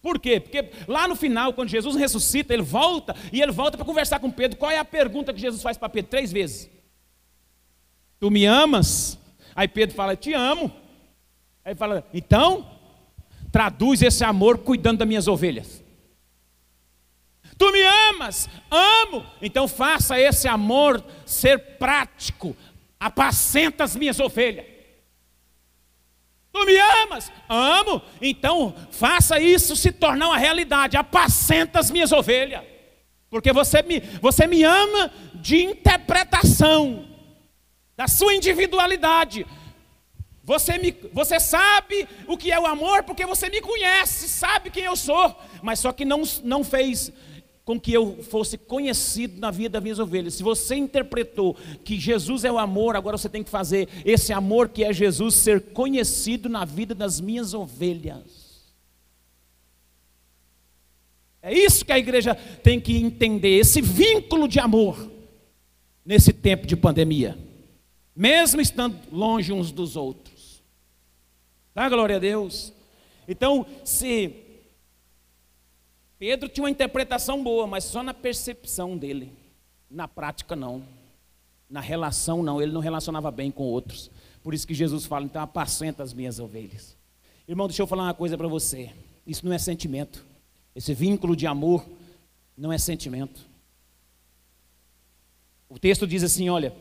Por 0.00 0.18
quê? 0.18 0.40
Porque 0.40 0.70
lá 0.88 1.06
no 1.06 1.14
final, 1.14 1.52
quando 1.52 1.68
Jesus 1.68 1.94
ressuscita, 1.94 2.54
ele 2.54 2.62
volta 2.62 3.14
e 3.30 3.42
ele 3.42 3.52
volta 3.52 3.76
para 3.76 3.84
conversar 3.84 4.18
com 4.18 4.30
Pedro. 4.30 4.56
Qual 4.56 4.70
é 4.70 4.78
a 4.78 4.84
pergunta 4.84 5.34
que 5.34 5.40
Jesus 5.42 5.60
faz 5.60 5.76
para 5.76 5.90
Pedro? 5.90 6.10
Três 6.10 6.32
vezes: 6.32 6.70
Tu 8.18 8.30
me 8.30 8.46
amas? 8.46 9.18
Aí 9.54 9.68
Pedro 9.68 9.94
fala: 9.94 10.16
Te 10.16 10.32
amo. 10.32 10.72
Aí 11.62 11.74
fala: 11.74 12.02
Então, 12.14 12.75
traduz 13.56 14.02
esse 14.02 14.22
amor 14.22 14.58
cuidando 14.58 14.98
das 14.98 15.08
minhas 15.08 15.26
ovelhas. 15.26 15.82
Tu 17.56 17.72
me 17.72 17.80
amas, 18.10 18.50
amo, 18.70 19.24
então 19.40 19.66
faça 19.66 20.20
esse 20.20 20.46
amor 20.46 21.02
ser 21.24 21.78
prático, 21.78 22.54
apacenta 23.00 23.82
as 23.82 23.96
minhas 23.96 24.20
ovelhas. 24.20 24.66
Tu 26.52 26.66
me 26.66 26.76
amas, 26.76 27.32
amo, 27.48 28.02
então 28.20 28.74
faça 28.90 29.40
isso 29.40 29.74
se 29.74 29.90
tornar 29.90 30.26
uma 30.26 30.36
realidade, 30.36 30.98
apacenta 30.98 31.78
as 31.78 31.90
minhas 31.90 32.12
ovelhas, 32.12 32.62
porque 33.30 33.54
você 33.54 33.80
me, 33.80 34.00
você 34.20 34.46
me 34.46 34.64
ama 34.64 35.10
de 35.34 35.62
interpretação, 35.62 37.08
da 37.96 38.06
sua 38.06 38.34
individualidade, 38.34 39.46
você, 40.46 40.78
me, 40.78 40.94
você 41.12 41.40
sabe 41.40 42.06
o 42.28 42.38
que 42.38 42.52
é 42.52 42.60
o 42.60 42.66
amor 42.66 43.02
porque 43.02 43.26
você 43.26 43.50
me 43.50 43.60
conhece, 43.60 44.28
sabe 44.28 44.70
quem 44.70 44.84
eu 44.84 44.94
sou, 44.94 45.34
mas 45.60 45.80
só 45.80 45.92
que 45.92 46.04
não, 46.04 46.22
não 46.44 46.62
fez 46.62 47.12
com 47.64 47.80
que 47.80 47.92
eu 47.92 48.22
fosse 48.22 48.56
conhecido 48.56 49.40
na 49.40 49.50
vida 49.50 49.70
das 49.70 49.82
minhas 49.82 49.98
ovelhas. 49.98 50.34
Se 50.34 50.44
você 50.44 50.76
interpretou 50.76 51.56
que 51.84 51.98
Jesus 51.98 52.44
é 52.44 52.52
o 52.52 52.58
amor, 52.58 52.94
agora 52.94 53.18
você 53.18 53.28
tem 53.28 53.42
que 53.42 53.50
fazer 53.50 53.88
esse 54.04 54.32
amor 54.32 54.68
que 54.68 54.84
é 54.84 54.92
Jesus 54.92 55.34
ser 55.34 55.60
conhecido 55.72 56.48
na 56.48 56.64
vida 56.64 56.94
das 56.94 57.20
minhas 57.20 57.52
ovelhas. 57.52 58.46
É 61.42 61.52
isso 61.52 61.84
que 61.84 61.90
a 61.90 61.98
igreja 61.98 62.36
tem 62.36 62.80
que 62.80 62.96
entender, 62.96 63.58
esse 63.58 63.80
vínculo 63.80 64.46
de 64.46 64.60
amor 64.60 65.10
nesse 66.04 66.32
tempo 66.32 66.68
de 66.68 66.76
pandemia, 66.76 67.36
mesmo 68.14 68.60
estando 68.60 68.96
longe 69.10 69.52
uns 69.52 69.72
dos 69.72 69.96
outros. 69.96 70.35
Dá 71.76 71.90
glória 71.90 72.16
a 72.16 72.18
Deus. 72.18 72.72
Então, 73.28 73.66
se 73.84 74.34
Pedro 76.18 76.48
tinha 76.48 76.64
uma 76.64 76.70
interpretação 76.70 77.44
boa, 77.44 77.66
mas 77.66 77.84
só 77.84 78.02
na 78.02 78.14
percepção 78.14 78.96
dele. 78.96 79.30
Na 79.90 80.08
prática, 80.08 80.56
não. 80.56 80.82
Na 81.68 81.80
relação, 81.80 82.42
não. 82.42 82.62
Ele 82.62 82.72
não 82.72 82.80
relacionava 82.80 83.30
bem 83.30 83.50
com 83.50 83.64
outros. 83.64 84.10
Por 84.42 84.54
isso 84.54 84.66
que 84.66 84.72
Jesus 84.72 85.04
fala, 85.04 85.26
então 85.26 85.42
apacenta 85.42 86.02
as 86.02 86.14
minhas 86.14 86.38
ovelhas. 86.38 86.96
Irmão, 87.46 87.66
deixa 87.66 87.82
eu 87.82 87.86
falar 87.86 88.04
uma 88.04 88.14
coisa 88.14 88.38
para 88.38 88.48
você. 88.48 88.90
Isso 89.26 89.44
não 89.44 89.52
é 89.52 89.58
sentimento. 89.58 90.24
Esse 90.74 90.94
vínculo 90.94 91.36
de 91.36 91.46
amor 91.46 91.86
não 92.56 92.72
é 92.72 92.78
sentimento. 92.78 93.42
O 95.68 95.78
texto 95.78 96.06
diz 96.06 96.22
assim: 96.22 96.48
olha, 96.48 96.72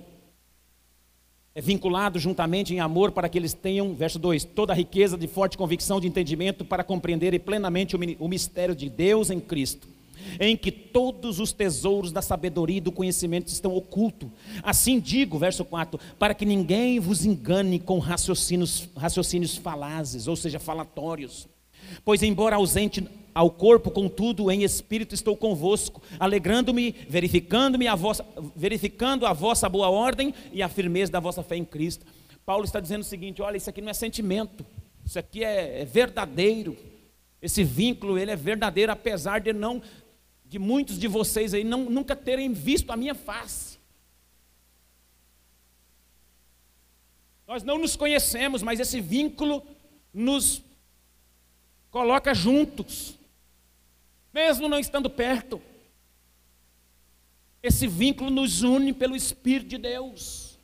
é 1.55 1.61
vinculado 1.61 2.19
juntamente 2.19 2.73
em 2.73 2.81
amor 2.81 3.13
para 3.13 3.29
que 3.29 3.37
eles 3.37 3.53
tenham, 3.53 3.95
verso 3.95 4.19
2, 4.19 4.43
toda 4.43 4.73
a 4.73 4.75
riqueza 4.75 5.17
de 5.17 5.25
forte 5.25 5.57
convicção 5.57 6.01
de 6.01 6.07
entendimento 6.07 6.65
para 6.65 6.83
compreenderem 6.83 7.39
plenamente 7.39 7.95
o 7.95 8.27
mistério 8.27 8.75
de 8.75 8.89
Deus 8.89 9.29
em 9.29 9.39
Cristo, 9.39 9.87
em 10.37 10.57
que 10.57 10.69
todos 10.69 11.39
os 11.39 11.53
tesouros 11.53 12.11
da 12.11 12.21
sabedoria 12.21 12.79
e 12.79 12.81
do 12.81 12.91
conhecimento 12.91 13.47
estão 13.47 13.73
ocultos. 13.73 14.27
Assim 14.61 14.99
digo, 14.99 15.39
verso 15.39 15.63
4, 15.63 15.97
para 16.19 16.33
que 16.33 16.45
ninguém 16.45 16.99
vos 16.99 17.25
engane 17.25 17.79
com 17.79 17.99
raciocínios, 17.99 18.89
raciocínios 18.93 19.55
falazes, 19.55 20.27
ou 20.27 20.35
seja, 20.35 20.59
falatórios. 20.59 21.47
Pois, 22.03 22.21
embora 22.21 22.57
ausente 22.57 23.07
ao 23.35 23.51
corpo, 23.51 23.91
contudo, 23.91 24.49
em 24.49 24.63
espírito 24.63 25.13
estou 25.13 25.35
convosco, 25.35 26.01
alegrando-me, 26.17 26.95
verificando-me 27.09 27.85
a 27.85 27.93
vossa, 27.93 28.25
verificando 28.55 29.25
a 29.25 29.33
vossa 29.33 29.67
boa 29.67 29.89
ordem 29.89 30.33
e 30.53 30.63
a 30.63 30.69
firmeza 30.69 31.11
da 31.11 31.19
vossa 31.19 31.43
fé 31.43 31.57
em 31.57 31.65
Cristo. 31.65 32.05
Paulo 32.45 32.63
está 32.63 32.79
dizendo 32.79 33.01
o 33.01 33.05
seguinte: 33.05 33.41
olha, 33.41 33.57
isso 33.57 33.69
aqui 33.69 33.81
não 33.81 33.89
é 33.89 33.93
sentimento, 33.93 34.65
isso 35.05 35.19
aqui 35.19 35.43
é, 35.43 35.81
é 35.81 35.85
verdadeiro. 35.85 36.77
Esse 37.41 37.61
vínculo 37.61 38.17
ele 38.17 38.31
é 38.31 38.37
verdadeiro, 38.37 38.93
apesar 38.93 39.39
de 39.39 39.51
não 39.51 39.81
de 40.45 40.57
muitos 40.57 40.97
de 40.97 41.07
vocês 41.07 41.53
aí 41.53 41.65
não, 41.65 41.89
nunca 41.89 42.15
terem 42.15 42.53
visto 42.53 42.89
a 42.91 42.95
minha 42.95 43.13
face. 43.13 43.77
Nós 47.45 47.63
não 47.63 47.77
nos 47.77 47.97
conhecemos, 47.97 48.63
mas 48.63 48.79
esse 48.79 49.01
vínculo 49.01 49.61
nos 50.13 50.63
coloca 51.91 52.33
juntos 52.33 53.14
mesmo 54.35 54.67
não 54.67 54.77
estando 54.77 55.09
perto. 55.09 55.61
Esse 57.63 57.87
vínculo 57.87 58.29
nos 58.29 58.63
une 58.63 58.91
pelo 58.91 59.15
Espírito 59.15 59.69
de 59.69 59.77
Deus, 59.77 60.59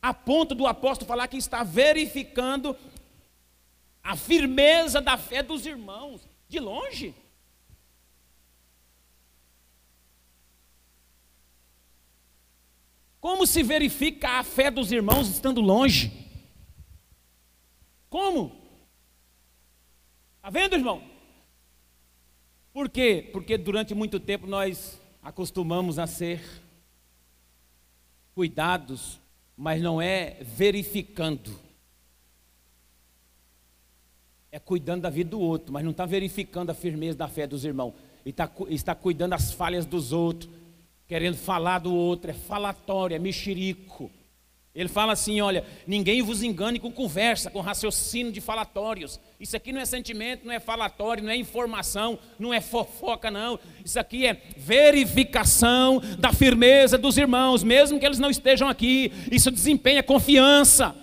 a 0.00 0.14
ponto 0.14 0.54
do 0.54 0.66
apóstolo 0.66 1.06
falar 1.06 1.28
que 1.28 1.36
está 1.36 1.62
verificando 1.62 2.74
a 4.02 4.16
firmeza 4.16 4.98
da 4.98 5.18
fé 5.18 5.42
dos 5.42 5.66
irmãos, 5.66 6.26
de 6.48 6.58
longe. 6.58 7.14
Como 13.20 13.46
se 13.46 13.62
verifica 13.62 14.38
a 14.38 14.42
fé 14.42 14.70
dos 14.70 14.90
irmãos 14.90 15.28
estando 15.28 15.60
longe? 15.60 16.10
Como? 18.08 18.58
Está 20.38 20.48
vendo, 20.48 20.76
irmão? 20.76 21.09
Por 22.72 22.88
quê? 22.88 23.28
Porque 23.32 23.58
durante 23.58 23.94
muito 23.94 24.20
tempo 24.20 24.46
nós 24.46 25.00
acostumamos 25.22 25.98
a 25.98 26.06
ser 26.06 26.40
cuidados, 28.34 29.20
mas 29.56 29.82
não 29.82 30.00
é 30.00 30.38
verificando. 30.42 31.50
É 34.52 34.58
cuidando 34.58 35.02
da 35.02 35.10
vida 35.10 35.30
do 35.30 35.40
outro, 35.40 35.72
mas 35.72 35.84
não 35.84 35.90
está 35.90 36.06
verificando 36.06 36.70
a 36.70 36.74
firmeza 36.74 37.18
da 37.18 37.28
fé 37.28 37.46
dos 37.46 37.64
irmãos. 37.64 37.94
E 38.24 38.32
tá, 38.32 38.50
está 38.68 38.94
cuidando 38.94 39.30
das 39.30 39.52
falhas 39.52 39.84
dos 39.84 40.12
outros, 40.12 40.50
querendo 41.08 41.36
falar 41.36 41.80
do 41.80 41.94
outro, 41.94 42.30
é 42.30 42.34
falatório, 42.34 43.14
é 43.14 43.18
mexerico. 43.18 44.10
Ele 44.74 44.88
fala 44.88 45.12
assim: 45.12 45.40
olha, 45.40 45.64
ninguém 45.86 46.22
vos 46.22 46.42
engane 46.42 46.78
com 46.78 46.92
conversa, 46.92 47.50
com 47.50 47.60
raciocínio 47.60 48.30
de 48.30 48.40
falatórios. 48.40 49.18
Isso 49.38 49.56
aqui 49.56 49.72
não 49.72 49.80
é 49.80 49.84
sentimento, 49.84 50.46
não 50.46 50.52
é 50.52 50.60
falatório, 50.60 51.24
não 51.24 51.30
é 51.30 51.36
informação, 51.36 52.18
não 52.38 52.54
é 52.54 52.60
fofoca, 52.60 53.30
não. 53.30 53.58
Isso 53.84 53.98
aqui 53.98 54.26
é 54.26 54.40
verificação 54.56 56.00
da 56.18 56.32
firmeza 56.32 56.96
dos 56.96 57.18
irmãos, 57.18 57.64
mesmo 57.64 57.98
que 57.98 58.06
eles 58.06 58.18
não 58.18 58.30
estejam 58.30 58.68
aqui. 58.68 59.12
Isso 59.30 59.50
desempenha 59.50 60.02
confiança. 60.02 60.94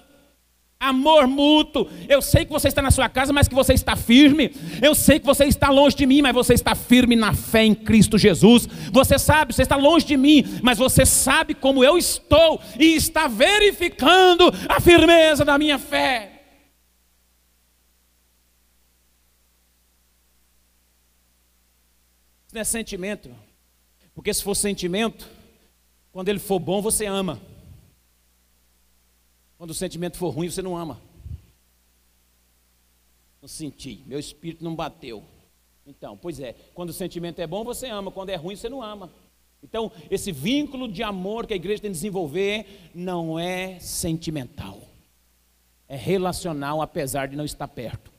Amor 0.80 1.26
mútuo. 1.26 1.90
Eu 2.08 2.22
sei 2.22 2.46
que 2.46 2.52
você 2.52 2.68
está 2.68 2.84
na 2.84 2.92
sua 2.92 3.10
casa, 3.10 3.34
mas 3.34 3.48
que 3.48 3.56
você 3.56 3.74
está 3.74 3.96
firme. 3.96 4.52
Eu 4.82 4.94
sei 4.94 5.20
que 5.20 5.26
você 5.26 5.46
está 5.46 5.70
longe 5.70 5.96
de 5.96 6.06
mim, 6.06 6.22
mas 6.22 6.36
você 6.36 6.54
está 6.54 6.76
firme 6.76 7.16
na 7.16 7.34
fé 7.34 7.64
em 7.64 7.74
Cristo 7.74 8.18
Jesus. 8.18 8.68
Você 8.92 9.18
sabe, 9.18 9.54
você 9.54 9.64
está 9.64 9.76
longe 9.76 10.06
de 10.06 10.16
mim, 10.16 10.44
mas 10.62 10.78
você 10.78 11.04
sabe 11.04 11.56
como 11.56 11.84
eu 11.84 11.98
estou 11.98 12.62
e 12.80 12.96
está 12.96 13.28
verificando 13.28 14.54
a 14.70 14.80
firmeza 14.80 15.44
da 15.44 15.58
minha 15.58 15.80
fé. 15.80 16.34
Isso 22.46 22.54
não 22.54 22.62
é 22.62 22.64
sentimento. 22.64 23.30
Porque 24.14 24.34
se 24.34 24.44
for 24.44 24.56
sentimento, 24.56 25.28
quando 26.12 26.30
ele 26.30 26.40
for 26.40 26.60
bom, 26.60 26.82
você 26.84 27.06
ama. 27.06 27.42
Quando 29.58 29.72
o 29.72 29.74
sentimento 29.74 30.18
for 30.18 30.30
ruim, 30.30 30.50
você 30.50 30.62
não 30.62 30.78
ama. 30.78 31.02
Não 33.42 33.48
senti, 33.48 34.04
meu 34.06 34.20
espírito 34.20 34.64
não 34.64 34.76
bateu. 34.76 35.24
Então, 35.86 36.18
pois 36.18 36.40
é, 36.40 36.54
quando 36.74 36.90
o 36.90 36.94
sentimento 36.94 37.40
é 37.40 37.48
bom, 37.48 37.64
você 37.64 37.88
ama, 37.88 38.12
quando 38.12 38.30
é 38.30 38.36
ruim, 38.36 38.56
você 38.56 38.68
não 38.68 38.84
ama. 38.84 39.10
Então, 39.64 39.92
esse 40.12 40.32
vínculo 40.32 40.88
de 40.88 41.02
amor 41.02 41.48
que 41.48 41.54
a 41.54 41.56
igreja 41.56 41.82
tem 41.82 41.92
que 41.92 41.96
desenvolver 41.96 42.90
não 42.94 43.40
é 43.40 43.80
sentimental, 43.80 44.82
é 45.88 45.96
relacional, 45.96 46.82
apesar 46.82 47.28
de 47.28 47.36
não 47.36 47.46
estar 47.46 47.68
perto. 47.68 48.12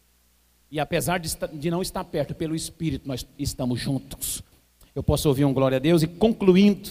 E 0.70 0.80
apesar 0.80 1.18
de, 1.18 1.30
de 1.54 1.70
não 1.70 1.80
estar 1.80 2.04
perto, 2.04 2.34
pelo 2.34 2.54
Espírito, 2.54 3.08
nós 3.08 3.26
estamos 3.38 3.80
juntos. 3.80 4.42
Eu 4.94 5.02
posso 5.02 5.28
ouvir 5.28 5.44
um 5.44 5.54
glória 5.54 5.76
a 5.76 5.80
Deus 5.80 6.02
e 6.02 6.06
concluindo. 6.06 6.90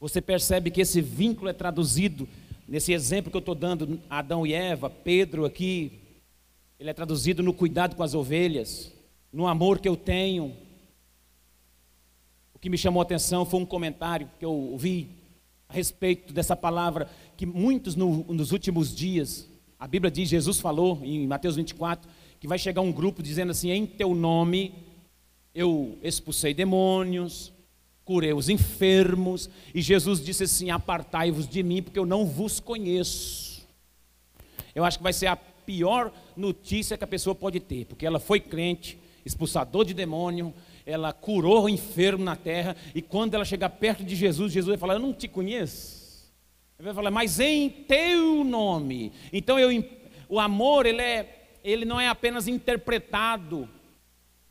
Você 0.00 0.22
percebe 0.22 0.70
que 0.70 0.80
esse 0.80 1.02
vínculo 1.02 1.50
é 1.50 1.52
traduzido 1.52 2.26
nesse 2.66 2.90
exemplo 2.90 3.30
que 3.30 3.36
eu 3.36 3.40
estou 3.40 3.54
dando, 3.54 4.00
Adão 4.08 4.46
e 4.46 4.54
Eva, 4.54 4.88
Pedro 4.88 5.44
aqui, 5.44 6.00
ele 6.78 6.88
é 6.88 6.94
traduzido 6.94 7.42
no 7.42 7.52
cuidado 7.52 7.94
com 7.94 8.02
as 8.02 8.14
ovelhas, 8.14 8.90
no 9.30 9.46
amor 9.46 9.78
que 9.78 9.86
eu 9.86 9.96
tenho. 9.96 10.56
O 12.54 12.58
que 12.58 12.70
me 12.70 12.78
chamou 12.78 13.02
a 13.02 13.04
atenção 13.04 13.44
foi 13.44 13.60
um 13.60 13.66
comentário 13.66 14.30
que 14.38 14.44
eu 14.44 14.52
ouvi 14.52 15.10
a 15.68 15.74
respeito 15.74 16.32
dessa 16.32 16.56
palavra, 16.56 17.10
que 17.36 17.44
muitos 17.44 17.94
no, 17.94 18.24
nos 18.32 18.52
últimos 18.52 18.96
dias, 18.96 19.46
a 19.78 19.86
Bíblia 19.86 20.10
diz, 20.10 20.30
Jesus 20.30 20.58
falou 20.58 20.98
em 21.02 21.26
Mateus 21.26 21.56
24, 21.56 22.10
que 22.40 22.48
vai 22.48 22.58
chegar 22.58 22.80
um 22.80 22.90
grupo 22.90 23.22
dizendo 23.22 23.50
assim: 23.50 23.70
em 23.70 23.86
teu 23.86 24.14
nome 24.14 24.72
eu 25.54 25.98
expulsei 26.02 26.54
demônios, 26.54 27.52
curei 28.10 28.32
os 28.32 28.48
enfermos, 28.48 29.48
e 29.72 29.80
Jesus 29.80 30.20
disse 30.20 30.42
assim: 30.42 30.68
Apartai-vos 30.68 31.46
de 31.46 31.62
mim, 31.62 31.80
porque 31.80 31.96
eu 31.96 32.04
não 32.04 32.26
vos 32.26 32.58
conheço. 32.58 33.64
Eu 34.74 34.84
acho 34.84 34.98
que 34.98 35.04
vai 35.04 35.12
ser 35.12 35.28
a 35.28 35.36
pior 35.36 36.12
notícia 36.36 36.98
que 36.98 37.04
a 37.04 37.06
pessoa 37.06 37.36
pode 37.36 37.60
ter, 37.60 37.84
porque 37.86 38.04
ela 38.04 38.18
foi 38.18 38.40
crente, 38.40 38.98
expulsador 39.24 39.84
de 39.84 39.94
demônio, 39.94 40.52
ela 40.84 41.12
curou 41.12 41.62
o 41.62 41.68
enfermo 41.68 42.24
na 42.24 42.34
terra, 42.34 42.74
e 42.96 43.00
quando 43.00 43.34
ela 43.34 43.44
chegar 43.44 43.70
perto 43.70 44.02
de 44.02 44.16
Jesus, 44.16 44.52
Jesus 44.52 44.70
vai 44.70 44.78
falar: 44.78 44.94
Eu 44.94 45.06
não 45.06 45.14
te 45.14 45.28
conheço. 45.28 46.28
Ele 46.80 46.86
vai 46.86 46.94
falar, 46.94 47.12
mas 47.12 47.38
em 47.38 47.70
teu 47.70 48.42
nome. 48.42 49.12
Então 49.32 49.56
eu, 49.56 49.84
o 50.28 50.40
amor, 50.40 50.84
ele, 50.84 51.00
é, 51.00 51.44
ele 51.62 51.84
não 51.84 52.00
é 52.00 52.08
apenas 52.08 52.48
interpretado 52.48 53.68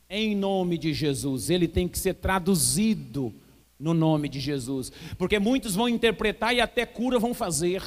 em 0.10 0.34
nome 0.34 0.78
de 0.78 0.94
Jesus, 0.94 1.50
ele 1.50 1.68
tem 1.68 1.90
que 1.90 2.00
ser 2.00 2.14
traduzido 2.14 3.34
no 3.80 3.94
nome 3.94 4.28
de 4.28 4.40
Jesus, 4.40 4.92
porque 5.18 5.40
muitos 5.40 5.74
vão 5.74 5.88
interpretar 5.88 6.54
e 6.54 6.60
até 6.60 6.86
cura 6.86 7.18
vão 7.18 7.34
fazer. 7.34 7.82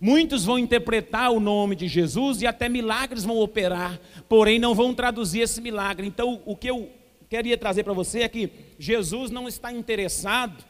Muitos 0.00 0.44
vão 0.44 0.58
interpretar 0.58 1.30
o 1.30 1.40
nome 1.40 1.74
de 1.74 1.88
Jesus 1.88 2.42
e 2.42 2.46
até 2.46 2.68
milagres 2.68 3.24
vão 3.24 3.38
operar, 3.38 3.98
porém 4.28 4.58
não 4.58 4.74
vão 4.74 4.92
traduzir 4.92 5.40
esse 5.40 5.60
milagre. 5.60 6.06
Então, 6.06 6.42
o 6.44 6.54
que 6.54 6.68
eu 6.68 6.90
queria 7.30 7.56
trazer 7.56 7.82
para 7.82 7.92
você 7.92 8.20
é 8.20 8.28
que 8.28 8.50
Jesus 8.78 9.30
não 9.30 9.48
está 9.48 9.72
interessado 9.72 10.64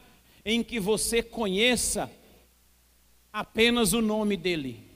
em 0.44 0.62
que 0.62 0.78
você 0.78 1.22
conheça 1.22 2.10
apenas 3.32 3.92
o 3.92 4.00
nome 4.00 4.36
dele. 4.36 4.86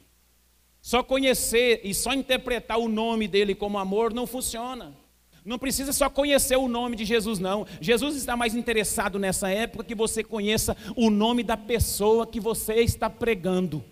Só 0.80 1.02
conhecer 1.02 1.80
e 1.82 1.92
só 1.92 2.14
interpretar 2.14 2.78
o 2.78 2.88
nome 2.88 3.26
dele 3.26 3.54
como 3.54 3.78
amor 3.78 4.14
não 4.14 4.26
funciona. 4.26 4.96
Não 5.44 5.58
precisa 5.58 5.92
só 5.92 6.10
conhecer 6.10 6.56
o 6.56 6.68
nome 6.68 6.96
de 6.96 7.04
Jesus, 7.04 7.38
não. 7.38 7.66
Jesus 7.80 8.16
está 8.16 8.36
mais 8.36 8.54
interessado 8.54 9.18
nessa 9.18 9.50
época 9.50 9.84
que 9.84 9.94
você 9.94 10.22
conheça 10.22 10.76
o 10.94 11.08
nome 11.10 11.42
da 11.42 11.56
pessoa 11.56 12.26
que 12.26 12.38
você 12.38 12.74
está 12.82 13.08
pregando. 13.08 13.82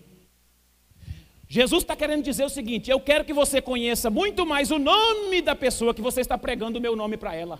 Jesus 1.47 1.81
está 1.81 1.95
querendo 1.95 2.23
dizer 2.23 2.43
o 2.43 2.49
seguinte: 2.49 2.91
eu 2.91 2.99
quero 2.99 3.25
que 3.25 3.33
você 3.33 3.59
conheça 3.59 4.09
muito 4.09 4.45
mais 4.45 4.69
o 4.69 4.77
nome 4.77 5.41
da 5.41 5.55
pessoa 5.55 5.93
que 5.93 6.01
você 6.01 6.21
está 6.21 6.37
pregando 6.37 6.77
o 6.77 6.81
meu 6.81 6.95
nome 6.95 7.17
para 7.17 7.33
ela. 7.33 7.59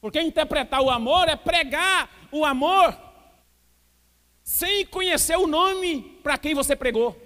Porque 0.00 0.20
interpretar 0.20 0.80
o 0.82 0.90
amor 0.90 1.28
é 1.28 1.36
pregar 1.36 2.10
o 2.32 2.44
amor 2.44 2.98
sem 4.42 4.84
conhecer 4.86 5.36
o 5.36 5.46
nome 5.46 6.18
para 6.22 6.38
quem 6.38 6.54
você 6.54 6.74
pregou. 6.74 7.16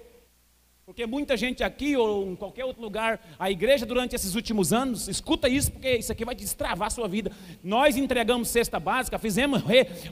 Porque 0.87 1.05
muita 1.05 1.35
gente 1.35 1.65
aqui 1.65 1.97
ou 1.97 2.31
em 2.31 2.35
qualquer 2.37 2.63
outro 2.63 2.81
lugar, 2.81 3.19
a 3.37 3.51
igreja 3.51 3.85
durante 3.85 4.15
esses 4.15 4.35
últimos 4.35 4.71
anos, 4.71 5.09
escuta 5.09 5.49
isso, 5.49 5.69
porque 5.69 5.97
isso 5.97 6.13
aqui 6.13 6.23
vai 6.23 6.33
destravar 6.33 6.87
a 6.87 6.89
sua 6.89 7.09
vida. 7.09 7.29
Nós 7.61 7.97
entregamos 7.97 8.47
cesta 8.47 8.79
básica, 8.79 9.19
fizemos 9.19 9.61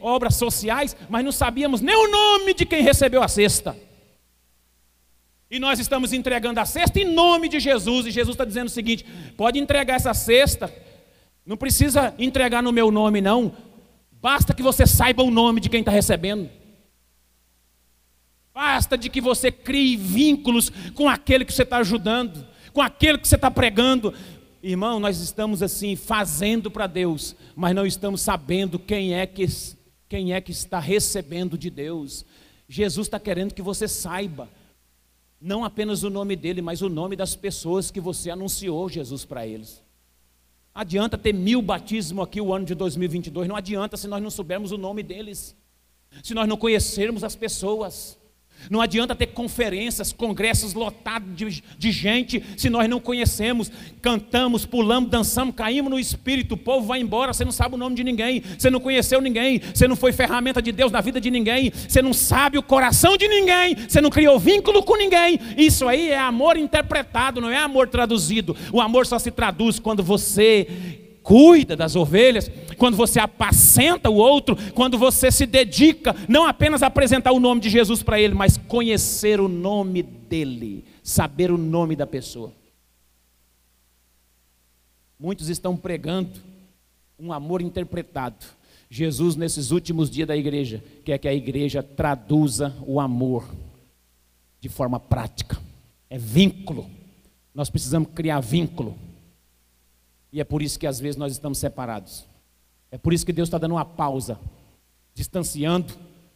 obras 0.01 0.35
sociais, 0.35 0.93
mas 1.09 1.23
não 1.23 1.31
sabíamos 1.31 1.79
nem 1.79 1.95
o 1.95 2.11
nome 2.11 2.53
de 2.53 2.65
quem 2.65 2.83
recebeu 2.83 3.23
a 3.23 3.27
cesta. 3.29 3.73
E 5.49 5.59
nós 5.59 5.79
estamos 5.79 6.11
entregando 6.11 6.59
a 6.59 6.65
cesta 6.65 6.99
em 6.99 7.05
nome 7.05 7.47
de 7.47 7.57
Jesus, 7.57 8.05
e 8.07 8.11
Jesus 8.11 8.33
está 8.33 8.43
dizendo 8.43 8.67
o 8.67 8.71
seguinte: 8.71 9.05
pode 9.37 9.57
entregar 9.57 9.95
essa 9.95 10.13
cesta, 10.13 10.69
não 11.45 11.55
precisa 11.55 12.13
entregar 12.19 12.61
no 12.61 12.73
meu 12.73 12.91
nome, 12.91 13.21
não, 13.21 13.55
basta 14.11 14.53
que 14.53 14.61
você 14.61 14.85
saiba 14.85 15.23
o 15.23 15.31
nome 15.31 15.61
de 15.61 15.69
quem 15.69 15.79
está 15.79 15.91
recebendo. 15.93 16.49
Basta 18.55 18.97
de 18.97 19.09
que 19.09 19.19
você 19.19 19.51
crie 19.51 19.97
vínculos 19.97 20.71
com 20.93 21.09
aquele 21.09 21.43
que 21.43 21.51
você 21.51 21.63
está 21.63 21.79
ajudando, 21.79 22.47
com 22.71 22.81
aquele 22.81 23.17
que 23.17 23.27
você 23.27 23.35
está 23.35 23.51
pregando. 23.51 24.13
Irmão, 24.63 24.97
nós 24.97 25.19
estamos 25.19 25.61
assim 25.61 25.97
fazendo 25.97 26.71
para 26.71 26.87
Deus, 26.87 27.35
mas 27.53 27.75
não 27.75 27.85
estamos 27.85 28.21
sabendo 28.21 28.79
quem 28.79 29.13
é 29.13 29.27
que, 29.27 29.45
quem 30.07 30.31
é 30.31 30.39
que 30.39 30.53
está 30.53 30.79
recebendo 30.79 31.57
de 31.57 31.69
Deus. 31.69 32.25
Jesus 32.65 33.07
está 33.07 33.19
querendo 33.19 33.53
que 33.53 33.61
você 33.61 33.89
saiba, 33.89 34.47
não 35.41 35.65
apenas 35.65 36.03
o 36.03 36.09
nome 36.09 36.37
dele, 36.37 36.61
mas 36.61 36.81
o 36.81 36.87
nome 36.87 37.17
das 37.17 37.35
pessoas 37.35 37.91
que 37.91 37.99
você 37.99 38.29
anunciou 38.29 38.87
Jesus 38.87 39.25
para 39.25 39.45
eles. 39.45 39.83
Adianta 40.73 41.17
ter 41.17 41.33
mil 41.33 41.61
batismos 41.61 42.23
aqui 42.23 42.39
o 42.39 42.53
ano 42.53 42.63
de 42.63 42.73
2022, 42.73 43.49
não 43.49 43.55
adianta 43.57 43.97
se 43.97 44.07
nós 44.07 44.23
não 44.23 44.31
soubermos 44.31 44.71
o 44.71 44.77
nome 44.77 45.03
deles, 45.03 45.53
se 46.23 46.33
nós 46.33 46.47
não 46.47 46.55
conhecermos 46.55 47.21
as 47.21 47.35
pessoas. 47.35 48.17
Não 48.69 48.81
adianta 48.81 49.15
ter 49.15 49.27
conferências, 49.27 50.11
congressos 50.11 50.73
lotados 50.73 51.35
de, 51.35 51.63
de, 51.77 51.91
gente, 51.91 52.43
se 52.57 52.69
nós 52.69 52.89
não 52.89 52.99
conhecemos, 52.99 53.71
cantamos, 54.01 54.65
pulamos, 54.65 55.09
dançamos, 55.09 55.55
caímos 55.55 55.91
no 55.91 55.99
espírito, 55.99 56.55
o 56.55 56.57
povo 56.57 56.87
vai 56.87 56.99
embora, 56.99 57.33
você 57.33 57.45
não 57.45 57.51
sabe 57.51 57.75
o 57.75 57.77
nome 57.77 57.95
de 57.95 58.03
ninguém, 58.03 58.41
você 58.57 58.69
não 58.69 58.79
conheceu 58.79 59.21
ninguém, 59.21 59.61
você 59.73 59.87
não 59.87 59.95
foi 59.95 60.11
ferramenta 60.11 60.61
de 60.61 60.71
Deus 60.71 60.91
na 60.91 61.01
vida 61.01 61.21
de 61.21 61.29
ninguém, 61.29 61.71
você 61.87 62.01
não 62.01 62.13
sabe 62.13 62.57
o 62.57 62.63
coração 62.63 63.17
de 63.17 63.27
ninguém, 63.27 63.75
você 63.75 64.01
não 64.01 64.09
criou 64.09 64.39
vínculo 64.39 64.83
com 64.83 64.97
ninguém. 64.97 65.39
Isso 65.57 65.87
aí 65.87 66.09
é 66.09 66.19
amor 66.19 66.57
interpretado, 66.57 67.39
não 67.39 67.49
é 67.49 67.57
amor 67.57 67.87
traduzido. 67.87 68.55
O 68.71 68.81
amor 68.81 69.05
só 69.05 69.19
se 69.19 69.31
traduz 69.31 69.79
quando 69.79 70.03
você 70.03 70.67
cuida 71.25 71.75
das 71.75 71.95
ovelhas, 71.95 72.51
quando 72.77 72.95
você 72.95 73.19
apacenta 73.19 74.11
o 74.11 74.13
outro, 74.13 74.55
quando 74.73 74.95
você 74.95 75.31
se 75.31 75.47
dedica 75.47 76.15
não 76.29 76.45
apenas 76.45 76.83
a 76.83 76.87
apresentar 76.87 77.31
o 77.31 77.39
nome 77.39 77.61
de 77.61 77.69
Jesus 77.69 78.03
para 78.03 78.21
ele, 78.21 78.35
mas 78.35 78.57
conhecer 78.57 79.41
o 79.41 79.47
nome 79.47 80.03
dele, 80.03 80.85
saber 81.01 81.49
o 81.49 81.57
nome 81.57 81.95
da 81.95 82.05
pessoa. 82.05 82.53
Muitos 85.19 85.49
estão 85.49 85.75
pregando 85.75 86.29
um 87.17 87.33
amor 87.33 87.59
interpretado. 87.59 88.45
Jesus, 88.87 89.35
nesses 89.35 89.71
últimos 89.71 90.11
dias 90.11 90.27
da 90.27 90.37
igreja, 90.37 90.83
quer 91.03 91.17
que 91.17 91.27
a 91.27 91.33
igreja 91.33 91.81
traduza 91.81 92.71
o 92.85 92.99
amor 92.99 93.49
de 94.61 94.69
forma 94.69 94.99
prática. 94.99 95.57
É 96.07 96.19
vínculo. 96.19 96.87
Nós 97.51 97.67
precisamos 97.67 98.09
criar 98.13 98.41
vínculo. 98.41 98.95
E 100.35 100.41
é 100.41 100.43
por 100.43 100.61
isso 100.61 100.77
que 100.77 100.85
às 100.85 100.99
vezes 100.99 101.15
nós 101.15 101.31
estamos 101.31 101.57
separados. 101.57 102.27
É 102.91 102.97
por 102.97 103.13
isso 103.13 103.25
que 103.25 103.31
Deus 103.31 103.47
está 103.47 103.57
dando 103.57 103.71
uma 103.71 103.85
pausa, 103.85 104.37
distanciando, 105.13 105.93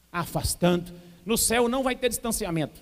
afastando. 0.09 0.89
No 1.25 1.37
céu 1.37 1.67
não 1.67 1.83
vai 1.83 1.97
ter 1.97 2.07
distanciamento. 2.07 2.79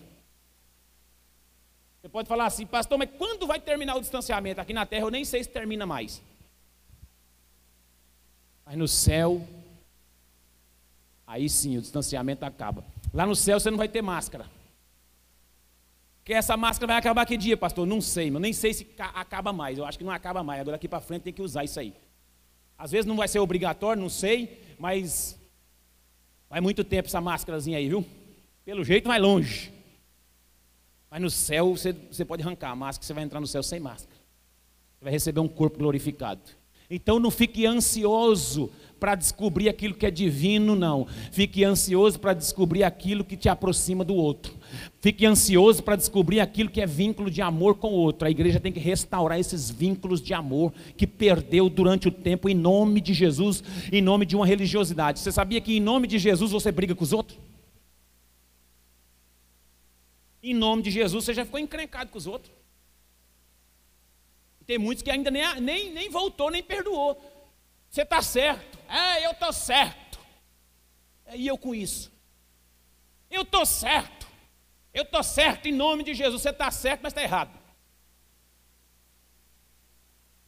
Você 1.99 2.07
pode 2.07 2.30
falar 2.30 2.45
assim, 2.45 2.68
pastor, 2.68 2.99
mas 2.99 3.09
quando 3.18 3.47
vai 3.47 3.59
terminar 3.59 3.95
o 3.95 3.99
distanciamento? 3.99 4.61
Aqui 4.61 4.74
na 4.74 4.86
terra 4.86 5.05
eu 5.05 5.09
nem 5.09 5.26
sei 5.26 5.43
se 5.43 5.49
termina 5.49 5.88
mais. 5.88 6.22
Mas 8.63 8.78
no 8.78 8.88
céu, 8.88 9.43
aí 11.26 11.49
sim 11.49 11.80
o 11.80 11.82
distanciamento 11.82 12.45
acaba. 12.45 12.86
Lá 13.11 13.26
no 13.26 13.36
céu 13.36 13.59
você 13.59 13.72
não 13.72 13.78
vai 13.80 13.88
ter 13.88 14.03
máscara. 14.03 14.45
Que 16.28 16.34
essa 16.34 16.57
máscara 16.57 16.88
vai 16.88 16.97
acabar 16.97 17.25
que 17.25 17.38
dia, 17.38 17.55
pastor? 17.55 17.88
Não 17.88 18.01
sei, 18.01 18.30
mas 18.30 18.41
nem 18.41 18.51
sei 18.51 18.73
se 18.73 18.86
acaba 18.99 19.53
mais. 19.53 19.78
Eu 19.78 19.86
acho 19.86 19.97
que 19.97 20.03
não 20.03 20.11
acaba 20.11 20.43
mais. 20.43 20.59
Agora 20.59 20.75
daqui 20.75 20.86
para 20.86 20.99
frente 20.99 21.21
tem 21.21 21.32
que 21.32 21.41
usar 21.41 21.63
isso 21.63 21.80
aí. 21.80 21.93
Às 22.78 22.91
vezes 22.91 23.05
não 23.05 23.15
vai 23.15 23.30
ser 23.30 23.39
obrigatório, 23.39 24.01
não 24.01 24.09
sei, 24.09 24.75
mas 24.78 25.39
vai 26.49 26.59
muito 26.59 26.84
tempo 26.84 27.07
essa 27.07 27.21
máscarazinha 27.21 27.78
aí, 27.78 27.88
viu? 27.88 28.05
Pelo 28.65 28.84
jeito 28.84 29.07
vai 29.07 29.17
longe. 29.19 29.71
Mas 31.09 31.21
no 31.21 31.30
céu 31.30 31.78
você, 31.78 31.93
você 31.93 32.25
pode 32.25 32.43
arrancar 32.43 32.71
a 32.71 32.75
máscara, 32.75 33.07
você 33.07 33.13
vai 33.13 33.23
entrar 33.23 33.39
no 33.39 33.47
céu 33.47 33.63
sem 33.63 33.80
máscara. 33.80 34.19
Você 34.99 35.05
vai 35.05 35.13
receber 35.13 35.39
um 35.39 35.47
corpo 35.47 35.80
glorificado. 35.80 36.41
Então 36.89 37.19
não 37.19 37.32
fique 37.32 37.65
ansioso 37.65 38.69
para 38.99 39.15
descobrir 39.15 39.69
aquilo 39.69 39.93
que 39.95 40.05
é 40.05 40.11
divino, 40.11 40.75
não. 40.75 41.07
Fique 41.32 41.63
ansioso 41.63 42.19
para 42.19 42.34
descobrir 42.34 42.84
aquilo 42.84 43.23
que 43.23 43.38
te 43.38 43.47
aproxima 43.47 44.03
do 44.03 44.13
outro. 44.13 44.57
Fique 44.99 45.26
ansioso 45.26 45.84
para 45.84 45.95
descobrir 45.95 46.39
aquilo 46.39 46.70
que 46.70 46.82
é 46.82 46.86
vínculo 46.86 47.30
de 47.30 47.41
amor 47.41 47.76
com 47.76 47.89
o 47.89 47.97
outro. 47.97 48.28
A 48.28 48.32
igreja 48.32 48.59
tem 48.59 48.72
que 48.72 48.80
restaurar 48.80 49.39
esses 49.39 49.70
vínculos 49.70 50.22
de 50.22 50.34
amor 50.34 50.74
que 50.95 51.05
perdeu 51.05 51.70
durante 51.70 52.07
o 52.07 52.11
tempo, 52.11 52.49
em 52.49 52.55
nome 52.55 53.01
de 53.01 53.13
Jesus, 53.13 53.63
em 53.91 54.01
nome 54.01 54.26
de 54.26 54.36
uma 54.36 54.45
religiosidade. 54.45 55.20
Você 55.20 55.32
sabia 55.32 55.61
que 55.61 55.78
em 55.78 55.80
nome 55.80 56.07
de 56.07 56.18
Jesus 56.18 56.51
você 56.51 56.72
briga 56.72 56.95
com 56.95 57.03
os 57.03 57.13
outros? 57.13 57.39
Em 60.41 60.53
nome 60.53 60.82
de 60.82 60.91
Jesus 60.91 61.26
você 61.26 61.34
já 61.34 61.45
ficou 61.45 61.59
encrencado 61.59 62.09
com 62.09 62.18
os 62.18 62.28
outros. 62.28 62.51
Tem 64.65 64.78
muitos 64.78 65.01
que 65.01 65.11
ainda 65.11 65.32
nem, 65.32 65.61
nem, 65.61 65.91
nem 65.91 66.09
voltou, 66.09 66.51
nem 66.51 66.61
perdoou. 66.61 67.18
Você 67.89 68.01
está 68.01 68.22
certo. 68.22 68.78
É, 68.89 69.26
eu 69.26 69.32
estou 69.32 69.53
certo. 69.53 70.20
É, 71.26 71.38
e 71.38 71.47
eu 71.47 71.57
com 71.57 71.74
isso. 71.76 72.11
Eu 73.30 73.41
estou 73.41 73.65
certo. 73.65 74.16
Eu 74.97 75.03
estou 75.03 75.21
certo 75.21 75.67
em 75.67 75.71
nome 75.71 76.03
de 76.03 76.15
Jesus. 76.15 76.41
Você 76.41 76.49
está 76.49 76.71
certo, 76.71 77.01
mas 77.03 77.11
está 77.11 77.21
errado. 77.21 77.51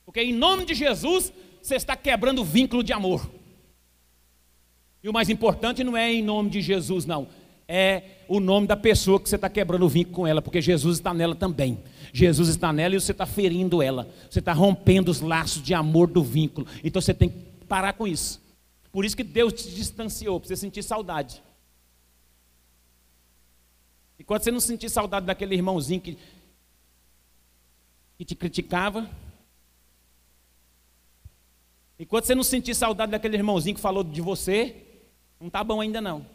Porque 0.04 0.24
em 0.24 0.34
nome 0.34 0.66
de 0.66 0.74
Jesus, 0.74 1.32
você 1.62 1.76
está 1.76 1.96
quebrando 1.96 2.42
o 2.42 2.44
vínculo 2.44 2.82
de 2.82 2.92
amor. 2.92 3.30
E 5.04 5.08
o 5.08 5.14
mais 5.14 5.30
importante 5.30 5.84
não 5.84 5.96
é 5.96 6.12
em 6.12 6.24
nome 6.24 6.50
de 6.50 6.64
Jesus, 6.64 7.06
não. 7.06 7.28
É 7.68 8.24
o 8.28 8.40
nome 8.40 8.66
da 8.66 8.76
pessoa 8.76 9.20
que 9.20 9.30
você 9.30 9.36
está 9.36 9.48
quebrando 9.52 9.86
o 9.86 9.90
vínculo 9.90 10.16
com 10.16 10.26
ela, 10.26 10.42
porque 10.42 10.60
Jesus 10.60 10.98
está 10.98 11.14
nela 11.14 11.36
também. 11.36 11.78
Jesus 12.12 12.50
está 12.50 12.74
nela 12.74 12.96
e 12.96 13.00
você 13.00 13.12
está 13.12 13.28
ferindo 13.28 13.84
ela. 13.84 14.10
Você 14.32 14.40
está 14.40 14.52
rompendo 14.52 15.12
os 15.12 15.22
laços 15.22 15.62
de 15.62 15.76
amor 15.76 16.08
do 16.08 16.24
vínculo. 16.24 16.66
Então 16.84 17.00
você 17.00 17.14
tem 17.14 17.30
que 17.30 17.66
parar 17.68 17.94
com 17.94 18.08
isso. 18.08 18.42
Por 18.92 19.06
isso 19.06 19.16
que 19.16 19.24
Deus 19.24 19.54
te 19.54 19.70
distanciou, 19.70 20.40
para 20.40 20.48
você 20.48 20.56
sentir 20.56 20.82
saudade. 20.82 21.40
E 24.20 24.24
quando 24.24 24.44
você 24.44 24.52
não 24.52 24.60
sentir 24.60 24.90
saudade 24.90 25.26
daquele 25.26 25.56
irmãozinho 25.56 26.02
que, 26.02 26.18
que 28.18 28.26
te 28.26 28.36
criticava, 28.36 29.10
e 31.98 32.06
quando 32.06 32.26
você 32.26 32.36
não 32.36 32.44
sentir 32.44 32.76
saudade 32.76 33.12
daquele 33.12 33.38
irmãozinho 33.38 33.76
que 33.76 33.82
falou 33.82 34.04
de 34.04 34.22
você, 34.22 34.86
não 35.40 35.48
está 35.48 35.64
bom 35.64 35.82
ainda 35.82 36.00
não. 36.00 36.26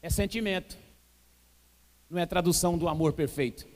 É 0.00 0.08
sentimento. 0.08 0.76
Não 2.08 2.18
é 2.18 2.24
tradução 2.24 2.78
do 2.78 2.88
amor 2.88 3.12
perfeito. 3.12 3.66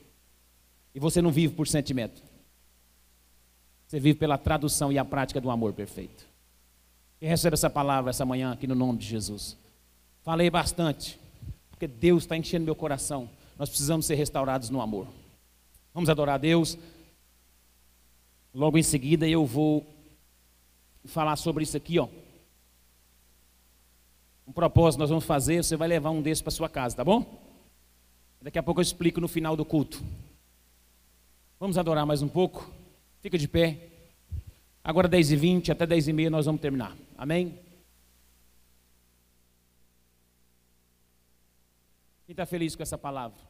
E 0.94 1.00
você 1.00 1.20
não 1.20 1.30
vive 1.30 1.54
por 1.54 1.66
sentimento. 1.66 2.22
Você 3.86 3.98
vive 3.98 4.18
pela 4.18 4.38
tradução 4.38 4.92
e 4.92 4.98
a 4.98 5.04
prática 5.04 5.40
do 5.40 5.50
amor 5.50 5.72
perfeito. 5.72 6.26
E 7.20 7.26
recebe 7.26 7.54
essa 7.54 7.68
palavra 7.68 8.10
essa 8.10 8.24
manhã 8.24 8.52
aqui 8.52 8.66
no 8.66 8.74
nome 8.74 8.98
de 8.98 9.06
Jesus. 9.06 9.56
Falei 10.22 10.48
bastante, 10.48 11.18
porque 11.80 11.88
Deus 11.88 12.24
está 12.24 12.36
enchendo 12.36 12.66
meu 12.66 12.76
coração. 12.76 13.30
Nós 13.58 13.70
precisamos 13.70 14.04
ser 14.04 14.14
restaurados 14.14 14.68
no 14.68 14.82
amor. 14.82 15.06
Vamos 15.94 16.10
adorar 16.10 16.34
a 16.34 16.38
Deus. 16.38 16.76
Logo 18.54 18.76
em 18.76 18.82
seguida 18.82 19.26
eu 19.26 19.46
vou 19.46 19.86
falar 21.06 21.36
sobre 21.36 21.62
isso 21.62 21.78
aqui, 21.78 21.98
ó. 21.98 22.06
Um 24.46 24.52
propósito 24.52 25.00
nós 25.00 25.08
vamos 25.08 25.24
fazer, 25.24 25.64
você 25.64 25.74
vai 25.74 25.88
levar 25.88 26.10
um 26.10 26.20
desses 26.20 26.42
para 26.42 26.50
sua 26.50 26.68
casa, 26.68 26.96
tá 26.96 27.04
bom? 27.04 27.24
Daqui 28.42 28.58
a 28.58 28.62
pouco 28.62 28.80
eu 28.80 28.82
explico 28.82 29.18
no 29.18 29.28
final 29.28 29.56
do 29.56 29.64
culto. 29.64 30.02
Vamos 31.58 31.78
adorar 31.78 32.04
mais 32.04 32.20
um 32.20 32.28
pouco? 32.28 32.70
Fica 33.22 33.38
de 33.38 33.48
pé. 33.48 33.88
Agora 34.84 35.08
10 35.08 35.32
e 35.32 35.36
20 35.36 35.72
até 35.72 35.86
10 35.86 36.08
e 36.08 36.12
meia 36.12 36.28
nós 36.28 36.44
vamos 36.44 36.60
terminar. 36.60 36.94
Amém? 37.16 37.58
Quem 42.30 42.32
está 42.32 42.46
feliz 42.46 42.76
com 42.76 42.82
essa 42.84 42.96
palavra? 42.96 43.42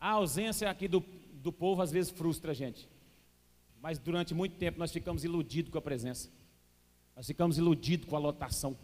A 0.00 0.12
ausência 0.12 0.70
aqui 0.70 0.88
do, 0.88 1.04
do 1.34 1.52
povo 1.52 1.82
às 1.82 1.92
vezes 1.92 2.10
frustra 2.10 2.52
a 2.52 2.54
gente. 2.54 2.88
Mas 3.82 3.98
durante 3.98 4.32
muito 4.32 4.56
tempo 4.56 4.78
nós 4.78 4.90
ficamos 4.90 5.24
iludidos 5.24 5.70
com 5.70 5.76
a 5.76 5.82
presença. 5.82 6.30
Nós 7.14 7.26
ficamos 7.26 7.58
iludidos 7.58 8.08
com 8.08 8.16
a 8.16 8.18
lotação. 8.18 8.78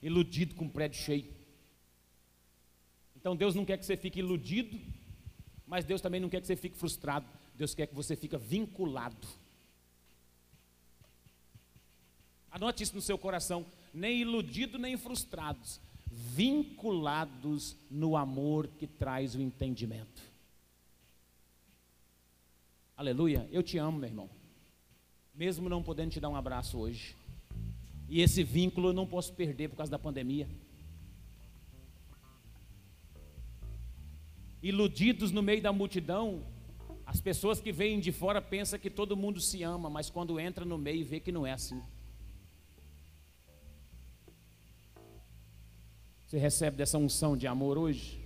Iludidos 0.00 0.54
com 0.54 0.66
o 0.66 0.70
prédio 0.70 1.00
cheio. 1.00 1.34
Então 3.16 3.34
Deus 3.34 3.56
não 3.56 3.64
quer 3.64 3.76
que 3.76 3.84
você 3.84 3.96
fique 3.96 4.20
iludido, 4.20 4.78
mas 5.66 5.84
Deus 5.84 6.00
também 6.00 6.20
não 6.20 6.28
quer 6.28 6.40
que 6.40 6.46
você 6.46 6.54
fique 6.54 6.78
frustrado. 6.78 7.26
Deus 7.56 7.74
quer 7.74 7.88
que 7.88 7.94
você 7.96 8.14
fique 8.14 8.36
vinculado. 8.36 9.26
Anote 12.52 12.84
isso 12.84 12.94
no 12.94 13.02
seu 13.02 13.18
coração, 13.18 13.66
nem 13.92 14.20
iludido 14.20 14.78
nem 14.78 14.96
frustrados, 14.96 15.80
vinculados 16.10 17.76
no 17.90 18.16
amor 18.16 18.68
que 18.78 18.86
traz 18.86 19.34
o 19.34 19.40
entendimento. 19.40 20.22
Aleluia, 22.96 23.48
eu 23.52 23.62
te 23.62 23.78
amo, 23.78 23.98
meu 23.98 24.08
irmão. 24.08 24.30
Mesmo 25.34 25.68
não 25.68 25.82
podendo 25.82 26.10
te 26.10 26.20
dar 26.20 26.28
um 26.28 26.36
abraço 26.36 26.78
hoje. 26.78 27.14
E 28.08 28.20
esse 28.20 28.42
vínculo 28.42 28.88
eu 28.88 28.92
não 28.92 29.06
posso 29.06 29.32
perder 29.32 29.68
por 29.68 29.76
causa 29.76 29.90
da 29.92 29.98
pandemia. 29.98 30.48
Iludidos 34.62 35.30
no 35.30 35.42
meio 35.42 35.62
da 35.62 35.72
multidão, 35.72 36.42
as 37.06 37.20
pessoas 37.20 37.60
que 37.60 37.70
vêm 37.70 38.00
de 38.00 38.10
fora 38.10 38.42
pensam 38.42 38.78
que 38.78 38.90
todo 38.90 39.16
mundo 39.16 39.40
se 39.40 39.62
ama, 39.62 39.88
mas 39.88 40.10
quando 40.10 40.40
entra 40.40 40.64
no 40.64 40.76
meio 40.76 41.06
vê 41.06 41.20
que 41.20 41.30
não 41.30 41.46
é 41.46 41.52
assim. 41.52 41.80
Você 46.28 46.36
recebe 46.36 46.76
dessa 46.76 46.98
unção 46.98 47.34
de 47.34 47.46
amor 47.46 47.78
hoje? 47.78 48.20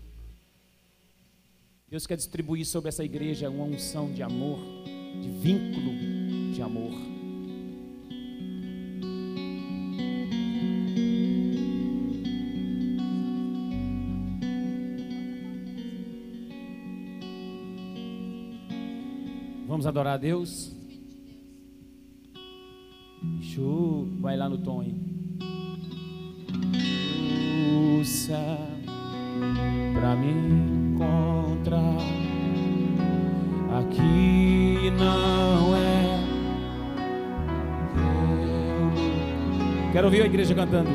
Deus 1.88 2.04
quer 2.04 2.16
distribuir 2.16 2.66
sobre 2.66 2.88
essa 2.88 3.04
igreja 3.04 3.48
uma 3.48 3.62
unção 3.62 4.12
de 4.12 4.24
amor, 4.24 4.58
de 5.22 5.30
vínculo 5.30 5.92
de 6.52 6.60
amor. 6.60 6.90
Vamos 19.68 19.86
adorar 19.86 20.14
a 20.14 20.16
Deus? 20.16 20.72
Show. 23.42 24.08
Vai 24.20 24.36
lá 24.36 24.48
no 24.48 24.58
tom 24.58 24.80
aí. 24.80 25.11
Céu 28.26 28.38
pra 29.94 30.14
me 30.14 30.30
encontrar 30.30 31.98
aqui 33.80 34.92
não 34.96 35.74
é. 35.74 36.22
Quero 39.92 40.04
ouvir 40.06 40.22
a 40.22 40.26
igreja 40.26 40.54
cantando. 40.54 40.90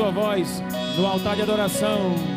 Sua 0.00 0.10
voz 0.10 0.62
no 0.96 1.06
altar 1.06 1.36
de 1.36 1.42
adoração. 1.42 2.29